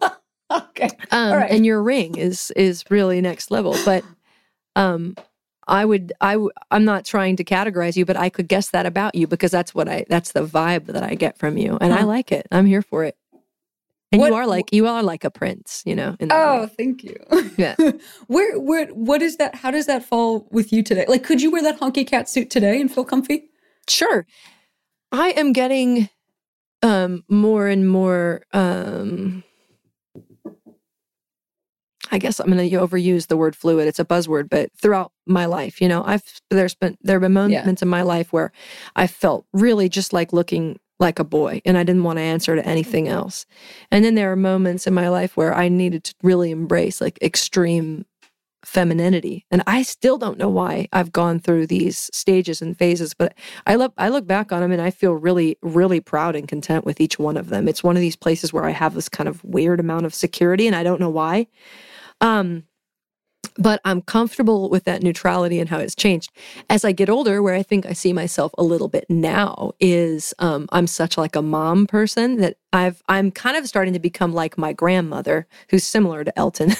Okay. 0.50 0.88
um, 1.10 1.34
right. 1.34 1.50
and 1.50 1.66
your 1.66 1.82
ring 1.82 2.16
is 2.16 2.50
is 2.56 2.84
really 2.90 3.20
next 3.20 3.50
level. 3.50 3.76
But, 3.84 4.04
um, 4.74 5.16
I 5.68 5.84
would 5.84 6.12
I 6.20 6.32
w- 6.34 6.50
I'm 6.70 6.84
not 6.84 7.04
trying 7.04 7.34
to 7.36 7.44
categorize 7.44 7.96
you, 7.96 8.04
but 8.06 8.16
I 8.16 8.28
could 8.28 8.46
guess 8.46 8.70
that 8.70 8.86
about 8.86 9.16
you 9.16 9.26
because 9.26 9.50
that's 9.50 9.74
what 9.74 9.88
I 9.88 10.04
that's 10.08 10.32
the 10.32 10.46
vibe 10.46 10.86
that 10.86 11.02
I 11.02 11.14
get 11.16 11.36
from 11.36 11.58
you, 11.58 11.76
and 11.80 11.92
I 11.92 12.04
like 12.04 12.30
it. 12.30 12.46
I'm 12.52 12.66
here 12.66 12.82
for 12.82 13.02
it. 13.04 13.16
And 14.16 14.20
What- 14.22 14.28
you 14.30 14.34
are 14.34 14.46
like 14.46 14.72
you 14.72 14.86
are 14.86 15.02
like 15.02 15.24
a 15.24 15.30
prince, 15.30 15.82
you 15.84 15.94
know. 15.94 16.16
in 16.18 16.28
Oh, 16.32 16.62
way. 16.62 16.66
thank 16.76 17.04
you. 17.04 17.16
Yeah. 17.58 17.74
where 18.28 18.58
where 18.58 18.86
what 18.88 19.20
is 19.22 19.36
that? 19.36 19.54
How 19.54 19.70
does 19.70 19.86
that 19.86 20.04
fall 20.04 20.46
with 20.50 20.72
you 20.72 20.82
today? 20.82 21.04
Like, 21.06 21.22
could 21.22 21.42
you 21.42 21.50
wear 21.50 21.62
that 21.62 21.78
honky 21.80 22.06
cat 22.06 22.28
suit 22.28 22.48
today 22.50 22.80
and 22.80 22.90
feel 22.92 23.04
comfy? 23.04 23.50
Sure. 23.88 24.26
I 25.12 25.30
am 25.30 25.52
getting 25.52 26.08
um 26.82 27.24
more 27.28 27.68
and 27.68 27.88
more 27.88 28.42
um 28.52 29.42
I 32.12 32.18
guess 32.18 32.38
I'm 32.38 32.46
going 32.50 32.70
to 32.70 32.76
overuse 32.76 33.26
the 33.26 33.36
word 33.36 33.56
fluid. 33.56 33.88
It's 33.88 33.98
a 33.98 34.04
buzzword, 34.04 34.48
but 34.48 34.70
throughout 34.80 35.10
my 35.26 35.46
life, 35.46 35.80
you 35.80 35.88
know, 35.88 36.04
I've 36.06 36.22
there's 36.50 36.74
been 36.74 36.96
there 37.02 37.16
have 37.16 37.22
been 37.22 37.32
moments 37.32 37.82
in 37.82 37.88
my 37.88 38.02
life 38.02 38.32
where 38.32 38.52
I 38.94 39.06
felt 39.08 39.44
really 39.52 39.88
just 39.88 40.12
like 40.12 40.32
looking 40.32 40.78
like 40.98 41.18
a 41.18 41.24
boy 41.24 41.60
and 41.64 41.76
I 41.76 41.82
didn't 41.82 42.04
want 42.04 42.18
to 42.18 42.22
answer 42.22 42.56
to 42.56 42.66
anything 42.66 43.08
else. 43.08 43.46
And 43.90 44.04
then 44.04 44.14
there 44.14 44.32
are 44.32 44.36
moments 44.36 44.86
in 44.86 44.94
my 44.94 45.08
life 45.08 45.36
where 45.36 45.54
I 45.54 45.68
needed 45.68 46.04
to 46.04 46.14
really 46.22 46.50
embrace 46.50 47.00
like 47.00 47.18
extreme 47.22 48.06
femininity. 48.64 49.46
And 49.50 49.62
I 49.66 49.82
still 49.82 50.18
don't 50.18 50.38
know 50.38 50.48
why 50.48 50.88
I've 50.92 51.12
gone 51.12 51.38
through 51.38 51.68
these 51.68 52.10
stages 52.12 52.60
and 52.60 52.76
phases, 52.76 53.14
but 53.14 53.32
I 53.66 53.76
look 53.76 53.92
I 53.96 54.08
look 54.08 54.26
back 54.26 54.50
on 54.50 54.60
them 54.60 54.72
and 54.72 54.82
I 54.82 54.90
feel 54.90 55.12
really 55.12 55.56
really 55.62 56.00
proud 56.00 56.34
and 56.34 56.48
content 56.48 56.84
with 56.84 57.00
each 57.00 57.18
one 57.18 57.36
of 57.36 57.48
them. 57.48 57.68
It's 57.68 57.84
one 57.84 57.96
of 57.96 58.00
these 58.00 58.16
places 58.16 58.52
where 58.52 58.64
I 58.64 58.70
have 58.70 58.94
this 58.94 59.08
kind 59.08 59.28
of 59.28 59.44
weird 59.44 59.78
amount 59.78 60.06
of 60.06 60.14
security 60.14 60.66
and 60.66 60.74
I 60.74 60.82
don't 60.82 61.00
know 61.00 61.10
why. 61.10 61.46
Um 62.20 62.64
but 63.58 63.80
I'm 63.84 64.02
comfortable 64.02 64.68
with 64.70 64.84
that 64.84 65.02
neutrality 65.02 65.58
and 65.60 65.68
how 65.68 65.78
it's 65.78 65.94
changed. 65.94 66.30
As 66.68 66.84
I 66.84 66.92
get 66.92 67.08
older, 67.08 67.42
where 67.42 67.54
I 67.54 67.62
think 67.62 67.86
I 67.86 67.92
see 67.92 68.12
myself 68.12 68.52
a 68.58 68.62
little 68.62 68.88
bit 68.88 69.06
now 69.08 69.72
is 69.80 70.34
um, 70.38 70.68
I'm 70.72 70.86
such 70.86 71.16
like 71.16 71.36
a 71.36 71.42
mom 71.42 71.86
person 71.86 72.36
that 72.38 72.56
I've 72.72 73.02
I'm 73.08 73.30
kind 73.30 73.56
of 73.56 73.66
starting 73.66 73.94
to 73.94 74.00
become 74.00 74.32
like 74.34 74.58
my 74.58 74.72
grandmother, 74.72 75.46
who's 75.70 75.84
similar 75.84 76.24
to 76.24 76.38
Elton, 76.38 76.72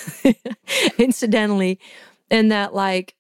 incidentally, 0.98 1.80
in 2.30 2.48
that 2.48 2.74
like 2.74 3.14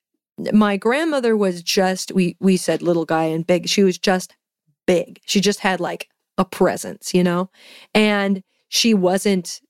my 0.52 0.76
grandmother 0.76 1.36
was 1.36 1.62
just 1.62 2.12
we 2.12 2.36
we 2.40 2.56
said 2.56 2.82
little 2.82 3.04
guy 3.04 3.24
and 3.24 3.46
big. 3.46 3.68
She 3.68 3.82
was 3.82 3.98
just 3.98 4.34
big. 4.86 5.20
She 5.26 5.40
just 5.40 5.60
had 5.60 5.80
like 5.80 6.08
a 6.38 6.44
presence, 6.44 7.14
you 7.14 7.24
know, 7.24 7.50
and 7.94 8.42
she 8.68 8.94
wasn't 8.94 9.60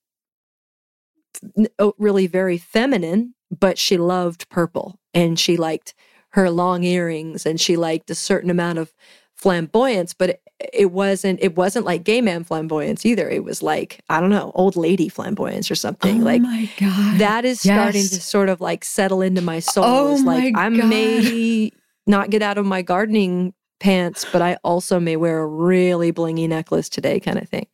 oh, 1.78 1.95
really 1.99 2.26
very 2.26 2.59
feminine, 2.59 3.34
but 3.51 3.78
she 3.78 3.97
loved 3.97 4.49
purple 4.49 4.99
and 5.14 5.38
she 5.38 5.57
liked 5.57 5.94
her 6.30 6.51
long 6.51 6.84
earrings 6.84 7.47
and 7.47 7.61
she 7.61 7.76
liked 7.76 8.11
a 8.11 8.14
certain 8.14 8.51
amount 8.51 8.78
of 8.78 8.92
flamboyance. 9.34 10.14
But 10.14 10.40
it 10.72 10.90
wasn't 10.90 11.38
it 11.42 11.55
wasn't 11.57 11.84
like 11.84 12.03
gay 12.05 12.20
man 12.20 12.42
flamboyance 12.44 13.05
either. 13.05 13.28
It 13.28 13.44
was 13.44 13.62
like, 13.62 14.01
I 14.09 14.20
don't 14.20 14.30
know, 14.30 14.53
old 14.55 14.76
lady 14.76 15.09
flamboyance 15.09 15.70
or 15.70 15.74
something. 15.74 16.22
Oh 16.22 16.24
like 16.24 16.42
my 16.42 16.70
god. 16.78 17.18
that 17.20 17.44
is 17.44 17.61
starting 17.61 18.03
to 18.03 18.20
sort 18.20 18.49
of 18.49 18.61
like 18.61 18.84
settle 18.84 19.20
into 19.22 19.42
my 19.42 19.61
soul. 19.61 19.84
Oh 19.84 20.12
It's 20.14 20.24
like 20.24 20.55
my 20.55 20.66
I 20.66 20.70
God. 20.70 20.88
may 20.88 21.70
not 22.07 22.30
get 22.30 22.42
out 22.42 22.57
of 22.59 22.64
my 22.66 22.82
gardening 22.82 23.53
pants, 23.80 24.24
but 24.32 24.40
I 24.40 24.57
also 24.64 24.99
may 24.99 25.16
wear 25.16 25.40
a 25.40 25.47
really 25.47 26.11
blingy 26.12 26.49
necklace 26.49 26.88
today, 26.88 27.20
kind 27.20 27.38
of 27.38 27.49
thing. 27.49 27.66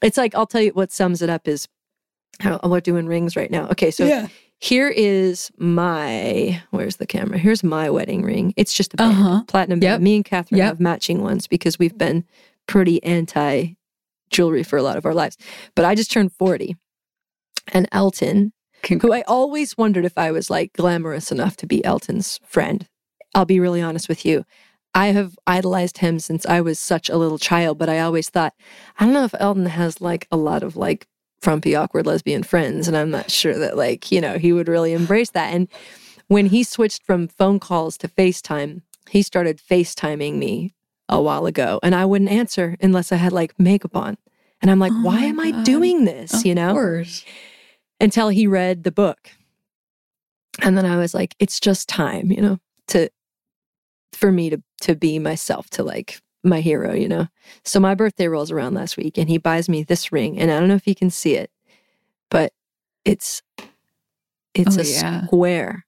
It's 0.00 0.16
like 0.16 0.34
I'll 0.36 0.46
tell 0.46 0.62
you 0.62 0.70
what 0.70 0.92
sums 0.92 1.22
it 1.22 1.30
up 1.30 1.48
is 1.48 1.66
how 2.38 2.60
we're 2.62 2.80
doing 2.80 3.06
rings 3.06 3.34
right 3.34 3.50
now. 3.50 3.66
Okay, 3.70 3.90
so 3.90 4.04
yeah. 4.04 4.28
Here 4.60 4.88
is 4.88 5.50
my 5.58 6.62
where's 6.70 6.96
the 6.96 7.06
camera? 7.06 7.38
Here's 7.38 7.64
my 7.64 7.90
wedding 7.90 8.22
ring. 8.22 8.52
It's 8.56 8.72
just 8.72 8.94
a 8.94 9.02
Uh-huh. 9.02 9.42
platinum 9.48 9.82
Yep. 9.82 10.00
Me 10.00 10.16
and 10.16 10.24
Catherine 10.24 10.58
Yep. 10.58 10.66
have 10.66 10.80
matching 10.80 11.22
ones 11.22 11.46
because 11.46 11.78
we've 11.78 11.96
been 11.96 12.24
pretty 12.66 13.02
anti 13.02 13.74
jewelry 14.30 14.62
for 14.62 14.76
a 14.76 14.82
lot 14.82 14.96
of 14.96 15.04
our 15.06 15.14
lives. 15.14 15.36
But 15.74 15.84
I 15.84 15.94
just 15.94 16.10
turned 16.12 16.32
40. 16.32 16.76
And 17.72 17.88
Elton, 17.92 18.52
who 19.02 19.12
I 19.12 19.22
always 19.22 19.76
wondered 19.76 20.04
if 20.04 20.16
I 20.16 20.30
was 20.30 20.50
like 20.50 20.72
glamorous 20.74 21.30
enough 21.32 21.56
to 21.58 21.66
be 21.66 21.84
Elton's 21.84 22.38
friend. 22.46 22.86
I'll 23.34 23.44
be 23.44 23.60
really 23.60 23.82
honest 23.82 24.08
with 24.08 24.24
you. 24.24 24.44
I 24.94 25.08
have 25.08 25.36
idolized 25.46 25.98
him 25.98 26.18
since 26.18 26.44
I 26.46 26.60
was 26.60 26.80
such 26.80 27.08
a 27.08 27.16
little 27.16 27.38
child, 27.38 27.78
but 27.78 27.88
I 27.88 28.00
always 28.00 28.28
thought, 28.28 28.54
I 28.98 29.04
don't 29.04 29.14
know 29.14 29.24
if 29.24 29.34
Elton 29.38 29.66
has 29.66 30.00
like 30.00 30.26
a 30.32 30.36
lot 30.36 30.62
of 30.64 30.76
like 30.76 31.06
frumpy, 31.40 31.74
awkward 31.74 32.06
lesbian 32.06 32.42
friends. 32.42 32.86
And 32.88 32.96
I'm 32.96 33.10
not 33.10 33.30
sure 33.30 33.58
that 33.58 33.76
like, 33.76 34.12
you 34.12 34.20
know, 34.20 34.38
he 34.38 34.52
would 34.52 34.68
really 34.68 34.92
embrace 34.92 35.30
that. 35.30 35.52
And 35.52 35.68
when 36.28 36.46
he 36.46 36.62
switched 36.62 37.04
from 37.04 37.28
phone 37.28 37.58
calls 37.58 37.96
to 37.98 38.08
FaceTime, 38.08 38.82
he 39.08 39.22
started 39.22 39.58
FaceTiming 39.58 40.34
me 40.36 40.74
a 41.08 41.20
while 41.20 41.46
ago 41.46 41.80
and 41.82 41.94
I 41.94 42.04
wouldn't 42.04 42.30
answer 42.30 42.76
unless 42.80 43.10
I 43.10 43.16
had 43.16 43.32
like 43.32 43.58
makeup 43.58 43.96
on. 43.96 44.16
And 44.62 44.70
I'm 44.70 44.78
like, 44.78 44.92
Oh 44.94 45.02
why 45.02 45.24
am 45.24 45.40
I 45.40 45.50
doing 45.62 46.04
this? 46.04 46.34
Of 46.34 46.46
you 46.46 46.54
know? 46.54 46.72
course. 46.72 47.24
until 47.98 48.28
he 48.28 48.46
read 48.46 48.84
the 48.84 48.92
book. 48.92 49.30
And 50.62 50.76
then 50.76 50.84
I 50.86 50.96
was 50.98 51.14
like, 51.14 51.34
it's 51.38 51.58
just 51.58 51.88
time, 51.88 52.30
you 52.30 52.40
know, 52.40 52.58
to 52.88 53.08
for 54.12 54.30
me 54.30 54.50
to 54.50 54.62
to 54.82 54.94
be 54.94 55.18
myself, 55.18 55.70
to 55.70 55.82
like 55.82 56.20
my 56.42 56.60
hero, 56.60 56.94
you 56.94 57.08
know. 57.08 57.28
So 57.64 57.80
my 57.80 57.94
birthday 57.94 58.28
rolls 58.28 58.50
around 58.50 58.74
last 58.74 58.96
week 58.96 59.18
and 59.18 59.28
he 59.28 59.38
buys 59.38 59.68
me 59.68 59.82
this 59.82 60.10
ring. 60.12 60.38
And 60.38 60.50
I 60.50 60.58
don't 60.58 60.68
know 60.68 60.74
if 60.74 60.86
you 60.86 60.94
can 60.94 61.10
see 61.10 61.34
it, 61.34 61.50
but 62.30 62.52
it's 63.04 63.42
it's 64.54 64.76
Oh, 64.76 64.80
a 64.80 64.84
yeah. 64.84 65.26
square. 65.26 65.86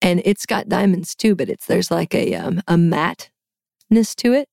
And 0.00 0.20
it's 0.24 0.46
got 0.46 0.68
diamonds 0.68 1.14
too, 1.14 1.34
but 1.34 1.48
it's 1.48 1.66
there's 1.66 1.90
like 1.90 2.14
a 2.14 2.34
um 2.34 2.62
a 2.66 2.76
matte-ness 2.76 4.14
to 4.16 4.32
it 4.32 4.48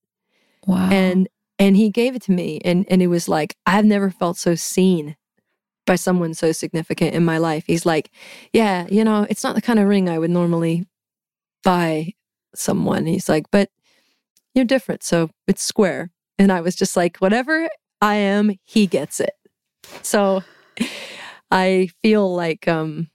Wow. 0.66 0.90
and 0.90 1.28
and 1.58 1.76
he 1.76 1.90
gave 1.90 2.14
it 2.14 2.22
to 2.22 2.32
me 2.32 2.60
and 2.64 2.84
and 2.88 3.00
it 3.02 3.06
was 3.08 3.28
like 3.28 3.56
i've 3.66 3.84
never 3.84 4.10
felt 4.10 4.36
so 4.36 4.54
seen 4.54 5.16
by 5.86 5.96
someone 5.96 6.34
so 6.34 6.52
significant 6.52 7.14
in 7.14 7.24
my 7.24 7.38
life 7.38 7.64
he's 7.66 7.84
like 7.86 8.10
yeah 8.52 8.86
you 8.90 9.02
know 9.02 9.26
it's 9.30 9.42
not 9.42 9.54
the 9.54 9.62
kind 9.62 9.78
of 9.78 9.88
ring 9.88 10.08
i 10.08 10.18
would 10.18 10.30
normally 10.30 10.86
buy 11.64 12.12
someone 12.54 13.06
he's 13.06 13.28
like 13.28 13.46
but 13.50 13.70
you're 14.54 14.64
different 14.64 15.02
so 15.02 15.30
it's 15.46 15.62
square 15.62 16.10
and 16.38 16.50
i 16.52 16.60
was 16.60 16.74
just 16.74 16.96
like 16.96 17.16
whatever 17.18 17.68
i 18.00 18.14
am 18.14 18.52
he 18.64 18.86
gets 18.86 19.20
it 19.20 19.32
so 20.02 20.42
i 21.50 21.88
feel 22.02 22.34
like 22.34 22.66
um 22.68 23.08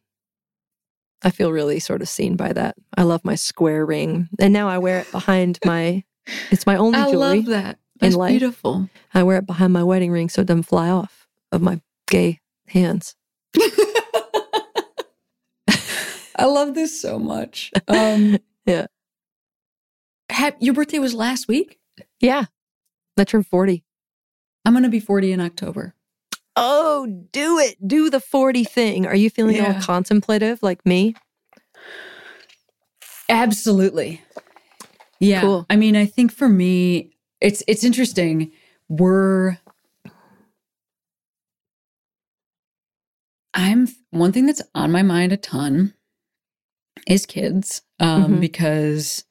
i 1.24 1.30
feel 1.30 1.52
really 1.52 1.80
sort 1.80 2.02
of 2.02 2.10
seen 2.10 2.36
by 2.36 2.52
that 2.54 2.76
i 2.98 3.04
love 3.04 3.24
my 3.24 3.36
square 3.36 3.86
ring 3.86 4.28
and 4.40 4.54
now 4.54 4.68
i 4.68 4.78
wear 4.78 5.00
it 5.00 5.12
behind 5.12 5.60
my 5.66 6.04
it's 6.52 6.66
my 6.66 6.76
only 6.78 7.00
I 7.00 7.12
jewelry 7.12 7.32
I 7.32 7.36
love 7.36 7.46
that. 7.48 7.80
That's 8.00 8.16
life. 8.16 8.32
beautiful. 8.32 8.90
I 9.14 9.24
wear 9.24 9.38
it 9.38 9.46
behind 9.48 9.74
my 9.74 9.84
wedding 9.84 10.12
ring 10.12 10.30
so 10.30 10.42
it 10.42 10.48
doesn't 10.48 10.64
fly 10.64 10.90
off 10.90 11.28
of 11.52 11.62
my 11.62 11.80
gay 12.08 12.40
hands. 12.68 13.16
I 16.38 16.46
love 16.46 16.76
this 16.76 17.00
so 17.02 17.18
much. 17.20 17.72
Um, 17.88 18.38
Yeah. 18.66 18.88
Hap- 20.36 20.58
your 20.62 20.74
birthday 20.74 21.00
was 21.00 21.14
last 21.14 21.48
week. 21.48 21.80
Yeah. 22.20 22.46
I 23.18 23.24
turned 23.24 23.48
40. 23.48 23.84
I'm 24.66 24.74
gonna 24.74 24.90
be 24.90 25.00
40 25.00 25.32
in 25.32 25.40
October. 25.42 25.96
Oh, 26.56 27.06
do 27.32 27.60
it. 27.60 27.76
Do 27.86 28.10
the 28.10 28.20
40 28.20 28.64
thing. 28.64 29.06
Are 29.06 29.16
you 29.16 29.30
feeling 29.30 29.60
all 29.62 29.74
contemplative 29.82 30.62
like 30.64 30.86
me? 30.86 31.16
Absolutely. 33.30 34.22
Yeah. 35.20 35.42
Cool. 35.42 35.66
I 35.70 35.76
mean, 35.76 35.96
I 35.96 36.06
think 36.06 36.32
for 36.32 36.48
me, 36.48 37.16
it's 37.42 37.64
it's 37.68 37.84
interesting. 37.84 38.52
We're 38.90 39.58
I'm 43.54 43.88
one 44.12 44.32
thing 44.32 44.46
that's 44.46 44.62
on 44.74 44.92
my 44.92 45.02
mind 45.02 45.32
a 45.32 45.38
ton 45.38 45.94
is 47.08 47.26
kids. 47.26 47.82
Um, 48.00 48.36
Mhm. 48.36 48.40
because 48.42 49.24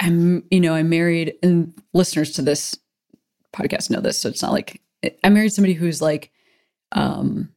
I'm, 0.00 0.44
you 0.50 0.60
know, 0.60 0.74
I'm 0.74 0.88
married 0.88 1.34
and 1.42 1.72
listeners 1.92 2.32
to 2.32 2.42
this 2.42 2.76
podcast 3.54 3.90
know 3.90 4.00
this, 4.00 4.18
so 4.18 4.28
it's 4.28 4.42
not 4.42 4.52
like 4.52 4.80
I 5.24 5.28
married 5.28 5.52
somebody 5.52 5.74
who's 5.74 6.00
like 6.02 6.30
um 6.92 7.50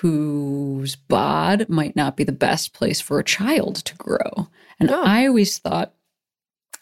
whose 0.00 0.96
bod 0.96 1.68
might 1.68 1.94
not 1.94 2.16
be 2.16 2.24
the 2.24 2.32
best 2.32 2.72
place 2.72 3.00
for 3.00 3.18
a 3.18 3.24
child 3.24 3.76
to 3.76 3.94
grow. 3.96 4.48
And 4.80 4.90
Oh. 4.90 5.02
I 5.04 5.26
always 5.26 5.58
thought, 5.58 5.94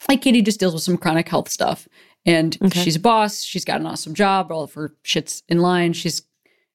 like 0.07 0.21
Katie 0.21 0.41
just 0.41 0.59
deals 0.59 0.73
with 0.73 0.83
some 0.83 0.97
chronic 0.97 1.27
health 1.29 1.49
stuff. 1.49 1.87
And 2.25 2.57
Okay. 2.63 2.83
she's 2.83 2.95
a 2.95 2.99
boss. 2.99 3.43
She's 3.43 3.65
got 3.65 3.79
an 3.79 3.85
awesome 3.87 4.13
job. 4.13 4.51
All 4.51 4.63
of 4.63 4.73
her 4.73 4.95
shit's 5.03 5.43
in 5.49 5.59
line. 5.59 5.93
She's 5.93 6.23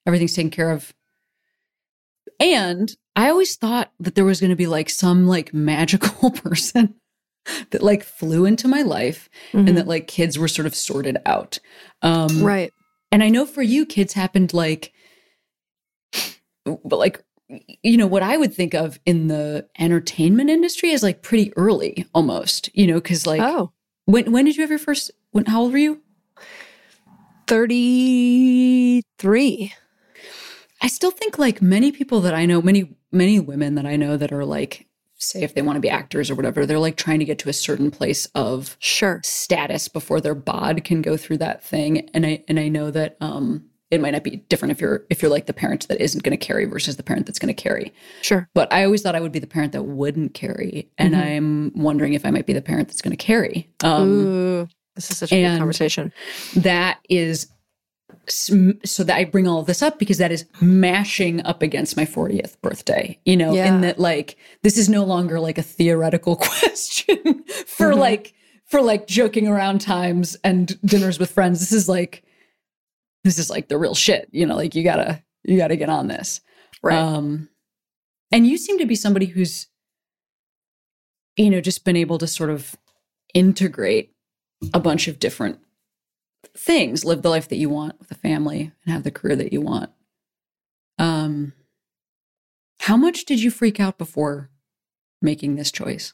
everything's 0.07 0.35
taken 0.35 0.51
care 0.51 0.71
of. 0.71 0.95
And 2.39 2.95
I 3.17 3.31
always 3.31 3.57
thought 3.57 3.93
that 4.01 4.15
there 4.17 4.25
was 4.25 4.41
going 4.41 4.51
to 4.51 4.57
be 4.57 4.67
like 4.67 4.91
some 4.91 5.27
like 5.27 5.55
magical 5.55 6.31
person 6.33 6.95
that 7.71 7.83
like 7.83 8.03
flew 8.03 8.45
into 8.45 8.67
my 8.69 8.83
life 8.83 9.29
Mhm. 9.53 9.69
and 9.69 9.77
that 9.77 9.87
like 9.87 10.09
kids 10.09 10.39
were 10.39 10.49
sort 10.49 10.67
of 10.67 10.75
sorted 10.75 11.19
out. 11.27 11.59
Um, 12.03 12.43
right. 12.43 12.73
and 13.13 13.23
I 13.23 13.29
know 13.29 13.45
for 13.47 13.63
you, 13.63 13.85
kids 13.87 14.15
happened 14.15 14.53
like, 14.55 14.93
but 16.65 16.97
like, 16.99 17.23
you 17.83 17.97
know, 17.99 18.07
what 18.07 18.23
I 18.23 18.37
would 18.39 18.55
think 18.55 18.73
of 18.75 18.99
in 19.05 19.29
the 19.29 19.69
entertainment 19.79 20.49
industry 20.51 20.91
is 20.91 21.03
like 21.03 21.21
pretty 21.23 21.53
early 21.57 22.07
almost, 22.15 22.71
you 22.75 22.87
know, 22.87 22.95
because 22.95 23.27
like, 23.27 23.43
oh, 23.43 23.71
when, 24.07 24.33
when 24.33 24.47
did 24.47 24.57
you 24.57 24.63
have 24.63 24.71
your 24.71 24.79
first, 24.79 25.11
when, 25.33 25.45
how 25.45 25.61
old 25.61 25.73
were 25.73 25.79
you? 25.79 26.01
33. 27.47 29.75
I 30.85 30.89
still 30.89 31.11
think 31.11 31.39
like 31.39 31.63
many 31.63 31.91
people 31.93 32.21
that 32.21 32.35
I 32.35 32.45
know, 32.47 32.61
many, 32.61 32.95
many 33.11 33.41
women 33.41 33.75
that 33.77 33.87
I 33.87 33.97
know 33.97 34.17
that 34.19 34.33
are 34.33 34.45
like, 34.45 34.87
say 35.17 35.43
if 35.43 35.55
they 35.55 35.63
want 35.63 35.77
to 35.77 35.81
be 35.81 35.89
actors 35.89 36.31
or 36.31 36.35
whatever, 36.35 36.67
they're 36.67 36.79
like 36.79 36.97
trying 36.97 37.19
to 37.21 37.25
get 37.25 37.39
to 37.41 37.49
a 37.49 37.55
certain 37.55 37.91
place 37.91 38.27
of 38.35 38.77
Sure. 38.81 39.21
status 39.25 39.89
before 39.89 40.21
their 40.21 40.35
bod 40.35 40.85
can 40.85 41.01
go 41.01 41.17
through 41.17 41.39
that 41.39 41.65
thing. 41.65 42.09
And 42.13 42.27
I 42.27 42.45
and 42.49 42.61
I 42.61 42.69
know 42.69 42.91
that 42.91 43.17
um 43.23 43.65
it 43.91 44.01
might 44.01 44.11
not 44.11 44.25
be 44.25 44.37
different 44.37 44.73
if 44.73 44.81
you're 44.81 45.05
if 45.09 45.23
you're 45.23 45.31
like 45.31 45.47
the 45.47 45.53
parent 45.55 45.89
that 45.89 46.03
isn't 46.03 46.23
going 46.23 46.37
to 46.37 46.45
carry 46.47 46.67
versus 46.67 46.97
the 46.97 47.03
parent 47.03 47.25
that's 47.27 47.39
going 47.39 47.55
to 47.55 47.63
carry. 47.63 47.95
Sure. 48.23 48.49
But 48.53 48.71
I 48.73 48.85
always 48.85 49.01
thought 49.03 49.15
I 49.15 49.21
would 49.21 49.33
be 49.33 49.39
the 49.39 49.47
parent 49.47 49.73
that 49.73 49.85
wouldn't 49.85 50.35
carry, 50.35 50.91
and 50.99 51.15
Mhm. 51.15 51.19
I'm 51.25 51.73
wondering 51.83 52.13
if 52.13 52.27
I 52.27 52.31
might 52.31 52.45
be 52.47 52.53
the 52.53 52.61
parent 52.63 52.89
that's 52.89 53.01
going 53.01 53.17
to 53.17 53.25
carry. 53.25 53.71
Um, 53.83 54.11
Ooh, 54.27 54.69
this 54.97 55.11
is 55.11 55.17
such 55.19 55.33
a 55.33 55.41
good 55.43 55.59
conversation. 55.59 56.13
that 56.57 56.99
is 57.09 57.47
so 58.29 59.05
that 59.05 59.17
I 59.17 59.25
bring 59.25 59.47
all 59.49 59.61
of 59.61 59.67
this 59.67 59.83
up 59.83 59.99
because 59.99 60.19
that 60.19 60.33
is 60.33 60.45
mashing 60.61 61.45
up 61.45 61.63
against 61.63 61.97
my 61.97 62.05
40th 62.05 62.61
birthday, 62.63 63.19
you 63.25 63.37
know, 63.37 63.53
Yeah. 63.55 63.75
in 63.75 63.81
that 63.83 63.99
like 63.99 64.37
this 64.63 64.77
is 64.79 64.89
no 64.89 65.05
longer 65.05 65.41
like 65.41 65.59
a 65.59 65.63
theoretical 65.63 66.37
question 66.49 67.45
for 67.67 67.91
Mhm. 67.93 67.99
like 67.99 68.35
for 68.67 68.81
like 68.83 69.07
joking 69.07 69.47
around 69.47 69.81
times 69.81 70.37
and 70.43 70.81
dinners 70.83 71.19
with 71.19 71.31
friends. 71.31 71.61
This 71.61 71.73
is 71.73 71.89
like 71.89 72.23
this 73.25 73.39
is 73.39 73.49
like 73.51 73.69
the 73.69 73.79
real 73.79 73.95
shit, 73.95 74.29
you 74.33 74.45
know, 74.47 74.57
like 74.57 74.75
you 74.75 74.85
got 74.85 74.97
to 74.97 75.23
you 75.45 75.57
got 75.57 75.69
to 75.69 75.77
get 75.77 75.89
on 75.91 76.09
this. 76.09 76.41
Right. 76.83 76.97
Um 76.97 77.49
and 78.33 78.47
you 78.47 78.57
seem 78.59 78.79
to 78.79 78.87
be 78.87 78.95
somebody 78.97 79.27
who's 79.27 79.69
you 81.37 81.51
know 81.51 81.61
just 81.61 81.85
been 81.85 81.97
able 81.97 82.19
to 82.19 82.27
sort 82.27 82.51
of 82.51 82.77
integrate 83.35 84.13
a 84.73 84.81
bunch 84.81 85.09
of 85.09 85.19
different 85.19 85.59
things 86.57 87.05
live 87.05 87.23
the 87.23 87.31
life 87.31 87.49
that 87.49 87.57
you 87.57 87.69
want 87.71 87.99
with 87.99 88.11
a 88.11 88.15
family 88.17 88.73
and 88.85 88.93
have 88.93 89.03
the 89.05 89.11
career 89.11 89.37
that 89.37 89.53
you 89.53 89.61
want. 89.61 89.91
Um 90.99 91.53
how 92.81 92.97
much 92.97 93.25
did 93.25 93.43
you 93.43 93.51
freak 93.51 93.81
out 93.81 93.99
before 93.99 94.51
making 95.23 95.57
this 95.57 95.73
choice? 95.73 96.13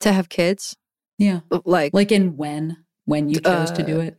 To 0.00 0.12
have 0.12 0.28
kids, 0.28 0.76
yeah. 1.18 1.40
Like, 1.64 1.92
like 1.92 2.12
in 2.12 2.36
when? 2.36 2.84
When 3.04 3.28
you 3.28 3.40
chose 3.40 3.70
to 3.72 3.82
do 3.82 4.00
Uh, 4.00 4.04
it? 4.04 4.18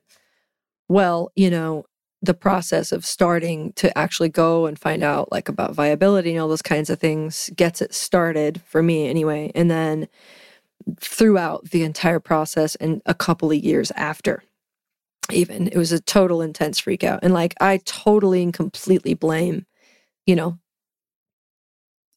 well, 0.88 1.32
you 1.36 1.49
know, 1.49 1.86
the 2.21 2.34
process 2.34 2.91
of 2.91 3.05
starting 3.05 3.71
to 3.73 3.95
actually 3.97 4.30
go 4.30 4.65
and 4.65 4.77
find 4.77 5.03
out 5.03 5.32
like 5.32 5.47
about 5.47 5.73
viability 5.73 6.32
and 6.32 6.41
all 6.41 6.49
those 6.49 6.61
kinds 6.61 6.89
of 6.89 6.99
things 6.99 7.49
gets 7.55 7.82
it 7.82 7.93
started 7.93 8.61
for 8.65 8.84
me 8.84 9.07
anyway. 9.07 9.51
And 9.55 9.71
then 9.71 10.07
throughout 10.99 11.69
the 11.69 11.84
entire 11.84 12.19
process 12.19 12.75
and 12.75 13.01
a 13.05 13.13
couple 13.13 13.51
of 13.51 13.57
years 13.57 13.91
after 13.95 14.43
even 15.32 15.67
it 15.67 15.77
was 15.77 15.91
a 15.91 15.99
total 15.99 16.41
intense 16.41 16.80
freak 16.80 17.03
out 17.03 17.19
and 17.23 17.34
like 17.34 17.53
i 17.61 17.77
totally 17.86 18.43
and 18.43 18.53
completely 18.53 19.13
blame 19.13 19.65
you 20.25 20.36
know 20.36 20.57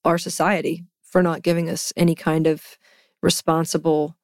our 0.05 0.19
society 0.19 0.85
for 1.03 1.23
not 1.23 1.43
giving 1.43 1.69
us 1.69 1.93
any 1.97 2.15
kind 2.15 2.47
of 2.47 2.79
responsible 3.23 4.17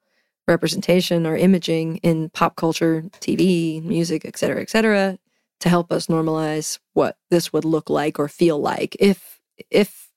representation 0.46 1.26
or 1.26 1.36
imaging 1.36 1.96
in 1.98 2.30
pop 2.30 2.56
culture 2.56 3.02
tv 3.20 3.82
music 3.84 4.24
et 4.24 4.36
cetera 4.36 4.60
et 4.60 4.70
cetera 4.70 5.18
to 5.60 5.68
help 5.68 5.92
us 5.92 6.06
normalize 6.06 6.78
what 6.94 7.16
this 7.30 7.52
would 7.52 7.64
look 7.64 7.90
like 7.90 8.18
or 8.18 8.28
feel 8.28 8.58
like 8.58 8.96
if 8.98 9.40
if 9.70 10.08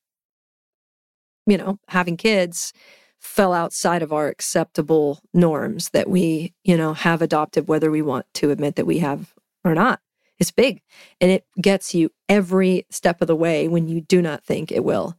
you 1.45 1.57
know 1.57 1.77
having 1.87 2.17
kids 2.17 2.73
fell 3.21 3.53
outside 3.53 4.01
of 4.01 4.11
our 4.11 4.27
acceptable 4.27 5.21
norms 5.33 5.89
that 5.89 6.09
we, 6.09 6.53
you 6.63 6.75
know, 6.75 6.93
have 6.93 7.21
adopted, 7.21 7.67
whether 7.67 7.91
we 7.91 8.01
want 8.01 8.25
to 8.33 8.49
admit 8.49 8.75
that 8.75 8.87
we 8.87 8.97
have 8.97 9.33
or 9.63 9.75
not. 9.75 10.01
It's 10.39 10.49
big 10.49 10.81
and 11.21 11.29
it 11.29 11.45
gets 11.61 11.93
you 11.93 12.09
every 12.27 12.87
step 12.89 13.21
of 13.21 13.27
the 13.27 13.35
way 13.35 13.67
when 13.67 13.87
you 13.87 14.01
do 14.01 14.23
not 14.23 14.43
think 14.43 14.71
it 14.71 14.83
will. 14.83 15.15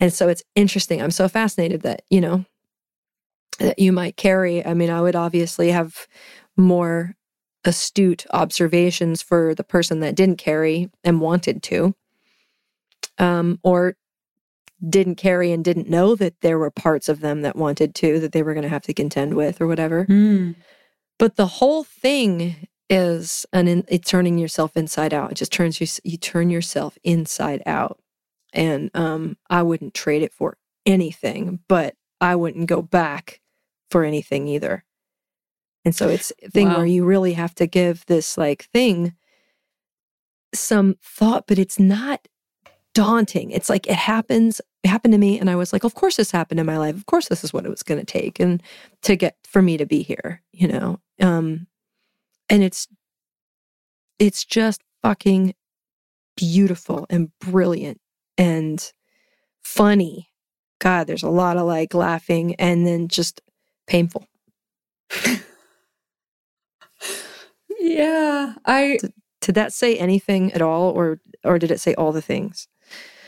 And 0.00 0.10
so 0.10 0.28
it's 0.28 0.42
interesting. 0.54 1.02
I'm 1.02 1.10
so 1.10 1.28
fascinated 1.28 1.82
that, 1.82 2.02
you 2.08 2.22
know, 2.22 2.46
that 3.58 3.78
you 3.78 3.92
might 3.92 4.16
carry. 4.16 4.64
I 4.64 4.72
mean, 4.72 4.88
I 4.88 5.02
would 5.02 5.16
obviously 5.16 5.70
have 5.70 6.06
more 6.56 7.14
astute 7.64 8.24
observations 8.32 9.20
for 9.20 9.54
the 9.54 9.64
person 9.64 10.00
that 10.00 10.14
didn't 10.14 10.38
carry 10.38 10.88
and 11.04 11.20
wanted 11.20 11.62
to. 11.64 11.94
Um, 13.18 13.58
or 13.62 13.96
didn't 14.86 15.16
carry 15.16 15.50
and 15.52 15.64
didn't 15.64 15.88
know 15.88 16.14
that 16.14 16.40
there 16.40 16.58
were 16.58 16.70
parts 16.70 17.08
of 17.08 17.20
them 17.20 17.42
that 17.42 17.56
wanted 17.56 17.94
to 17.96 18.20
that 18.20 18.32
they 18.32 18.42
were 18.42 18.54
going 18.54 18.62
to 18.62 18.68
have 18.68 18.82
to 18.84 18.94
contend 18.94 19.34
with 19.34 19.60
or 19.60 19.66
whatever. 19.66 20.06
Mm. 20.06 20.54
But 21.18 21.36
the 21.36 21.46
whole 21.46 21.82
thing 21.82 22.68
is 22.88 23.44
an 23.52 23.66
in, 23.68 23.84
it's 23.88 24.08
turning 24.08 24.38
yourself 24.38 24.76
inside 24.76 25.12
out. 25.12 25.32
It 25.32 25.34
just 25.36 25.52
turns 25.52 25.80
you 25.80 25.86
you 26.04 26.16
turn 26.16 26.48
yourself 26.48 26.96
inside 27.02 27.62
out. 27.66 27.98
And 28.52 28.90
um 28.94 29.36
I 29.50 29.62
wouldn't 29.62 29.94
trade 29.94 30.22
it 30.22 30.32
for 30.32 30.56
anything, 30.86 31.60
but 31.68 31.94
I 32.20 32.36
wouldn't 32.36 32.66
go 32.66 32.80
back 32.80 33.40
for 33.90 34.04
anything 34.04 34.46
either. 34.48 34.84
And 35.84 35.94
so 35.94 36.08
it's 36.08 36.32
a 36.42 36.50
thing 36.50 36.68
Wow. 36.68 36.78
where 36.78 36.86
you 36.86 37.04
really 37.04 37.32
have 37.32 37.54
to 37.56 37.66
give 37.66 38.06
this 38.06 38.38
like 38.38 38.64
thing 38.72 39.14
some 40.54 40.96
thought, 41.02 41.46
but 41.46 41.58
it's 41.58 41.78
not 41.78 42.26
daunting. 42.94 43.50
It's 43.50 43.68
like 43.68 43.86
it 43.86 43.96
happens, 43.96 44.60
it 44.84 44.88
happened 44.88 45.12
to 45.12 45.18
me, 45.18 45.38
and 45.38 45.50
I 45.50 45.56
was 45.56 45.72
like, 45.72 45.84
of 45.84 45.94
course 45.94 46.16
this 46.16 46.30
happened 46.30 46.60
in 46.60 46.66
my 46.66 46.78
life. 46.78 46.96
Of 46.96 47.06
course 47.06 47.28
this 47.28 47.44
is 47.44 47.52
what 47.52 47.66
it 47.66 47.70
was 47.70 47.82
gonna 47.82 48.04
take 48.04 48.40
and 48.40 48.62
to 49.02 49.16
get 49.16 49.36
for 49.44 49.62
me 49.62 49.76
to 49.76 49.86
be 49.86 50.02
here, 50.02 50.42
you 50.52 50.68
know. 50.68 51.00
Um 51.20 51.66
and 52.50 52.62
it's 52.62 52.88
it's 54.18 54.44
just 54.44 54.82
fucking 55.02 55.54
beautiful 56.36 57.06
and 57.10 57.30
brilliant 57.40 58.00
and 58.38 58.92
funny. 59.62 60.28
God, 60.80 61.06
there's 61.06 61.22
a 61.24 61.30
lot 61.30 61.56
of 61.56 61.66
like 61.66 61.94
laughing 61.94 62.54
and 62.56 62.86
then 62.86 63.08
just 63.08 63.40
painful. 63.86 64.26
Yeah, 67.80 68.54
I 68.66 68.98
Did 69.40 69.54
that 69.54 69.72
say 69.72 69.96
anything 69.98 70.52
at 70.52 70.62
all 70.62 70.90
or 70.90 71.20
or 71.44 71.58
did 71.58 71.70
it 71.70 71.80
say 71.80 71.94
all 71.94 72.12
the 72.12 72.22
things? 72.22 72.68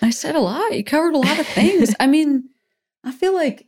I 0.03 0.11
said 0.11 0.35
a 0.35 0.41
lot. 0.41 0.75
You 0.75 0.83
covered 0.85 1.15
a 1.15 1.19
lot 1.19 1.39
of 1.39 1.47
things. 1.47 1.95
I 2.01 2.07
mean, 2.07 2.49
I 3.05 3.13
feel 3.13 3.35
like 3.35 3.67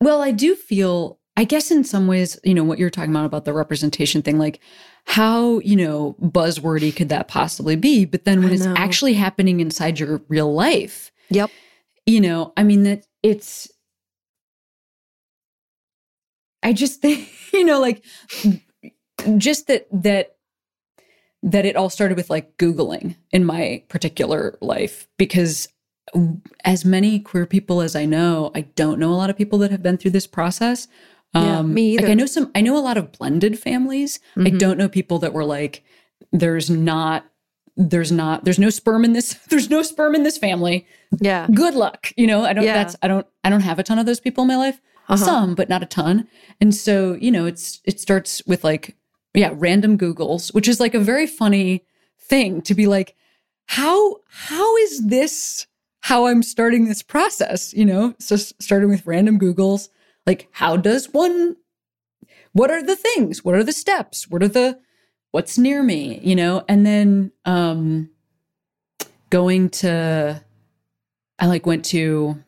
Well, 0.00 0.20
I 0.20 0.32
do 0.32 0.54
feel 0.56 1.18
I 1.36 1.44
guess 1.44 1.70
in 1.70 1.82
some 1.84 2.06
ways, 2.06 2.38
you 2.44 2.52
know, 2.52 2.64
what 2.64 2.78
you're 2.78 2.90
talking 2.90 3.10
about 3.10 3.24
about 3.24 3.46
the 3.46 3.54
representation 3.54 4.20
thing, 4.20 4.38
like 4.38 4.60
how, 5.06 5.60
you 5.60 5.76
know, 5.76 6.14
buzzwordy 6.20 6.94
could 6.94 7.08
that 7.08 7.26
possibly 7.28 7.74
be? 7.74 8.04
But 8.04 8.24
then 8.24 8.42
when 8.42 8.52
it's 8.52 8.66
actually 8.66 9.14
happening 9.14 9.60
inside 9.60 9.98
your 9.98 10.20
real 10.28 10.52
life, 10.52 11.10
Yep. 11.30 11.50
you 12.04 12.20
know, 12.20 12.52
I 12.56 12.64
mean 12.64 12.82
that 12.82 13.06
it's 13.22 13.70
I 16.62 16.72
just 16.72 17.00
think, 17.02 17.28
you 17.52 17.64
know, 17.64 17.80
like 17.80 18.04
just 19.38 19.68
that 19.68 19.86
that 19.92 20.36
that 21.42 21.64
it 21.64 21.76
all 21.76 21.90
started 21.90 22.16
with 22.16 22.30
like 22.30 22.56
googling 22.56 23.16
in 23.30 23.44
my 23.44 23.82
particular 23.88 24.56
life 24.60 25.08
because 25.18 25.68
as 26.64 26.84
many 26.84 27.18
queer 27.20 27.46
people 27.46 27.80
as 27.80 27.94
I 27.96 28.04
know, 28.04 28.50
I 28.54 28.62
don't 28.62 28.98
know 28.98 29.12
a 29.12 29.14
lot 29.16 29.30
of 29.30 29.36
people 29.36 29.58
that 29.60 29.70
have 29.70 29.82
been 29.82 29.96
through 29.96 30.10
this 30.12 30.26
process. 30.26 30.88
Yeah, 31.34 31.62
me 31.62 31.96
Like 31.96 32.02
either. 32.04 32.10
I 32.12 32.14
know 32.14 32.26
some 32.26 32.50
I 32.54 32.60
know 32.60 32.76
a 32.76 32.80
lot 32.80 32.96
of 32.98 33.12
blended 33.12 33.58
families. 33.58 34.20
I 34.36 34.40
Mhm. 34.50 34.58
don't 34.58 34.78
know 34.78 34.88
people 34.88 35.18
that 35.20 35.32
were 35.32 35.44
like 35.44 35.82
there's 36.30 36.68
not 36.68 37.24
there's 37.76 38.12
not 38.12 38.44
there's 38.44 38.58
no 38.58 38.68
sperm 38.70 39.02
in 39.04 39.14
this 39.14 39.32
there's 39.48 39.70
no 39.70 39.82
sperm 39.82 40.14
in 40.14 40.24
this 40.24 40.36
family 40.36 40.86
Yeah. 41.20 41.46
good 41.54 41.74
luck 41.74 42.12
you 42.18 42.26
know 42.26 42.44
i 42.44 42.52
don't 42.52 42.64
Yeah. 42.64 42.74
that's 42.74 42.96
i 43.02 43.08
don't 43.08 43.26
i 43.44 43.48
don't 43.50 43.62
have 43.62 43.78
a 43.78 43.82
ton 43.82 43.98
of 43.98 44.04
those 44.04 44.20
people 44.20 44.42
in 44.42 44.48
my 44.48 44.56
life 44.56 44.78
Uh-huh. 45.08 45.16
some 45.24 45.54
but 45.54 45.70
not 45.70 45.82
a 45.82 45.86
ton 45.86 46.28
and 46.60 46.74
so 46.74 47.14
you 47.18 47.30
know 47.30 47.46
it's 47.46 47.80
it 47.86 47.98
starts 47.98 48.42
with 48.46 48.62
like 48.62 48.94
yeah 49.34 49.50
random 49.54 49.96
googles 49.96 50.54
which 50.54 50.68
is 50.68 50.80
like 50.80 50.94
a 50.94 51.00
very 51.00 51.26
funny 51.26 51.84
thing 52.18 52.60
to 52.62 52.74
be 52.74 52.86
like 52.86 53.14
how 53.66 54.16
how 54.28 54.76
is 54.78 55.06
this 55.06 55.66
how 56.00 56.26
i'm 56.26 56.42
starting 56.42 56.86
this 56.86 57.02
process 57.02 57.72
you 57.74 57.84
know 57.84 58.14
so 58.18 58.36
starting 58.36 58.88
with 58.88 59.06
random 59.06 59.38
googles 59.38 59.88
like 60.26 60.48
how 60.52 60.76
does 60.76 61.12
one 61.12 61.56
what 62.52 62.70
are 62.70 62.82
the 62.82 62.96
things 62.96 63.44
what 63.44 63.54
are 63.54 63.64
the 63.64 63.72
steps 63.72 64.28
what 64.28 64.42
are 64.42 64.48
the 64.48 64.78
what's 65.30 65.56
near 65.56 65.82
me 65.82 66.18
you 66.22 66.36
know 66.36 66.64
and 66.68 66.84
then 66.84 67.32
um 67.44 68.10
going 69.32 69.70
to 69.70 70.42
I 71.38 71.46
like 71.46 71.66
went 71.66 71.86
to 71.86 72.38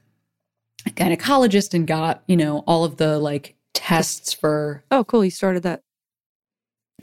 a 0.86 0.90
gynecologist 0.90 1.74
and 1.74 1.86
got, 1.86 2.22
you 2.28 2.36
know, 2.36 2.58
all 2.66 2.84
of 2.84 2.98
the 2.98 3.18
like 3.18 3.56
tests 3.72 4.32
for 4.32 4.84
Oh, 4.90 5.02
cool. 5.02 5.24
You 5.24 5.30
started 5.30 5.62
that. 5.64 5.80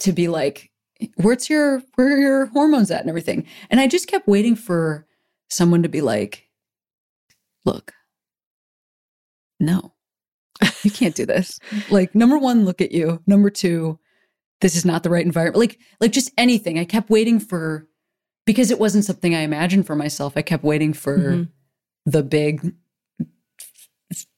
To 0.02 0.12
be 0.14 0.28
like, 0.28 0.70
where's 1.16 1.50
your 1.50 1.82
where 1.96 2.14
are 2.16 2.20
your 2.20 2.46
hormones 2.48 2.92
at 2.92 3.02
and 3.02 3.10
everything. 3.10 3.46
And 3.70 3.80
I 3.80 3.88
just 3.88 4.08
kept 4.08 4.28
waiting 4.28 4.56
for 4.56 5.08
someone 5.50 5.84
to 5.84 5.90
be 5.90 6.02
like, 6.02 6.48
look, 7.66 7.94
no, 9.60 9.94
you 10.84 10.92
can't 10.92 11.16
do 11.16 11.26
this. 11.26 11.60
like, 11.90 12.14
number 12.16 12.38
one, 12.38 12.66
look 12.66 12.82
at 12.82 12.92
you. 12.92 13.22
Number 13.28 13.50
two, 13.50 14.00
this 14.62 14.76
is 14.76 14.86
not 14.86 15.04
the 15.04 15.10
right 15.10 15.26
environment. 15.26 15.58
Like, 15.60 15.80
like 16.00 16.12
just 16.12 16.32
anything. 16.38 16.78
I 16.80 16.86
kept 16.86 17.10
waiting 17.10 17.40
for 17.40 17.88
because 18.46 18.72
it 18.72 18.80
wasn't 18.80 19.06
something 19.06 19.36
I 19.36 19.40
imagined 19.42 19.86
for 19.88 19.96
myself. 19.96 20.34
I 20.36 20.42
kept 20.42 20.64
waiting 20.64 20.94
for 20.94 21.18
Mhm. 21.18 21.50
the 22.06 22.24
big 22.24 22.74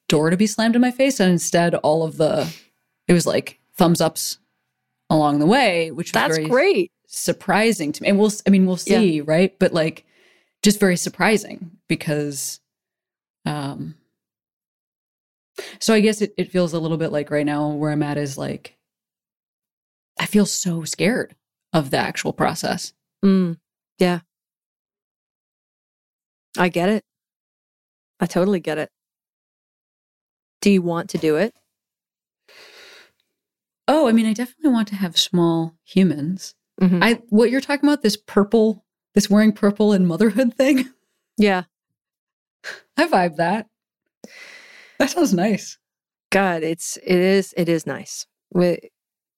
door 0.10 0.30
to 0.30 0.38
be 0.38 0.48
slammed 0.48 0.76
in 0.76 0.82
my 0.82 0.92
face, 0.92 1.20
and 1.20 1.32
instead, 1.32 1.76
all 1.76 2.04
of 2.04 2.18
the 2.18 2.54
it 3.08 3.14
was 3.14 3.26
like 3.26 3.60
thumbs 3.76 4.00
ups 4.02 4.38
along 5.14 5.38
the 5.40 5.46
way, 5.46 5.92
which 5.92 6.08
was 6.08 6.14
That's 6.14 6.38
very 6.38 6.50
great. 6.50 6.92
surprising 7.06 7.92
to 7.92 8.02
me. 8.02 8.10
And 8.10 8.20
we'll, 8.20 8.32
I 8.48 8.50
mean, 8.50 8.66
we'll 8.66 8.80
Yeah. 8.86 9.00
see, 9.00 9.22
right? 9.22 9.58
But 9.60 9.72
like, 9.74 10.06
just 10.64 10.80
very 10.80 10.98
surprising 10.98 11.78
because, 11.88 12.60
um, 13.46 13.96
so 15.80 15.94
I 15.94 16.00
guess 16.00 16.22
it, 16.22 16.34
it 16.36 16.52
feels 16.52 16.74
a 16.74 16.80
little 16.80 16.98
bit 16.98 17.12
like 17.12 17.30
right 17.30 17.46
now 17.46 17.70
where 17.70 17.92
I'm 17.92 18.02
at 18.02 18.18
is 18.18 18.38
like, 18.40 18.76
I 20.20 20.26
feel 20.26 20.48
so 20.48 20.84
scared 20.84 21.36
of 21.74 21.92
the 21.92 21.98
actual 21.98 22.34
process. 22.34 22.94
Mm, 23.24 23.58
yeah. 24.00 24.22
I 26.58 26.70
get 26.70 26.90
it. 26.90 27.04
I 28.20 28.26
totally 28.26 28.60
get 28.60 28.78
it. 28.80 28.90
Do 30.62 30.72
you 30.72 30.82
want 30.82 31.10
to 31.12 31.18
do 31.18 31.36
it? 31.36 31.54
Oh, 33.88 34.08
I 34.08 34.12
mean, 34.12 34.26
I 34.26 34.34
definitely 34.34 34.72
want 34.72 34.88
to 34.90 34.96
have 34.96 35.18
small 35.18 35.76
humans. 35.84 36.56
Mhm. 36.82 37.04
I, 37.04 37.14
what 37.30 37.52
you're 37.52 37.62
talking 37.62 37.88
about, 37.88 38.02
this 38.02 38.18
purple, 38.18 38.86
this 39.14 39.30
wearing 39.30 39.52
purple 39.52 39.92
and 39.92 40.08
motherhood 40.08 40.54
thing, 40.58 40.90
yeah. 41.38 41.64
I 42.98 43.08
vibe 43.08 43.36
that. 43.38 43.68
That 45.00 45.10
sounds 45.10 45.34
nice. 45.34 45.78
God, 46.32 46.64
it's 46.64 46.98
it 46.98 47.18
is 47.20 47.54
it 47.58 47.68
is 47.70 47.86
nice. 47.86 48.26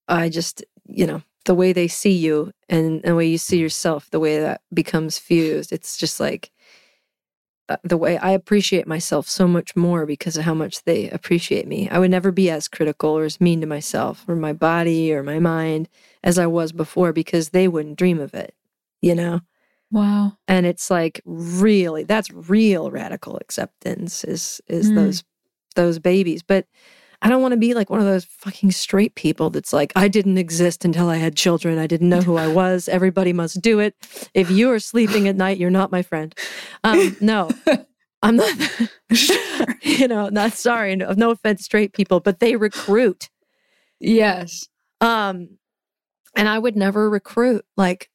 I 0.07 0.29
just 0.29 0.63
you 0.87 1.07
know 1.07 1.21
the 1.45 1.55
way 1.55 1.73
they 1.73 1.87
see 1.87 2.11
you 2.11 2.51
and 2.69 3.01
the 3.03 3.15
way 3.15 3.25
you 3.25 3.37
see 3.37 3.57
yourself, 3.57 4.09
the 4.11 4.19
way 4.19 4.39
that 4.39 4.61
becomes 4.73 5.17
fused. 5.17 5.71
It's 5.71 5.97
just 5.97 6.19
like 6.19 6.51
the 7.83 7.97
way 7.97 8.17
I 8.17 8.31
appreciate 8.31 8.85
myself 8.87 9.27
so 9.27 9.47
much 9.47 9.75
more 9.75 10.05
because 10.05 10.37
of 10.37 10.43
how 10.43 10.53
much 10.53 10.83
they 10.83 11.09
appreciate 11.09 11.67
me. 11.67 11.89
I 11.89 11.97
would 11.99 12.11
never 12.11 12.31
be 12.31 12.49
as 12.49 12.67
critical 12.67 13.11
or 13.11 13.23
as 13.25 13.41
mean 13.41 13.61
to 13.61 13.67
myself 13.67 14.23
or 14.27 14.35
my 14.35 14.53
body 14.53 15.11
or 15.13 15.23
my 15.23 15.39
mind 15.39 15.89
as 16.23 16.37
I 16.37 16.45
was 16.45 16.71
before 16.71 17.11
because 17.13 17.49
they 17.49 17.67
wouldn't 17.67 17.97
dream 17.97 18.19
of 18.19 18.33
it. 18.33 18.53
You 19.01 19.15
know. 19.15 19.41
Wow. 19.91 20.33
and 20.47 20.65
it's 20.65 20.89
like 20.89 21.21
really 21.25 22.03
that's 22.03 22.29
real 22.31 22.89
radical 22.91 23.37
acceptance 23.37 24.23
is 24.23 24.59
is 24.67 24.89
Mm. 24.91 24.95
those 24.95 25.23
those 25.75 25.99
babies 25.99 26.41
but 26.43 26.65
i 27.21 27.29
don't 27.29 27.41
want 27.41 27.51
to 27.51 27.57
be 27.57 27.73
like 27.73 27.89
one 27.89 27.99
of 27.99 28.05
those 28.05 28.25
fucking 28.25 28.71
straight 28.71 29.15
people 29.15 29.49
that's 29.49 29.73
like 29.73 29.91
i 29.95 30.07
didn't 30.07 30.37
exist 30.37 30.85
until 30.85 31.09
i 31.09 31.17
had 31.17 31.35
children. 31.35 31.77
I 31.77 31.87
didn't 31.87 32.09
know 32.09 32.21
who 32.21 32.37
i 32.37 32.47
was. 32.47 32.87
Everybody 32.87 33.33
must 33.33 33.61
do 33.61 33.79
it. 33.79 33.95
If 34.33 34.49
you 34.51 34.71
are 34.71 34.79
sleeping 34.79 35.27
at 35.27 35.35
night 35.35 35.57
you're 35.57 35.69
not 35.69 35.91
my 35.91 36.01
friend. 36.01 36.33
Um 36.83 37.15
no. 37.21 37.49
I'm 38.21 38.37
not 38.37 38.51
you 39.81 40.07
know 40.07 40.29
not 40.29 40.53
sorry 40.53 40.95
no, 40.95 41.13
no 41.15 41.31
offense 41.31 41.63
straight 41.65 41.93
people 41.93 42.19
but 42.19 42.39
they 42.39 42.55
recruit. 42.55 43.29
Yes. 43.99 44.67
um, 45.01 45.57
and 46.35 46.49
I 46.49 46.59
would 46.59 46.75
never 46.75 47.09
recruit. 47.09 47.65
Like, 47.77 48.09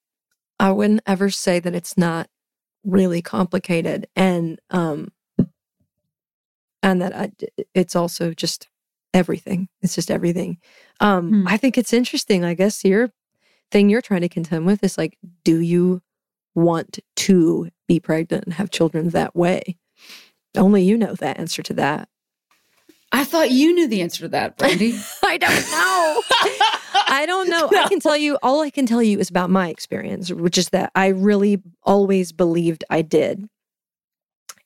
I 0.58 0.72
wouldn't 0.72 1.02
ever 1.06 1.30
say 1.30 1.58
that 1.58 1.74
it's 1.74 1.96
not 1.96 2.28
really 2.84 3.22
complicated, 3.22 4.06
and 4.14 4.60
um, 4.70 5.08
and 6.82 7.00
that 7.00 7.16
I, 7.16 7.32
it's 7.74 7.96
also 7.96 8.32
just 8.34 8.68
everything. 9.14 9.68
It's 9.82 9.94
just 9.94 10.10
everything. 10.10 10.58
Um, 11.00 11.30
Hmm. 11.30 11.48
I 11.48 11.56
think 11.56 11.76
it's 11.78 11.92
interesting. 11.92 12.44
I 12.44 12.54
guess 12.54 12.84
your 12.84 13.10
thing 13.70 13.88
you're 13.88 14.02
trying 14.02 14.22
to 14.22 14.28
contend 14.28 14.66
with 14.66 14.82
is 14.82 14.98
like, 14.98 15.18
do 15.44 15.60
you 15.60 16.02
want 16.54 16.98
to 17.16 17.68
be 17.86 18.00
pregnant 18.00 18.44
and 18.44 18.54
have 18.54 18.70
children 18.70 19.10
that 19.10 19.34
way? 19.36 19.76
Only 20.56 20.82
you 20.82 20.96
know 20.96 21.14
that 21.14 21.38
answer 21.38 21.62
to 21.62 21.74
that. 21.74 22.08
I 23.12 23.24
thought 23.24 23.50
you 23.50 23.74
knew 23.74 23.88
the 23.88 24.02
answer 24.02 24.20
to 24.22 24.28
that, 24.28 24.56
Brandi. 24.56 24.92
I 25.24 25.36
don't 25.36 25.70
know. 25.70 26.22
I 27.08 27.24
don't 27.26 27.48
know. 27.48 27.68
I 27.76 27.88
can 27.88 27.98
tell 28.00 28.16
you, 28.16 28.38
all 28.42 28.60
I 28.60 28.70
can 28.70 28.86
tell 28.86 29.02
you 29.02 29.18
is 29.18 29.28
about 29.30 29.50
my 29.50 29.68
experience, 29.68 30.30
which 30.30 30.56
is 30.56 30.68
that 30.70 30.92
I 30.94 31.08
really 31.08 31.60
always 31.82 32.30
believed 32.32 32.84
I 32.88 33.02
did. 33.02 33.48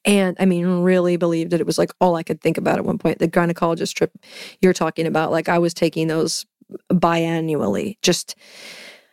And 0.05 0.37
I 0.39 0.45
mean, 0.45 0.83
really 0.83 1.17
believed 1.17 1.51
that 1.53 1.61
it 1.61 1.67
was 1.67 1.79
like 1.79 1.93
all 2.01 2.17
I 2.17 2.23
could 2.23 2.41
think 2.41 2.59
about 2.59 2.79
at 2.79 2.85
one 2.85 2.99
point. 2.99 3.19
The 3.19 3.29
gynecologist 3.29 3.95
trip 3.95 4.13
you're 4.61 4.73
talking 4.73 5.07
about, 5.07 5.31
like 5.31 5.49
I 5.49 5.59
was 5.59 5.73
taking 5.73 6.09
those 6.09 6.45
biannually, 6.91 7.97
just, 8.03 8.35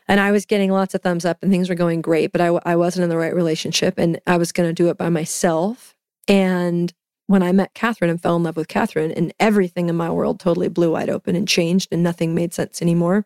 and 0.07 0.19
I 0.19 0.31
was 0.31 0.45
getting 0.45 0.71
lots 0.71 0.93
of 0.93 1.01
thumbs 1.01 1.25
up 1.25 1.37
and 1.41 1.51
things 1.51 1.69
were 1.69 1.75
going 1.75 2.01
great, 2.01 2.31
but 2.31 2.41
I, 2.41 2.47
I 2.65 2.75
wasn't 2.75 3.03
in 3.03 3.09
the 3.09 3.17
right 3.17 3.33
relationship 3.33 3.95
and 3.97 4.19
I 4.27 4.37
was 4.37 4.51
going 4.51 4.69
to 4.69 4.73
do 4.73 4.89
it 4.89 4.97
by 4.97 5.09
myself. 5.09 5.95
And 6.27 6.93
when 7.27 7.43
I 7.43 7.53
met 7.53 7.73
Catherine 7.73 8.11
and 8.11 8.21
fell 8.21 8.35
in 8.35 8.43
love 8.43 8.57
with 8.57 8.67
Catherine, 8.67 9.11
and 9.11 9.33
everything 9.39 9.87
in 9.87 9.95
my 9.95 10.09
world 10.09 10.37
totally 10.37 10.67
blew 10.67 10.91
wide 10.91 11.09
open 11.09 11.33
and 11.33 11.47
changed, 11.47 11.87
and 11.89 12.03
nothing 12.03 12.35
made 12.35 12.53
sense 12.53 12.81
anymore. 12.81 13.25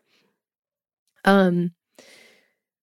Um, 1.24 1.72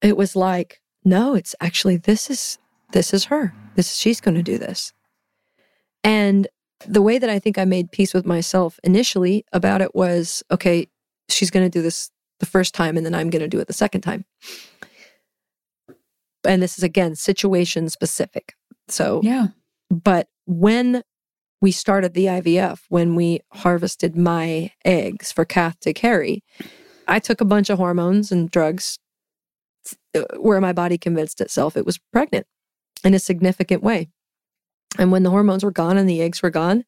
it 0.02 0.18
was 0.18 0.36
like, 0.36 0.82
no, 1.06 1.34
it's 1.34 1.56
actually 1.62 1.96
this 1.96 2.30
is 2.30 2.58
this 2.92 3.14
is 3.14 3.26
her. 3.26 3.54
This 3.76 3.96
she's 3.96 4.22
going 4.22 4.36
to 4.36 4.44
do 4.44 4.58
this. 4.58 4.94
And 6.04 6.48
the 6.86 7.02
way 7.02 7.18
that 7.18 7.30
I 7.30 7.40
think 7.40 7.58
I 7.58 7.66
made 7.66 7.92
peace 7.92 8.14
with 8.14 8.26
myself 8.26 8.80
initially 8.84 9.46
about 9.54 9.82
it 9.82 9.96
was, 9.96 10.44
okay, 10.52 10.88
she's 11.30 11.50
going 11.50 11.66
to 11.66 11.70
do 11.70 11.82
this 11.82 12.10
the 12.40 12.46
first 12.46 12.74
time, 12.74 12.98
and 12.98 13.06
then 13.06 13.16
I'm 13.16 13.30
going 13.30 13.42
to 13.42 13.48
do 13.48 13.60
it 13.60 13.68
the 13.68 13.74
second 13.74 14.02
time. 14.02 14.26
And 16.46 16.62
this 16.62 16.78
is 16.78 16.84
again 16.84 17.16
situation 17.16 17.90
specific. 17.90 18.54
So 18.90 19.22
yeah. 19.24 19.48
but 19.90 20.28
when 20.46 21.04
we 21.62 21.72
started 21.72 22.14
the 22.14 22.26
IVF, 22.26 22.82
when 22.90 23.16
we 23.16 23.40
harvested 23.54 24.18
my 24.18 24.72
eggs 24.84 25.32
for 25.32 25.46
Kath 25.46 25.80
to 25.82 25.94
carry, 25.94 26.44
I 27.08 27.20
took 27.20 27.40
a 27.40 27.46
bunch 27.46 27.70
of 27.70 27.78
hormones 27.78 28.30
and 28.30 28.52
drugs 28.52 29.00
uh, 30.14 30.24
where 30.38 30.60
my 30.60 30.74
body 30.74 30.98
convinced 30.98 31.40
itself 31.40 31.78
it 31.78 31.86
was 31.86 31.98
pregnant 32.12 32.46
in 33.04 33.14
a 33.14 33.20
significant 33.20 33.84
way. 33.84 34.10
And 34.98 35.12
when 35.12 35.24
the 35.24 35.30
hormones 35.32 35.64
were 35.64 35.72
gone 35.72 35.98
and 35.98 36.08
the 36.08 36.22
eggs 36.22 36.42
were 36.42 36.50
gone, 36.50 36.86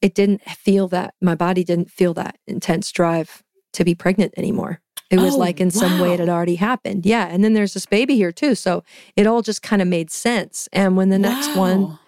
it 0.00 0.14
didn't 0.14 0.42
feel 0.42 0.88
that, 0.88 1.14
my 1.20 1.34
body 1.34 1.64
didn't 1.64 1.90
feel 1.90 2.12
that 2.14 2.38
intense 2.46 2.90
drive 2.92 3.42
to 3.72 3.84
be 3.84 3.94
pregnant 3.94 4.34
anymore. 4.36 4.80
It 5.10 5.18
was 5.18 5.34
Oh, 5.34 5.38
like 5.38 5.60
in 5.60 5.70
some 5.70 5.98
way 6.00 6.12
it 6.14 6.20
had 6.20 6.28
already 6.28 6.54
happened. 6.56 7.04
Yeah. 7.06 7.26
And 7.26 7.44
then 7.44 7.52
there's 7.52 7.74
this 7.74 7.86
baby 7.86 8.16
here 8.16 8.32
too. 8.32 8.54
So 8.54 8.82
it 9.16 9.26
all 9.26 9.42
just 9.42 9.62
kind 9.62 9.82
of 9.82 9.88
made 9.88 10.10
sense. 10.10 10.68
And 10.72 10.96
when 10.96 11.10
the 11.10 11.18
next 11.18 11.54
one, 11.56 11.98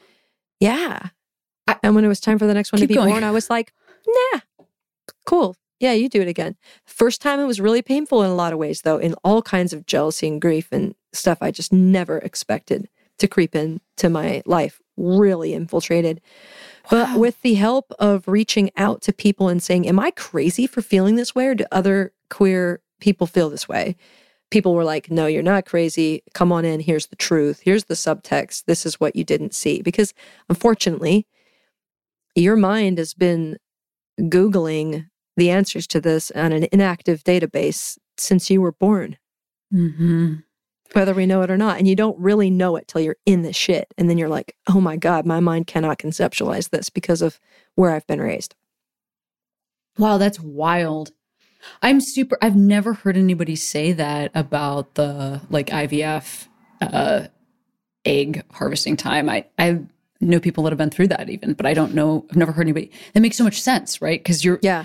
yeah. 0.59 1.09
I- 1.67 1.77
and 1.83 1.95
when 1.95 2.05
it 2.05 2.09
was 2.09 2.21
time 2.21 2.39
for 2.39 2.47
the 2.47 2.55
next 2.55 2.73
one 2.73 2.81
to 2.81 2.87
be 2.87 2.95
going. 2.95 3.11
born, 3.11 3.25
I 3.25 3.31
was 3.31 3.51
like, 3.51 3.73
nah, 4.07 4.41
cool. 5.27 5.57
Yeah, 5.81 5.93
you 5.93 6.09
do 6.09 6.21
it 6.23 6.29
again. 6.29 6.57
First 6.87 7.21
time 7.21 7.41
it 7.41 7.47
was 7.47 7.61
really 7.61 7.83
painful 7.83 8.23
in 8.23 8.31
a 8.31 8.35
lot 8.35 8.53
of 8.53 8.59
ways, 8.59 8.83
though, 8.83 8.99
in 8.99 9.15
all 9.25 9.43
kinds 9.43 9.73
of 9.73 9.87
jealousy 9.87 10.29
and 10.29 10.41
grief 10.41 10.69
and 10.73 10.95
stuff 11.13 11.39
I 11.41 11.51
just 11.51 11.73
never 11.73 12.19
expected 12.19 12.89
to 13.19 13.29
creep 13.29 13.55
into 13.55 14.09
my 14.09 14.43
life, 14.47 14.81
really 14.97 15.53
infiltrated. 15.53 16.21
But 16.91 17.09
Wow. 17.09 17.19
with 17.19 17.41
the 17.43 17.55
help 17.55 17.93
of 17.99 18.27
reaching 18.29 18.71
out 18.77 19.03
to 19.03 19.13
people 19.13 19.49
and 19.49 19.63
saying, 19.63 19.89
Am 19.89 19.99
I 19.99 20.11
crazy 20.13 20.67
for 20.67 20.83
feeling 20.83 21.17
this 21.17 21.35
way? 21.35 21.47
Or 21.47 21.55
do 21.55 21.65
other 21.73 22.13
queer 22.31 22.81
people 23.01 23.27
feel 23.27 23.51
this 23.51 23.69
way? 23.69 23.97
People 24.51 24.75
were 24.75 24.85
like, 24.85 25.11
No, 25.11 25.27
you're 25.27 25.43
not 25.43 25.67
crazy. 25.67 26.23
Come 26.35 26.53
on 26.53 26.65
in. 26.65 26.81
Here's 26.81 27.07
the 27.07 27.17
truth. 27.17 27.61
Here's 27.65 27.85
the 27.85 27.95
subtext. 27.95 28.65
This 28.67 28.85
is 28.87 29.01
what 29.01 29.17
you 29.17 29.25
didn't 29.25 29.55
see. 29.55 29.83
Because 29.83 30.13
unfortunately, 30.49 31.27
your 32.35 32.57
mind 32.57 32.99
has 32.99 33.15
been 33.15 33.59
Googling 34.21 35.09
the 35.37 35.51
answers 35.51 35.87
to 35.89 36.01
this 36.01 36.31
on 36.33 36.53
an 36.53 36.67
inactive 36.73 37.25
database 37.25 37.99
since 38.17 38.51
you 38.51 38.61
were 38.61 38.73
born, 38.73 39.17
Mm-hmm. 39.73 40.35
whether 40.93 41.15
we 41.15 41.27
know 41.27 41.43
it 41.43 41.51
or 41.51 41.57
not. 41.57 41.79
And 41.79 41.89
you 41.89 41.97
don't 41.97 42.19
really 42.21 42.49
know 42.51 42.77
it 42.77 42.87
till 42.87 43.01
you're 43.01 43.17
in 43.27 43.43
the 43.43 43.53
shit. 43.53 43.93
And 43.99 44.09
then 44.09 44.19
you're 44.19 44.29
like, 44.29 44.55
oh 44.69 44.81
my 44.81 44.97
God, 44.97 45.27
my 45.27 45.41
mind 45.41 45.67
cannot 45.67 45.99
conceptualize 45.99 46.71
this 46.71 46.89
because 46.91 47.23
of 47.23 47.41
where 47.75 47.91
I've 47.91 48.07
been 48.07 48.21
raised. 48.21 48.55
Wow, 49.99 50.19
that's 50.19 50.39
wild. 50.41 51.11
I'm 51.83 52.01
super 52.01 52.37
I've 52.43 52.57
never 52.57 52.93
heard 52.93 53.17
anybody 53.17 53.57
say 53.57 53.93
that 53.93 54.31
about 54.35 54.95
the 54.95 55.41
like 55.51 55.69
IVF 55.69 56.47
uh 56.81 57.27
egg 58.05 58.43
harvesting 58.53 58.97
time. 58.97 59.29
I 59.31 59.47
I 59.59 59.81
know 60.21 60.41
people 60.41 60.65
that 60.65 60.71
have 60.73 60.79
been 60.79 60.91
through 60.91 61.09
that 61.09 61.31
even, 61.31 61.55
but 61.55 61.65
I 61.67 61.73
don't 61.75 61.95
know 61.95 62.27
I've 62.31 62.37
never 62.37 62.53
heard 62.53 62.63
anybody. 62.67 62.91
That 63.15 63.21
makes 63.21 63.37
so 63.39 63.45
much 63.45 63.61
sense, 63.63 64.03
right? 64.03 64.23
Cuz 64.23 64.45
you're 64.45 64.59
Yeah. 64.63 64.85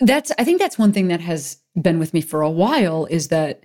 That's 0.00 0.32
I 0.38 0.44
think 0.44 0.60
that's 0.60 0.78
one 0.78 0.92
thing 0.92 1.08
that 1.08 1.20
has 1.20 1.58
been 1.80 1.98
with 1.98 2.14
me 2.14 2.20
for 2.20 2.42
a 2.42 2.50
while 2.50 3.06
is 3.06 3.28
that 3.28 3.64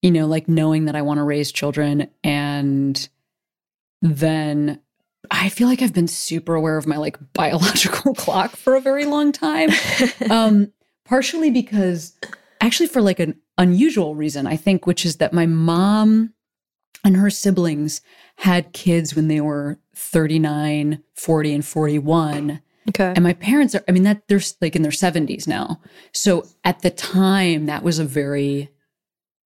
you 0.00 0.10
know 0.10 0.26
like 0.26 0.48
knowing 0.48 0.84
that 0.86 0.96
I 0.96 1.02
want 1.02 1.18
to 1.18 1.24
raise 1.24 1.52
children 1.52 2.08
and 2.22 3.08
then 4.00 4.80
I 5.30 5.48
feel 5.48 5.68
like 5.68 5.82
I've 5.82 5.94
been 5.94 6.08
super 6.08 6.54
aware 6.54 6.76
of 6.76 6.86
my 6.86 6.96
like 6.96 7.18
biological 7.32 8.14
clock 8.14 8.56
for 8.56 8.74
a 8.74 8.80
very 8.80 9.04
long 9.04 9.32
time. 9.32 9.70
um 10.30 10.72
partially 11.04 11.50
because 11.50 12.16
actually 12.60 12.86
for 12.86 13.02
like 13.02 13.20
an 13.20 13.40
unusual 13.58 14.14
reason 14.14 14.46
I 14.46 14.56
think 14.56 14.86
which 14.86 15.04
is 15.04 15.16
that 15.16 15.32
my 15.32 15.46
mom 15.46 16.32
and 17.04 17.16
her 17.16 17.30
siblings 17.30 18.00
had 18.36 18.72
kids 18.72 19.14
when 19.14 19.28
they 19.28 19.40
were 19.40 19.78
39, 19.94 21.02
40 21.14 21.54
and 21.54 21.64
41 21.64 22.60
Okay. 22.88 23.12
and 23.14 23.22
my 23.22 23.32
parents 23.34 23.74
are, 23.74 23.84
I 23.88 23.92
mean, 23.92 24.02
that 24.02 24.22
they're 24.28 24.40
like 24.60 24.74
in 24.76 24.82
their 24.82 24.90
70s 24.92 25.46
now. 25.46 25.80
So 26.12 26.46
at 26.64 26.80
the 26.82 26.90
time, 26.90 27.66
that 27.66 27.82
was 27.82 27.98
a 27.98 28.04
very, 28.04 28.70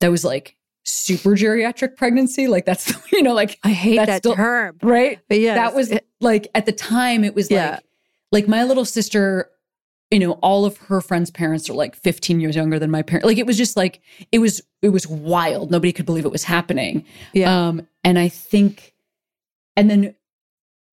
that 0.00 0.08
was 0.10 0.24
like 0.24 0.56
super 0.84 1.30
geriatric 1.30 1.96
pregnancy. 1.96 2.46
Like 2.48 2.64
that's, 2.64 2.92
you 3.12 3.22
know, 3.22 3.34
like, 3.34 3.58
I 3.62 3.70
hate 3.70 3.96
that 4.04 4.18
still- 4.18 4.34
term. 4.36 4.78
right? 4.82 5.20
But 5.28 5.40
yeah. 5.40 5.54
that 5.54 5.74
was 5.74 5.92
like, 6.20 6.48
at 6.54 6.66
the 6.66 6.72
time, 6.72 7.24
it 7.24 7.34
was 7.34 7.50
Yeah. 7.50 7.70
like, 7.72 7.82
like 8.32 8.48
my 8.48 8.64
little 8.64 8.84
sister, 8.84 9.50
you 10.10 10.18
know, 10.18 10.32
all 10.34 10.64
of 10.64 10.76
her 10.78 11.00
friends' 11.00 11.30
parents 11.30 11.68
are 11.68 11.74
like 11.74 11.94
15 11.96 12.40
years 12.40 12.56
younger 12.56 12.78
than 12.78 12.90
my 12.90 13.02
parents. 13.02 13.26
Like 13.26 13.38
it 13.38 13.46
was 13.46 13.56
just 13.58 13.76
like, 13.76 14.00
it 14.32 14.38
was, 14.38 14.60
it 14.82 14.90
was 14.90 15.06
wild. 15.06 15.70
Nobody 15.70 15.92
could 15.92 16.06
believe 16.06 16.24
it 16.24 16.32
was 16.32 16.44
happening. 16.44 17.04
yeah. 17.32 17.68
Um, 17.68 17.86
and 18.04 18.18
I 18.18 18.28
think, 18.28 18.94
and 19.76 19.90
then, 19.90 20.14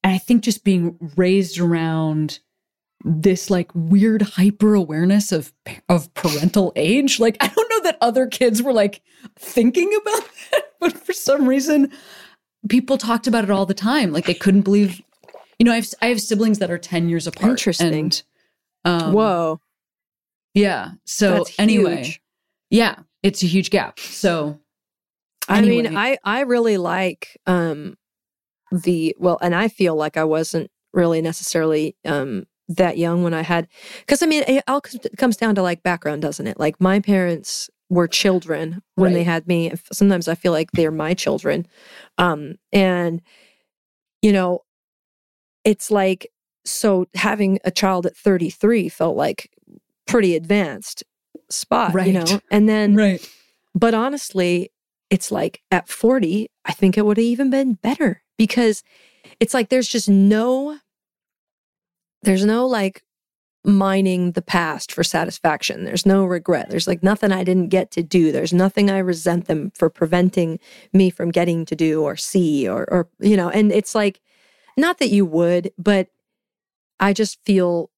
and 0.04 0.14
I 0.14 0.18
think 0.18 0.44
just 0.44 0.64
being 0.64 0.98
raised 1.16 1.60
around 1.60 2.40
this 3.06 3.50
like 3.50 3.70
weird 3.74 4.22
hyper 4.22 4.76
awareness 4.76 5.32
of 5.32 5.54
of 5.90 6.14
parental 6.14 6.72
age. 6.76 7.20
Like 7.20 7.38
I 7.42 7.48
don't 7.48 7.70
know 7.70 7.82
that 7.84 7.98
other 8.02 8.28
kids 8.28 8.62
were 8.62 8.74
like 8.74 9.02
thinking 9.38 9.90
about 10.02 10.30
that, 10.52 10.64
but 10.80 10.94
for 10.94 11.14
some 11.14 11.48
reason, 11.48 11.92
people 12.70 12.98
talked 12.98 13.28
about 13.28 13.44
it 13.44 13.52
all 13.52 13.66
the 13.66 13.74
time. 13.74 14.12
Like 14.12 14.26
they 14.26 14.34
couldn't 14.34 14.62
believe. 14.62 15.02
You 15.60 15.66
know, 15.66 15.72
I 15.72 15.76
have 15.76 15.88
I 16.02 16.08
have 16.08 16.20
siblings 16.20 16.60
that 16.60 16.72
are 16.72 16.78
ten 16.78 17.10
years 17.10 17.28
apart. 17.28 17.52
Interesting. 17.52 17.94
And, 17.94 18.24
um, 18.86 19.14
Whoa. 19.14 19.62
Yeah. 20.54 20.92
So 21.06 21.46
anyway, 21.58 22.18
yeah, 22.70 22.96
it's 23.22 23.44
a 23.44 23.48
huge 23.48 23.70
gap. 23.70 24.00
So 24.00 24.60
I 25.48 25.62
mean, 25.62 25.96
I 25.96 26.18
I 26.24 26.42
really 26.42 26.78
like 26.78 27.40
um 27.46 27.98
the 28.74 29.16
well, 29.20 29.38
and 29.42 29.54
I 29.56 29.68
feel 29.68 29.96
like 29.96 30.18
I 30.18 30.24
wasn't 30.24 30.70
really 30.94 31.22
necessarily 31.22 31.96
um 32.06 32.46
that 32.70 32.98
young 32.98 33.24
when 33.24 33.34
I 33.34 33.42
had 33.44 33.68
because 34.00 34.24
I 34.24 34.26
mean 34.26 34.44
it 34.48 34.64
all 34.68 34.82
comes- 34.82 35.06
comes 35.18 35.38
down 35.38 35.56
to 35.56 35.62
like 35.62 35.84
background, 35.84 36.22
doesn't 36.22 36.48
it? 36.48 36.60
Like 36.60 36.80
my 36.82 37.00
parents 37.00 37.70
were 37.90 38.08
children 38.08 38.82
when 38.96 39.12
Right. 39.12 39.20
they 39.20 39.24
had 39.24 39.48
me. 39.48 39.72
Sometimes 39.92 40.28
I 40.28 40.36
feel 40.36 40.52
like 40.52 40.72
they're 40.72 40.90
my 40.92 41.14
children. 41.14 41.68
Um, 42.18 42.56
and, 42.72 43.22
you 44.24 44.32
know, 44.32 44.62
it's 45.64 45.92
like, 45.92 46.28
so 46.66 47.06
having 47.14 47.60
a 47.66 47.70
child 47.72 48.06
at 48.08 48.16
33 48.16 48.90
felt 48.90 49.16
like 49.16 49.52
pretty 50.08 50.36
advanced 50.36 51.04
spot, 51.52 51.94
right. 51.94 52.08
you 52.08 52.14
know? 52.14 52.40
And 52.50 52.68
then, 52.68 52.96
Right. 52.96 53.30
but 53.76 53.94
honestly, 53.94 54.72
it's 55.12 55.32
like 55.32 55.62
at 55.70 55.88
40, 55.88 56.50
I 56.66 56.74
think 56.74 56.98
it 56.98 57.06
would 57.06 57.18
have 57.18 57.24
even 57.24 57.50
been 57.50 57.74
better 57.74 58.24
because 58.38 58.84
it's 59.40 59.54
like 59.54 59.70
there's 59.70 59.88
just 59.88 60.10
no, 60.10 60.80
there's 62.22 62.46
no 62.46 62.66
like 62.68 63.04
mining 63.66 64.32
the 64.34 64.42
past 64.42 64.92
for 64.92 65.04
satisfaction. 65.04 65.86
There's 65.86 66.06
no 66.06 66.26
regret. 66.26 66.70
There's 66.70 66.88
like 66.88 67.02
nothing 67.02 67.32
I 67.32 67.44
didn't 67.44 67.70
get 67.70 67.92
to 67.92 68.04
do. 68.04 68.32
There's 68.32 68.54
nothing 68.54 68.90
I 68.90 68.98
resent 68.98 69.46
them 69.46 69.72
for 69.74 69.90
preventing 69.90 70.60
me 70.92 71.10
from 71.10 71.32
getting 71.32 71.66
to 71.66 71.76
do 71.76 72.04
or 72.04 72.18
see 72.18 72.68
or, 72.68 72.86
or, 72.92 73.08
you 73.20 73.38
know, 73.38 73.50
and 73.50 73.72
it's 73.72 73.96
like, 73.96 74.20
not 74.76 74.98
that 74.98 75.10
you 75.10 75.26
would, 75.26 75.72
but 75.78 76.08
I 77.00 77.14
just 77.14 77.44
feel 77.46 77.90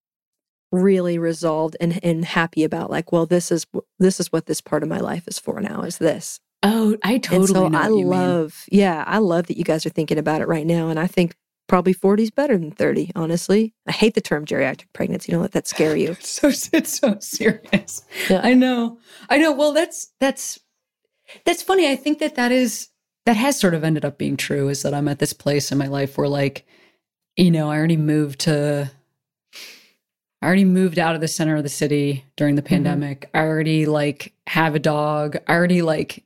really 0.72 1.18
resolved 1.18 1.78
and, 1.80 2.00
and 2.04 2.26
happy 2.26 2.64
about 2.64 2.92
like, 2.92 3.12
well, 3.12 3.26
this 3.26 3.52
is, 3.52 3.66
this 3.98 4.20
is 4.20 4.32
what 4.32 4.46
this 4.46 4.62
part 4.62 4.84
of 4.84 4.90
my 4.90 5.00
life 5.00 5.28
is 5.28 5.40
for 5.40 5.62
now 5.62 5.82
is 5.82 5.98
this. 5.98 6.40
Oh, 6.66 6.98
I 7.04 7.20
totally 7.20 7.66
and 7.66 7.76
so 7.76 7.80
I 7.80 7.88
you 7.90 7.98
mean. 7.98 8.08
love, 8.08 8.66
yeah, 8.72 9.04
I 9.06 9.20
love 9.20 9.48
that 9.48 9.58
you 9.58 9.64
guys 9.64 9.86
are 9.86 9.92
thinking 9.92 10.18
about 10.18 10.42
it 10.42 10.48
right 10.48 10.66
now. 10.66 10.90
And 10.90 11.00
I 11.00 11.06
think 11.06 11.36
probably 11.68 11.94
40 11.94 12.24
is 12.24 12.32
better 12.32 12.58
than 12.58 12.72
30, 12.72 13.12
honestly. 13.16 13.76
I 13.88 13.92
hate 13.92 14.16
the 14.16 14.22
term 14.22 14.46
geriatric 14.46 14.88
pregnancy. 14.92 15.32
Don't 15.32 15.42
let 15.42 15.52
that 15.52 15.68
scare 15.68 15.96
you. 15.96 16.12
It's 16.20 16.30
so 16.30 16.48
it's 16.76 16.98
so 17.00 17.18
serious. 17.20 18.04
Yeah. 18.30 18.42
I 18.44 18.56
know. 18.56 18.98
I 19.30 19.38
know. 19.38 19.52
Well, 19.52 19.74
that's 19.74 20.12
that's 20.20 20.60
that's 21.46 21.62
funny. 21.62 21.88
I 21.88 21.96
think 21.96 22.18
that 22.18 22.36
that 22.36 22.52
is 22.52 22.90
that 23.28 23.36
has 23.36 23.60
sort 23.60 23.76
of 23.76 23.84
ended 23.84 24.04
up 24.04 24.18
being 24.18 24.36
true. 24.36 24.68
Is 24.70 24.82
that 24.82 24.94
I'm 24.94 25.08
at 25.08 25.20
this 25.20 25.34
place 25.34 25.72
in 25.72 25.78
my 25.78 25.88
life 25.88 26.18
where, 26.18 26.28
like, 26.28 26.66
you 27.38 27.52
know, 27.52 27.70
I 27.70 27.78
already 27.78 27.98
moved 27.98 28.40
to. 28.42 28.92
I 30.42 30.48
already 30.48 30.66
moved 30.66 31.00
out 31.00 31.16
of 31.16 31.22
the 31.22 31.28
center 31.28 31.56
of 31.56 31.64
the 31.64 31.70
city 31.70 32.26
during 32.36 32.56
the 32.56 32.62
mm-hmm. 32.62 32.70
pandemic. 32.70 33.30
I 33.34 33.40
already 33.40 33.86
like 33.86 34.34
have 34.48 34.76
a 34.76 34.80
dog. 34.80 35.38
I 35.48 35.54
already 35.54 35.82
like 35.82 36.24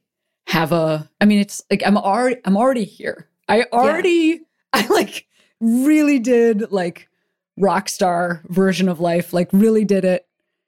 have 0.49 0.71
a 0.71 1.09
I 1.21 1.25
mean 1.25 1.39
it's 1.39 1.61
like 1.69 1.83
I'm 1.85 1.97
already 1.97 2.41
I'm 2.45 2.57
already 2.57 2.83
here. 2.83 3.27
I 3.47 3.65
already 3.71 4.41
I 4.73 4.85
like 4.87 5.25
really 5.61 6.19
did 6.19 6.71
like 6.71 7.07
rock 7.57 7.89
star 7.89 8.41
version 8.47 8.89
of 8.89 8.99
life, 8.99 9.33
like 9.33 9.49
really 9.51 9.85
did 9.85 10.05
it. 10.05 10.25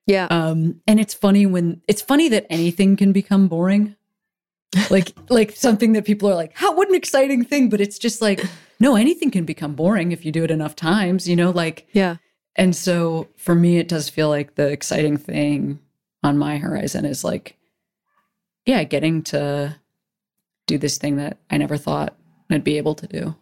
Yeah. 0.08 0.28
Um, 0.30 0.82
and 0.88 1.00
it's 1.00 1.14
funny 1.14 1.46
when 1.46 1.82
it's 1.88 2.02
funny 2.02 2.28
that 2.30 2.46
anything 2.50 2.96
can 2.96 3.12
become 3.12 3.48
boring. 3.48 3.96
Like 4.90 5.12
like 5.30 5.52
something 5.56 5.94
that 5.94 6.06
people 6.06 6.30
are 6.30 6.36
like, 6.36 6.54
how 6.56 6.74
what 6.74 6.88
an 6.88 6.96
exciting 6.96 7.44
thing, 7.44 7.68
but 7.70 7.82
it's 7.82 8.00
just 8.00 8.22
like, 8.22 8.42
no, 8.80 8.96
anything 8.96 9.30
can 9.30 9.44
become 9.44 9.74
boring 9.76 10.14
if 10.14 10.24
you 10.26 10.32
do 10.32 10.46
it 10.46 10.52
enough 10.52 10.76
times, 10.78 11.28
you 11.28 11.36
know, 11.36 11.50
like 11.52 11.88
Yeah. 11.92 12.18
and 12.56 12.74
so 12.76 13.28
for 13.36 13.54
me 13.54 13.78
it 13.80 13.90
does 13.90 14.08
feel 14.10 14.30
like 14.30 14.56
the 14.56 14.68
exciting 14.70 15.18
thing 15.18 15.80
on 16.24 16.38
my 16.38 16.58
horizon 16.58 17.04
is 17.04 17.24
like 17.26 17.58
yeah, 18.66 18.84
getting 18.84 19.24
to 19.24 19.76
do 20.68 20.78
this 20.78 20.98
thing 20.98 21.18
that 21.18 21.38
I 21.50 21.58
never 21.58 21.78
thought 21.78 22.16
I'd 22.50 22.64
be 22.64 22.78
able 22.78 22.96
to 22.96 23.08
do. 23.08 23.36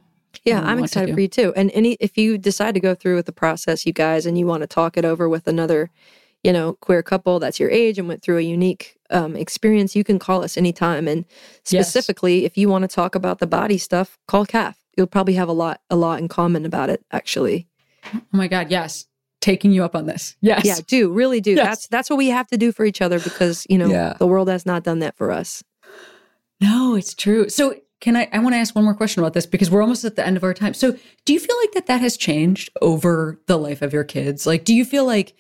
Yeah, 0.44 0.60
I'm 0.60 0.80
want 0.80 0.80
to 0.80 0.84
excited 0.86 1.14
for 1.16 1.22
you 1.22 1.28
too. 1.28 1.54
And 1.56 1.72
any 1.74 1.94
if 2.00 2.18
you 2.18 2.38
decide 2.38 2.74
to 2.76 2.80
go 2.80 2.96
through 2.96 3.16
with 3.16 3.26
the 3.26 3.32
process, 3.32 3.86
you 3.86 3.94
guys, 3.94 4.26
and 4.26 4.38
you 4.38 4.46
want 4.46 4.62
to 4.62 4.68
talk 4.68 4.98
it 4.98 5.06
over 5.06 5.28
with 5.28 5.48
another, 5.48 5.90
you 6.44 6.54
know, 6.54 6.74
queer 6.74 7.04
couple 7.04 7.40
that's 7.40 7.60
your 7.60 7.70
age 7.70 7.98
and 7.98 8.08
went 8.08 8.22
through 8.22 8.38
a 8.38 8.42
unique 8.42 8.98
um, 9.10 9.36
experience, 9.36 9.96
you 9.96 10.04
can 10.04 10.20
call 10.20 10.44
us 10.44 10.56
anytime. 10.58 11.08
And 11.08 11.26
Yes. 11.70 11.88
specifically, 11.88 12.46
if 12.46 12.58
you 12.58 12.70
want 12.70 12.84
to 12.84 12.88
talk 12.88 13.16
about 13.16 13.40
the 13.40 13.48
body 13.48 13.78
stuff, 13.78 14.18
call 14.28 14.46
Kath. 14.46 14.78
You'll 14.96 15.08
probably 15.08 15.36
have 15.36 15.50
a 15.50 15.54
lot 15.54 15.82
a 15.90 15.96
lot 15.96 16.20
in 16.20 16.28
common 16.28 16.66
about 16.66 16.90
it. 16.90 17.04
Actually, 17.12 17.68
Oh 18.14 18.22
my 18.32 18.48
god, 18.48 18.72
yes. 18.72 19.06
Taking 19.42 19.72
you 19.72 19.84
up 19.86 19.96
on 19.96 20.06
this. 20.06 20.36
Yes. 20.42 20.66
yeah, 20.66 20.76
do 20.86 21.12
really 21.12 21.40
do. 21.40 21.52
Yes. 21.52 21.66
That's 21.66 21.88
that's 21.88 22.10
what 22.10 22.18
we 22.18 22.28
have 22.28 22.48
to 22.48 22.58
do 22.58 22.72
for 22.74 22.84
each 22.86 23.02
other 23.02 23.20
because 23.20 23.66
you 23.70 23.78
know 23.78 23.88
Yeah. 23.88 24.14
the 24.20 24.28
world 24.28 24.50
has 24.50 24.66
not 24.66 24.84
done 24.84 25.00
that 25.00 25.16
for 25.16 25.32
us. 25.32 25.64
No, 26.62 26.96
it's 26.96 27.14
true. 27.14 27.48
So, 27.48 27.76
can 28.02 28.18
I? 28.18 28.28
I 28.34 28.40
want 28.40 28.54
to 28.54 28.58
ask 28.60 28.76
one 28.76 28.84
more 28.84 28.94
question 28.94 29.24
about 29.24 29.34
this 29.34 29.46
because 29.46 29.72
we're 29.72 29.82
almost 29.82 30.04
at 30.04 30.18
the 30.18 30.26
end 30.28 30.36
of 30.36 30.44
our 30.44 30.54
time. 30.54 30.74
So, 30.74 30.94
do 31.24 31.32
you 31.34 31.40
feel 31.40 31.56
like 31.62 31.72
that 31.72 31.88
that 31.88 32.02
has 32.02 32.18
changed 32.18 32.70
over 32.82 33.40
the 33.48 33.58
life 33.58 33.82
of 33.82 33.94
your 33.94 34.04
kids? 34.04 34.46
Like, 34.46 34.66
do 34.66 34.74
you 34.76 34.84
feel 34.84 35.06
like 35.06 35.36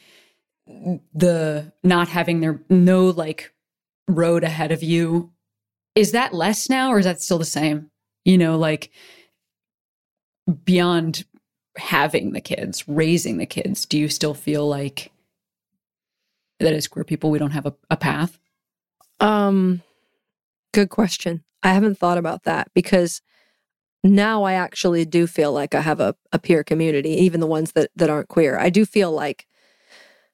the 1.13 1.73
not 1.83 2.07
having 2.07 2.39
their 2.39 2.61
no 2.69 3.07
like 3.07 3.53
road 4.07 4.43
ahead 4.45 4.71
of 4.71 4.81
you 4.81 5.31
is 5.95 6.11
that 6.13 6.33
less 6.33 6.69
now, 6.69 6.89
or 6.91 6.99
is 6.99 7.05
that 7.05 7.21
still 7.21 7.37
the 7.37 7.43
same? 7.43 7.91
You 8.23 8.37
know, 8.37 8.57
like 8.57 8.91
beyond 10.63 11.25
having 11.77 12.31
the 12.31 12.41
kids, 12.41 12.87
raising 12.87 13.37
the 13.37 13.45
kids, 13.45 13.85
do 13.85 13.97
you 13.97 14.09
still 14.09 14.33
feel 14.33 14.67
like 14.67 15.11
that 16.59 16.73
as 16.73 16.87
queer 16.87 17.03
people 17.05 17.31
we 17.31 17.39
don't 17.39 17.51
have 17.51 17.65
a, 17.65 17.73
a 17.89 17.97
path? 17.97 18.39
Um, 19.19 19.81
good 20.73 20.89
question. 20.89 21.43
I 21.63 21.73
haven't 21.73 21.97
thought 21.97 22.17
about 22.17 22.43
that 22.43 22.69
because 22.73 23.21
now 24.03 24.43
I 24.43 24.53
actually 24.53 25.05
do 25.05 25.27
feel 25.27 25.51
like 25.51 25.75
I 25.75 25.81
have 25.81 25.99
a, 25.99 26.15
a 26.31 26.39
peer 26.39 26.63
community, 26.63 27.11
even 27.11 27.39
the 27.39 27.47
ones 27.47 27.73
that, 27.73 27.91
that 27.95 28.09
aren't 28.09 28.29
queer. 28.29 28.57
I 28.57 28.69
do 28.69 28.85
feel 28.85 29.11
like 29.11 29.45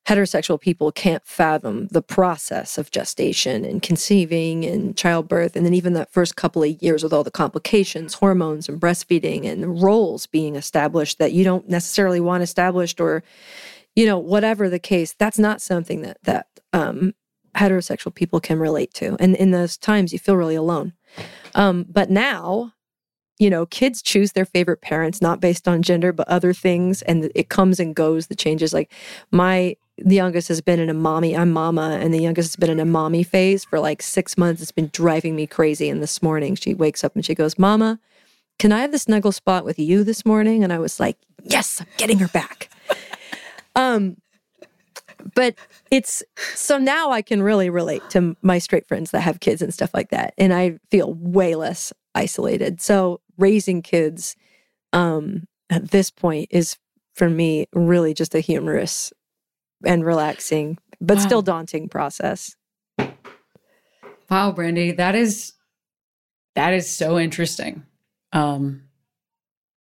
heterosexual 0.08 0.60
people 0.60 0.92
can't 0.92 1.26
fathom 1.26 1.88
the 1.88 2.02
process 2.02 2.78
of 2.78 2.92
gestation 2.92 3.66
and 3.66 3.82
conceiving 3.82 4.64
and 4.64 4.96
childbirth. 4.96 5.56
And 5.56 5.66
then 5.66 5.74
even 5.74 5.94
that 5.94 6.12
first 6.12 6.36
couple 6.36 6.64
of 6.64 6.82
years 6.82 7.04
with 7.04 7.12
all 7.12 7.24
the 7.24 7.32
complications, 7.32 8.16
hormones 8.16 8.70
and 8.70 8.80
breastfeeding 8.80 9.46
and 9.46 9.82
roles 9.82 10.28
being 10.28 10.56
established 10.56 11.18
that 11.18 11.34
you 11.34 11.44
don't 11.44 11.68
necessarily 11.68 12.20
want 12.20 12.44
established 12.44 13.02
or, 13.02 13.24
you 13.96 14.06
know, 14.06 14.20
whatever 14.20 14.70
the 14.70 14.80
case, 14.80 15.16
that's 15.18 15.40
not 15.40 15.62
something 15.62 16.02
that, 16.04 16.18
that, 16.24 16.48
um, 16.72 17.14
heterosexual 17.56 18.14
people 18.14 18.40
can 18.40 18.60
relate 18.60 18.94
to. 18.94 19.16
And 19.20 19.36
in 19.36 19.52
those 19.52 19.78
times, 19.78 20.14
you 20.14 20.20
feel 20.20 20.36
really 20.36 20.56
alone. 20.56 20.94
Um, 21.56 21.86
but 21.90 22.10
now, 22.10 22.74
you 23.40 23.50
know, 23.50 23.66
kids 23.66 24.02
choose 24.02 24.34
their 24.34 24.46
favorite 24.46 24.82
parents 24.82 25.22
not 25.22 25.40
based 25.40 25.68
on 25.68 25.82
gender, 25.82 26.14
but 26.14 26.28
other 26.28 26.54
things, 26.54 27.02
and 27.04 27.32
it 27.34 27.50
comes 27.50 27.80
and 27.80 27.96
goes. 27.96 28.28
The 28.28 28.36
changes, 28.36 28.74
like 28.74 28.92
my 29.32 29.76
the 29.98 30.16
youngest 30.16 30.48
has 30.50 30.62
been 30.62 30.80
in 30.80 30.90
a 30.90 30.94
mommy, 30.94 31.36
I'm 31.36 31.52
mama, 31.52 31.98
and 32.02 32.14
the 32.14 32.20
youngest 32.20 32.50
has 32.50 32.56
been 32.56 32.70
in 32.70 32.80
a 32.80 32.86
mommy 32.86 33.24
phase 33.24 33.64
for 33.64 33.80
like 33.80 34.02
six 34.02 34.38
months. 34.38 34.62
It's 34.62 34.72
been 34.72 34.90
driving 34.92 35.36
me 35.36 35.48
crazy. 35.48 35.90
And 35.90 36.02
this 36.02 36.22
morning, 36.22 36.56
she 36.56 36.74
wakes 36.74 37.04
up 37.04 37.16
and 37.16 37.26
she 37.26 37.36
goes, 37.36 37.58
"Mama, 37.58 38.00
can 38.60 38.72
I 38.72 38.82
have 38.82 38.92
the 38.92 39.00
snuggle 39.00 39.32
spot 39.32 39.64
with 39.64 39.80
you 39.80 40.04
this 40.04 40.26
morning?" 40.26 40.64
And 40.64 40.74
I 40.74 40.80
was 40.80 41.00
like, 41.00 41.18
"Yes, 41.44 41.80
I'm 41.80 41.88
getting 41.98 42.20
her 42.20 42.28
back." 42.28 42.70
um, 43.76 44.18
but 45.34 45.56
it's 45.92 46.24
so 46.54 46.78
now 46.78 47.12
I 47.12 47.22
can 47.22 47.42
really 47.42 47.70
relate 47.70 48.08
to 48.12 48.36
my 48.42 48.58
straight 48.60 48.88
friends 48.88 49.12
that 49.12 49.22
have 49.22 49.40
kids 49.40 49.62
and 49.62 49.74
stuff 49.74 49.94
like 49.94 50.10
that. 50.10 50.34
And 50.38 50.54
I 50.54 50.78
feel 50.92 51.14
way 51.14 51.56
less 51.56 51.94
isolated. 52.14 52.82
So 52.82 53.22
raising 53.38 53.82
kids 53.82 54.36
um, 54.94 55.48
at 55.70 55.92
this 55.92 56.12
point 56.12 56.50
is 56.52 56.78
for 57.14 57.30
me 57.30 57.68
really 57.74 58.14
just 58.14 58.36
a 58.36 58.40
humorous 58.40 59.14
and 59.84 60.06
relaxing, 60.06 60.78
but 61.02 61.20
still 61.20 61.42
daunting 61.42 61.90
process. 61.90 62.56
Wow, 64.30 64.52
Brandi, 64.52 64.96
that 64.98 65.16
is 65.16 65.54
that 66.56 66.74
is 66.74 66.90
so 66.90 67.20
interesting. 67.20 67.84
Um 68.34 68.84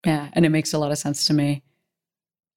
yeah, 0.05 0.29
and 0.35 0.45
it 0.45 0.51
makes 0.51 0.73
a 0.75 0.79
lot 0.79 0.93
of 0.93 0.99
sense 0.99 1.27
to 1.29 1.35
me. 1.35 1.63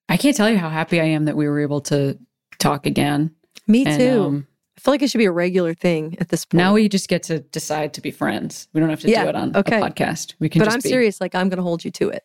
I 0.09 0.17
can't 0.17 0.35
tell 0.35 0.49
you 0.49 0.57
how 0.57 0.69
happy 0.69 0.99
I 0.99 1.05
am 1.05 1.25
that 1.25 1.35
we 1.37 1.47
were 1.47 1.59
able 1.61 1.81
to 1.81 2.17
talk 2.59 2.85
again. 2.85 3.33
Me 3.67 3.85
And, 3.85 3.99
too. 3.99 4.21
um, 4.23 4.47
I 4.77 4.81
feel 4.81 4.93
like 4.93 5.01
it 5.01 5.09
should 5.09 5.17
be 5.17 5.25
a 5.25 5.31
regular 5.31 5.73
thing 5.73 6.15
at 6.19 6.29
this 6.29 6.45
point. 6.45 6.57
now 6.59 6.73
we 6.73 6.87
just 6.89 7.07
get 7.09 7.23
to 7.23 7.39
decide 7.39 7.93
to 7.95 8.01
be 8.01 8.11
friends. 8.11 8.67
We 8.73 8.79
don't 8.81 8.89
have 8.89 8.99
to 9.01 9.09
Yeah, 9.09 9.23
do 9.23 9.29
it 9.29 9.35
on 9.35 9.55
okay. 9.55 9.79
a 9.79 9.81
podcast. 9.81 10.35
We 10.39 10.49
can 10.49 10.59
but 10.59 10.65
just 10.65 10.75
I'm 10.75 10.81
be. 10.81 10.89
serious. 10.89 11.19
Like 11.21 11.35
I'm 11.35 11.49
going 11.49 11.57
to 11.57 11.63
hold 11.63 11.83
you 11.85 11.91
to 11.91 12.09
it. 12.09 12.23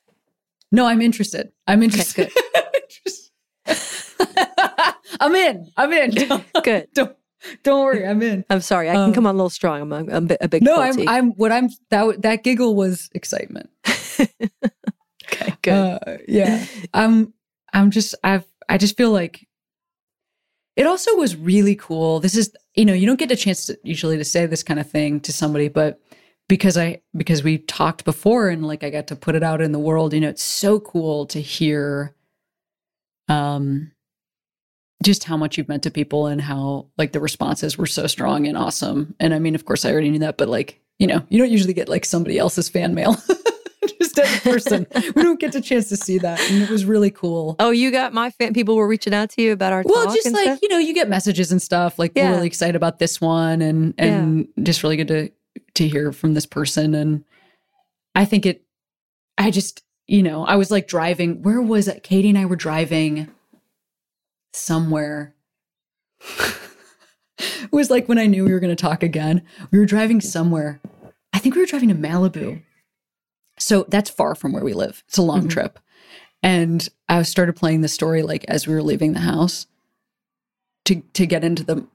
No, 0.70 0.86
I'm 0.86 1.00
interested. 1.02 1.52
I'm 1.66 1.82
interested. 1.82 2.30
I'm 3.66 3.76
in. 5.34 5.70
I'm 5.76 5.92
in. 5.92 6.10
Don't, 6.28 6.44
Good. 6.64 6.88
don't, 6.94 7.16
don't 7.64 7.84
worry. 7.84 8.06
I'm 8.06 8.20
in. 8.22 8.44
I'm 8.50 8.60
sorry. 8.60 8.88
I 8.90 8.94
can 8.94 9.02
Um, 9.02 9.12
come 9.12 9.26
on 9.26 9.34
a 9.34 9.38
little 9.38 9.50
strong. 9.50 9.80
I'm 9.92 10.08
a, 10.08 10.20
bit- 10.20 10.38
a 10.40 10.48
big 10.48 10.62
No. 10.62 10.80
I'm. 10.80 11.08
I'm. 11.08 11.30
What 11.32 11.50
I'm. 11.52 11.68
That 11.90 12.22
that 12.22 12.44
giggle 12.44 12.74
was 12.76 13.08
excitement. 13.14 13.68
okay. 14.20 15.54
Good. 15.62 15.72
Uh, 15.72 15.98
yeah. 16.28 16.64
I'm 16.94 17.32
I'm 17.72 17.90
just 17.90 18.14
I've 18.22 18.44
I 18.68 18.78
just 18.78 18.96
feel 18.96 19.10
like 19.10 19.46
it 20.76 20.86
also 20.86 21.14
was 21.16 21.36
really 21.36 21.74
cool. 21.76 22.20
This 22.20 22.36
is 22.36 22.52
you 22.74 22.84
know, 22.84 22.94
you 22.94 23.06
don't 23.06 23.18
get 23.18 23.30
a 23.30 23.36
chance 23.36 23.66
to 23.66 23.78
usually 23.82 24.16
to 24.16 24.24
say 24.24 24.46
this 24.46 24.62
kind 24.62 24.80
of 24.80 24.88
thing 24.90 25.20
to 25.20 25.32
somebody, 25.32 25.68
but 25.68 26.00
because 26.48 26.76
I 26.78 27.00
because 27.16 27.42
we 27.42 27.58
talked 27.58 28.04
before 28.04 28.48
and 28.48 28.66
like 28.66 28.82
I 28.84 28.90
got 28.90 29.08
to 29.08 29.16
put 29.16 29.34
it 29.34 29.42
out 29.42 29.60
in 29.60 29.72
the 29.72 29.78
world, 29.78 30.12
you 30.14 30.20
know, 30.20 30.28
it's 30.28 30.42
so 30.42 30.78
cool 30.80 31.26
to 31.26 31.40
hear 31.40 32.14
um 33.28 33.92
just 35.02 35.24
how 35.24 35.36
much 35.36 35.56
you've 35.56 35.68
meant 35.68 35.82
to 35.84 35.90
people 35.90 36.26
and 36.26 36.40
how 36.40 36.86
like 36.98 37.12
the 37.12 37.20
responses 37.20 37.76
were 37.78 37.86
so 37.86 38.06
strong 38.06 38.46
and 38.46 38.56
awesome. 38.56 39.14
And 39.20 39.34
I 39.34 39.38
mean, 39.38 39.54
of 39.54 39.64
course, 39.64 39.84
I 39.84 39.92
already 39.92 40.10
knew 40.10 40.20
that, 40.20 40.38
but 40.38 40.48
like, 40.48 40.80
you 40.98 41.06
know, 41.06 41.22
you 41.28 41.38
don't 41.38 41.50
usually 41.50 41.74
get 41.74 41.88
like 41.88 42.04
somebody 42.04 42.38
else's 42.38 42.68
fan 42.68 42.94
mail. 42.94 43.16
just 43.98 44.18
as 44.18 44.36
a 44.36 44.40
person, 44.40 44.86
we 45.14 45.22
don't 45.22 45.40
get 45.40 45.52
the 45.52 45.60
chance 45.60 45.88
to 45.88 45.96
see 45.96 46.18
that, 46.18 46.40
and 46.50 46.62
it 46.62 46.70
was 46.70 46.84
really 46.84 47.10
cool. 47.10 47.56
Oh, 47.58 47.70
you 47.70 47.90
got 47.90 48.12
my 48.12 48.30
fan. 48.30 48.54
People 48.54 48.76
were 48.76 48.86
reaching 48.86 49.14
out 49.14 49.30
to 49.30 49.42
you 49.42 49.52
about 49.52 49.72
our 49.72 49.82
Well, 49.84 50.06
just 50.14 50.30
like 50.32 50.44
stuff? 50.44 50.58
you 50.62 50.68
know, 50.68 50.78
you 50.78 50.94
get 50.94 51.08
messages 51.08 51.50
and 51.50 51.60
stuff. 51.60 51.98
Like 51.98 52.12
we're 52.14 52.30
really 52.30 52.46
excited 52.46 52.76
about 52.76 52.98
this 52.98 53.20
one, 53.20 53.62
and 53.62 53.94
and 53.98 54.48
just 54.62 54.82
really 54.82 54.96
good 54.96 55.08
to 55.08 55.30
to 55.74 55.88
hear 55.88 56.12
from 56.12 56.34
this 56.34 56.46
person. 56.46 56.94
And 56.94 57.24
I 58.14 58.24
think 58.24 58.46
it. 58.46 58.64
I 59.38 59.50
just 59.50 59.82
you 60.06 60.22
know 60.22 60.44
I 60.44 60.56
was 60.56 60.70
like 60.70 60.86
driving. 60.86 61.42
Where 61.42 61.60
was 61.60 61.88
it? 61.88 62.02
Katie 62.02 62.28
and 62.28 62.38
I 62.38 62.44
were 62.44 62.56
driving 62.56 63.28
somewhere. 64.52 65.34
it 67.38 67.72
was 67.72 67.90
like 67.90 68.08
when 68.08 68.18
I 68.18 68.26
knew 68.26 68.44
we 68.44 68.52
were 68.52 68.60
going 68.60 68.74
to 68.74 68.80
talk 68.80 69.02
again. 69.02 69.42
We 69.70 69.78
were 69.78 69.86
driving 69.86 70.20
somewhere. 70.20 70.80
I 71.32 71.38
think 71.38 71.54
we 71.54 71.60
were 71.62 71.66
driving 71.66 71.88
to 71.88 71.94
Malibu. 71.94 72.62
So 73.58 73.84
that's 73.88 74.10
far 74.10 74.34
from 74.34 74.52
where 74.52 74.64
we 74.64 74.72
live. 74.74 75.02
It's 75.08 75.18
a 75.18 75.22
long 75.22 75.46
Mhm. 75.46 75.50
trip. 75.50 75.78
And 76.42 76.88
I 77.08 77.22
started 77.22 77.54
playing 77.56 77.80
the 77.82 77.88
story 77.88 78.22
like 78.22 78.44
as 78.48 78.66
we 78.66 78.74
were 78.74 78.82
leaving 78.82 79.12
the 79.12 79.20
house 79.20 79.66
to 80.86 81.00
to 81.12 81.26
get 81.26 81.44
into 81.44 81.62
the 81.62 81.86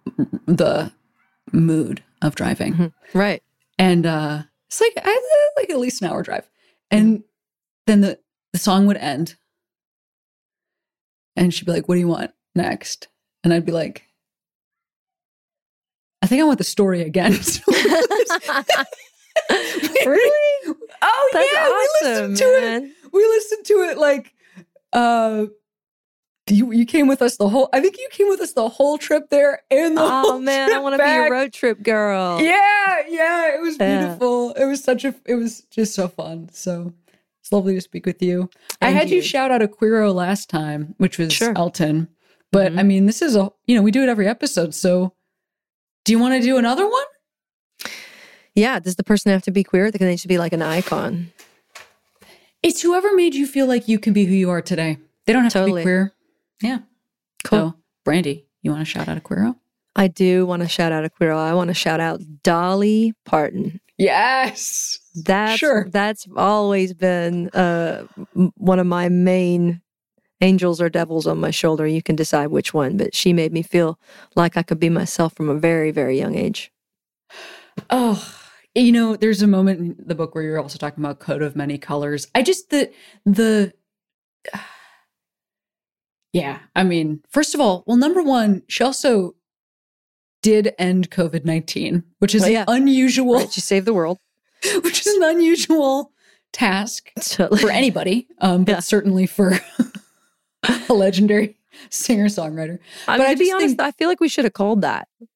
the 0.45 0.93
mood 1.51 2.03
of 2.21 2.35
driving. 2.35 2.73
Mhm. 2.73 2.93
right. 3.13 3.43
And 3.77 4.05
uh 4.05 4.43
it's 4.67 4.79
like 4.81 4.93
I 4.97 5.51
like 5.57 5.69
at 5.69 5.79
least 5.79 6.01
an 6.01 6.09
hour 6.09 6.23
drive. 6.23 6.49
And 6.89 7.23
then 7.85 8.01
the 8.01 8.19
the 8.53 8.59
song 8.59 8.85
would 8.87 8.97
end. 8.97 9.35
And 11.35 11.53
she'd 11.53 11.65
be 11.65 11.71
like, 11.73 11.87
"What 11.87 11.95
do 11.95 11.99
you 11.99 12.07
want 12.07 12.31
next?" 12.57 13.07
And 13.43 13.53
I'd 13.53 13.65
be 13.65 13.71
like, 13.71 14.03
"I 16.21 16.27
think 16.27 16.41
I 16.41 16.45
want 16.45 16.57
the 16.57 16.63
story 16.65 17.01
again." 17.03 17.31
really? 20.05 20.75
Oh 21.01 21.29
That's 21.33 21.49
yeah, 21.53 21.69
we 21.69 22.09
listened 22.09 22.37
to 22.37 22.43
it. 22.45 22.91
We 23.13 23.25
listened 23.25 23.65
to 23.67 23.73
it 23.83 23.97
like 23.97 24.33
uh 24.93 25.45
you 26.49 26.71
you 26.71 26.85
came 26.85 27.07
with 27.07 27.21
us 27.21 27.37
the 27.37 27.49
whole 27.49 27.69
I 27.73 27.81
think 27.81 27.97
you 27.97 28.07
came 28.11 28.29
with 28.29 28.39
us 28.41 28.53
the 28.53 28.67
whole 28.69 28.97
trip 28.97 29.29
there 29.29 29.61
and 29.69 29.97
the 29.97 30.01
Oh 30.01 30.21
whole 30.21 30.39
man, 30.39 30.71
I 30.71 30.79
want 30.79 30.95
to 30.97 31.03
be 31.03 31.09
your 31.09 31.29
road 31.29 31.53
trip 31.53 31.83
girl. 31.83 32.41
Yeah, 32.41 33.03
yeah, 33.09 33.55
it 33.55 33.61
was 33.61 33.77
Yeah. 33.77 33.99
beautiful. 33.99 34.51
It 34.53 34.65
was 34.65 34.83
such 34.83 35.03
a 35.05 35.13
it 35.25 35.35
was 35.35 35.61
just 35.71 35.93
so 35.93 36.07
fun. 36.07 36.49
So 36.53 36.93
it's 37.41 37.51
lovely 37.51 37.75
to 37.75 37.81
speak 37.81 38.05
with 38.05 38.21
you. 38.21 38.49
I 38.81 38.89
had 38.89 39.09
you. 39.09 39.17
you. 39.17 39.21
shout 39.21 39.51
out 39.51 39.61
a 39.61 39.67
Queero 39.67 40.13
last 40.13 40.49
time, 40.49 40.95
which 40.97 41.17
was 41.17 41.31
Sure. 41.33 41.53
Elton. 41.55 42.07
But 42.57 42.71
Mhm. 42.73 42.79
I 42.79 42.83
mean, 42.83 43.05
this 43.05 43.21
is 43.21 43.35
a 43.35 43.51
you 43.67 43.75
know, 43.75 43.83
we 43.83 43.91
do 43.91 44.01
it 44.01 44.09
every 44.09 44.27
episode. 44.27 44.73
So 44.73 45.13
do 46.05 46.11
you 46.11 46.17
want 46.17 46.33
to 46.33 46.41
do 46.41 46.57
another 46.57 46.87
one? 46.89 47.05
Yeah. 48.55 48.79
Does 48.79 48.95
the 48.95 49.03
person 49.03 49.31
have 49.31 49.43
to 49.43 49.51
be 49.51 49.63
queer? 49.63 49.91
They 49.91 50.15
should 50.15 50.27
be 50.27 50.39
like 50.39 50.53
an 50.53 50.63
icon. 50.63 51.31
It's 52.63 52.81
whoever 52.81 53.13
made 53.13 53.35
you 53.35 53.45
feel 53.45 53.67
like 53.67 53.87
you 53.87 53.99
can 53.99 54.13
be 54.13 54.25
who 54.25 54.33
you 54.33 54.49
are 54.49 54.61
today. 54.63 54.97
They 55.25 55.33
don't 55.33 55.43
have 55.43 55.53
to 55.53 55.65
be 55.65 55.83
queer. 55.83 56.13
Yeah. 56.61 56.79
Cool. 57.43 57.59
So, 57.59 57.75
Brandi, 58.11 58.45
you 58.63 58.71
want 58.71 58.81
to 58.81 58.85
shout 58.85 59.07
out 59.07 59.17
a 59.17 59.21
queero? 59.21 59.55
I 59.95 60.07
do 60.07 60.45
want 60.47 60.63
to 60.63 60.67
shout 60.67 60.91
out 60.91 61.05
a 61.05 61.09
queer. 61.11 61.33
I 61.33 61.53
want 61.53 61.67
to 61.67 61.73
shout 61.75 61.99
out 61.99 62.21
Dolly 62.43 63.13
Parton. 63.25 63.79
Yes. 63.99 64.99
That's 65.13 65.59
Sure. 65.59 65.87
that's 65.91 66.27
always 66.35 66.93
been 66.93 67.49
uh, 67.49 68.05
one 68.55 68.79
of 68.79 68.87
my 68.87 69.09
main 69.09 69.81
angels 70.41 70.79
or 70.81 70.89
devils 70.89 71.25
on 71.27 71.39
my 71.39 71.51
shoulder. 71.51 71.87
You 71.87 72.01
can 72.03 72.15
decide 72.15 72.47
which 72.47 72.73
one, 72.73 72.97
but 72.97 73.15
she 73.15 73.33
made 73.33 73.51
me 73.53 73.61
feel 73.63 73.99
like 74.35 74.55
I 74.57 74.63
could 74.63 74.79
be 74.79 74.89
myself 74.89 75.33
from 75.33 75.49
a 75.49 75.55
very 75.55 75.91
very 75.91 76.17
young 76.17 76.35
age. 76.35 76.71
Oh, 77.89 78.33
you 78.75 78.91
know, 78.91 79.15
there's 79.15 79.41
a 79.41 79.47
moment 79.47 79.79
in 79.79 79.95
the 80.05 80.15
book 80.15 80.35
where 80.35 80.43
you're 80.43 80.61
also 80.61 80.77
talking 80.77 81.03
about 81.03 81.19
coat 81.19 81.41
of 81.41 81.55
many 81.55 81.77
colors. 81.77 82.27
I 82.35 82.41
just 82.43 82.69
the 82.69 82.91
the 83.25 83.73
yeah, 86.33 86.59
I 86.75 86.83
mean, 86.83 87.21
first 87.29 87.55
of 87.55 87.61
all, 87.61 87.83
well, 87.87 87.97
number 87.97 88.21
one, 88.21 88.61
she 88.67 88.83
also 88.83 89.35
did 90.43 90.73
end 90.77 91.09
COVID 91.09 91.45
nineteen, 91.45 92.03
which 92.19 92.35
is 92.35 92.43
Oh, 92.43 92.47
yeah. 92.47 92.65
unusual, 92.67 93.35
Right? 93.39 93.51
She 93.51 93.61
saved 93.61 93.85
the 93.87 93.93
world. 93.93 94.19
which 94.83 95.01
is 95.05 95.07
an 95.15 95.23
unusual 95.23 96.11
task 96.51 97.11
for 97.59 97.69
anybody, 97.69 98.27
um, 98.39 98.63
but 98.63 98.71
Yeah. 98.73 98.79
certainly 98.79 99.25
for 99.27 99.59
a 100.89 100.93
legendary 100.93 101.57
singer 101.89 102.25
songwriter. 102.25 102.79
I 103.07 103.17
But 103.17 103.23
mean, 103.23 103.27
I 103.29 103.33
to 103.33 103.39
be 103.39 103.51
honest, 103.51 103.67
think- 103.77 103.81
I 103.81 103.91
feel 103.91 104.07
like 104.09 104.19
we 104.19 104.29
should 104.29 104.45
have 104.45 104.53
called 104.53 104.81
that. 104.81 105.07
Like, 105.19 105.27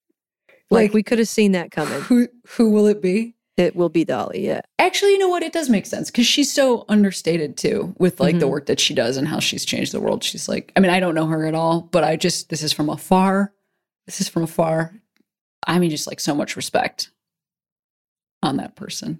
Like- 0.69 0.93
we 0.93 1.03
could 1.03 1.19
have 1.19 1.27
seen 1.27 1.51
that 1.53 1.71
coming. 1.71 2.01
Who 2.01 2.27
who 2.47 2.69
will 2.69 2.87
it 2.87 3.01
be? 3.01 3.35
It 3.57 3.75
will 3.75 3.89
be 3.89 4.05
Dolly. 4.05 4.45
Yeah. 4.45 4.61
Actually, 4.79 5.11
you 5.11 5.17
know 5.19 5.27
what? 5.27 5.43
It 5.43 5.51
does 5.53 5.69
make 5.69 5.85
sense 5.85 6.09
because 6.09 6.25
she's 6.25 6.51
so 6.51 6.85
understated 6.89 7.57
too 7.57 7.93
with 7.99 8.19
like 8.19 8.39
the 8.39 8.45
Mhm. 8.45 8.51
work 8.51 8.65
that 8.67 8.79
she 8.79 8.93
does 8.93 9.17
and 9.17 9.27
how 9.27 9.39
she's 9.39 9.65
changed 9.65 9.91
the 9.91 9.99
world. 9.99 10.23
She's 10.23 10.47
like, 10.47 10.71
I 10.75 10.79
mean, 10.79 10.89
I 10.89 10.99
don't 11.01 11.13
know 11.13 11.27
her 11.27 11.45
at 11.45 11.53
all, 11.53 11.81
but 11.91 12.03
I 12.03 12.15
just, 12.15 12.49
this 12.49 12.63
is 12.63 12.71
from 12.73 12.89
afar. 12.89 13.53
This 14.07 14.21
is 14.21 14.29
from 14.29 14.43
afar. 14.43 14.93
I 15.67 15.77
mean, 15.79 15.89
just 15.91 16.07
like 16.07 16.19
so 16.21 16.33
much 16.33 16.55
respect 16.55 17.11
on 18.41 18.57
that 18.57 18.75
person. 18.75 19.19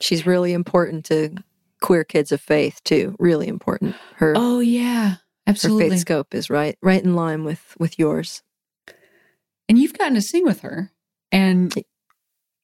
She's 0.00 0.26
really 0.26 0.52
important 0.52 1.06
to 1.06 1.34
queer 1.80 2.04
kids 2.04 2.30
of 2.32 2.40
faith 2.40 2.80
too. 2.84 3.16
Really 3.18 3.48
important. 3.48 3.96
Her 4.16 4.34
Oh, 4.36 4.60
yeah. 4.60 5.16
Her 5.58 5.78
faith 5.78 5.98
scope 5.98 6.34
is 6.34 6.50
right 6.50 6.76
right 6.82 7.02
in 7.02 7.14
line 7.14 7.44
with 7.44 7.76
with 7.78 7.98
yours. 7.98 8.42
and 9.68 9.78
you've 9.78 9.96
gotten 9.96 10.14
to 10.14 10.22
sing 10.22 10.44
with 10.44 10.60
her. 10.60 10.90
And 11.32 11.72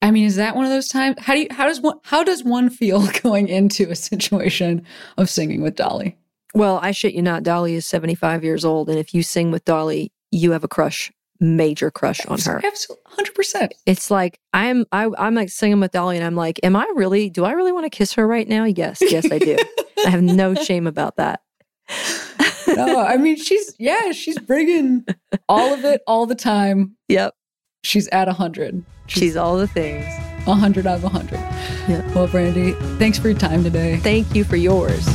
I 0.02 0.10
mean, 0.10 0.24
is 0.26 0.36
that 0.36 0.56
one 0.56 0.64
of 0.64 0.70
those 0.70 0.88
times? 0.88 1.16
How 1.20 1.34
do 1.34 1.40
you, 1.40 1.48
how 1.50 1.66
does 1.66 1.80
one, 1.80 1.98
how 2.04 2.22
does 2.24 2.44
one 2.44 2.68
feel 2.68 3.06
going 3.22 3.48
into 3.48 3.90
a 3.90 3.96
situation 3.96 4.84
of 5.16 5.30
singing 5.30 5.62
with 5.62 5.76
Dolly? 5.76 6.16
Well, 6.54 6.78
I 6.82 6.90
shit 6.92 7.14
you 7.14 7.22
not, 7.22 7.42
Dolly 7.42 7.74
is 7.74 7.86
75 7.86 8.42
years 8.44 8.64
old 8.64 8.88
and 8.88 8.98
if 8.98 9.14
you 9.14 9.22
sing 9.22 9.50
with 9.50 9.64
Dolly, 9.64 10.10
you 10.32 10.52
have 10.52 10.64
a 10.64 10.68
crush, 10.68 11.12
major 11.38 11.90
crush 11.90 12.24
on 12.26 12.40
her. 12.40 12.60
Absolutely. 12.64 13.04
100%. 13.24 13.70
It's 13.86 14.10
like 14.10 14.40
I'm 14.52 14.84
I 14.90 15.08
I'm 15.18 15.34
like 15.34 15.50
singing 15.50 15.80
with 15.80 15.92
Dolly 15.92 16.16
and 16.16 16.24
I'm 16.24 16.34
like, 16.36 16.58
am 16.62 16.74
I 16.76 16.90
really 16.96 17.30
do 17.30 17.44
I 17.44 17.52
really 17.52 17.72
want 17.72 17.84
to 17.84 17.90
kiss 17.90 18.14
her 18.14 18.26
right 18.26 18.48
now? 18.48 18.64
Yes, 18.64 18.98
yes 19.00 19.30
I 19.30 19.38
do. 19.38 19.56
I 20.06 20.10
have 20.10 20.22
no 20.22 20.54
shame 20.54 20.86
about 20.86 21.16
that. 21.16 21.40
No, 22.68 23.00
I 23.00 23.16
mean 23.16 23.36
she's 23.36 23.74
yeah, 23.78 24.12
she's 24.12 24.38
bringing 24.38 25.04
all 25.48 25.72
of 25.72 25.84
it 25.84 26.02
all 26.06 26.26
the 26.26 26.34
time. 26.34 26.96
Yep. 27.08 27.34
She's 27.84 28.08
at 28.08 28.28
a 28.28 28.32
hundred. 28.32 28.84
She's 29.06 29.36
all 29.36 29.56
the 29.56 29.68
things. 29.68 30.04
a 30.46 30.54
hundred 30.54 30.86
out 30.86 30.96
of 30.98 31.04
a 31.04 31.08
hundred. 31.08 31.38
Yeah. 31.88 32.02
Well, 32.14 32.26
Brandi, 32.28 32.74
thanks 32.98 33.18
for 33.18 33.28
your 33.28 33.38
time 33.38 33.62
today. 33.62 33.98
Thank 33.98 34.34
you 34.34 34.42
for 34.44 34.56
yours. 34.56 35.06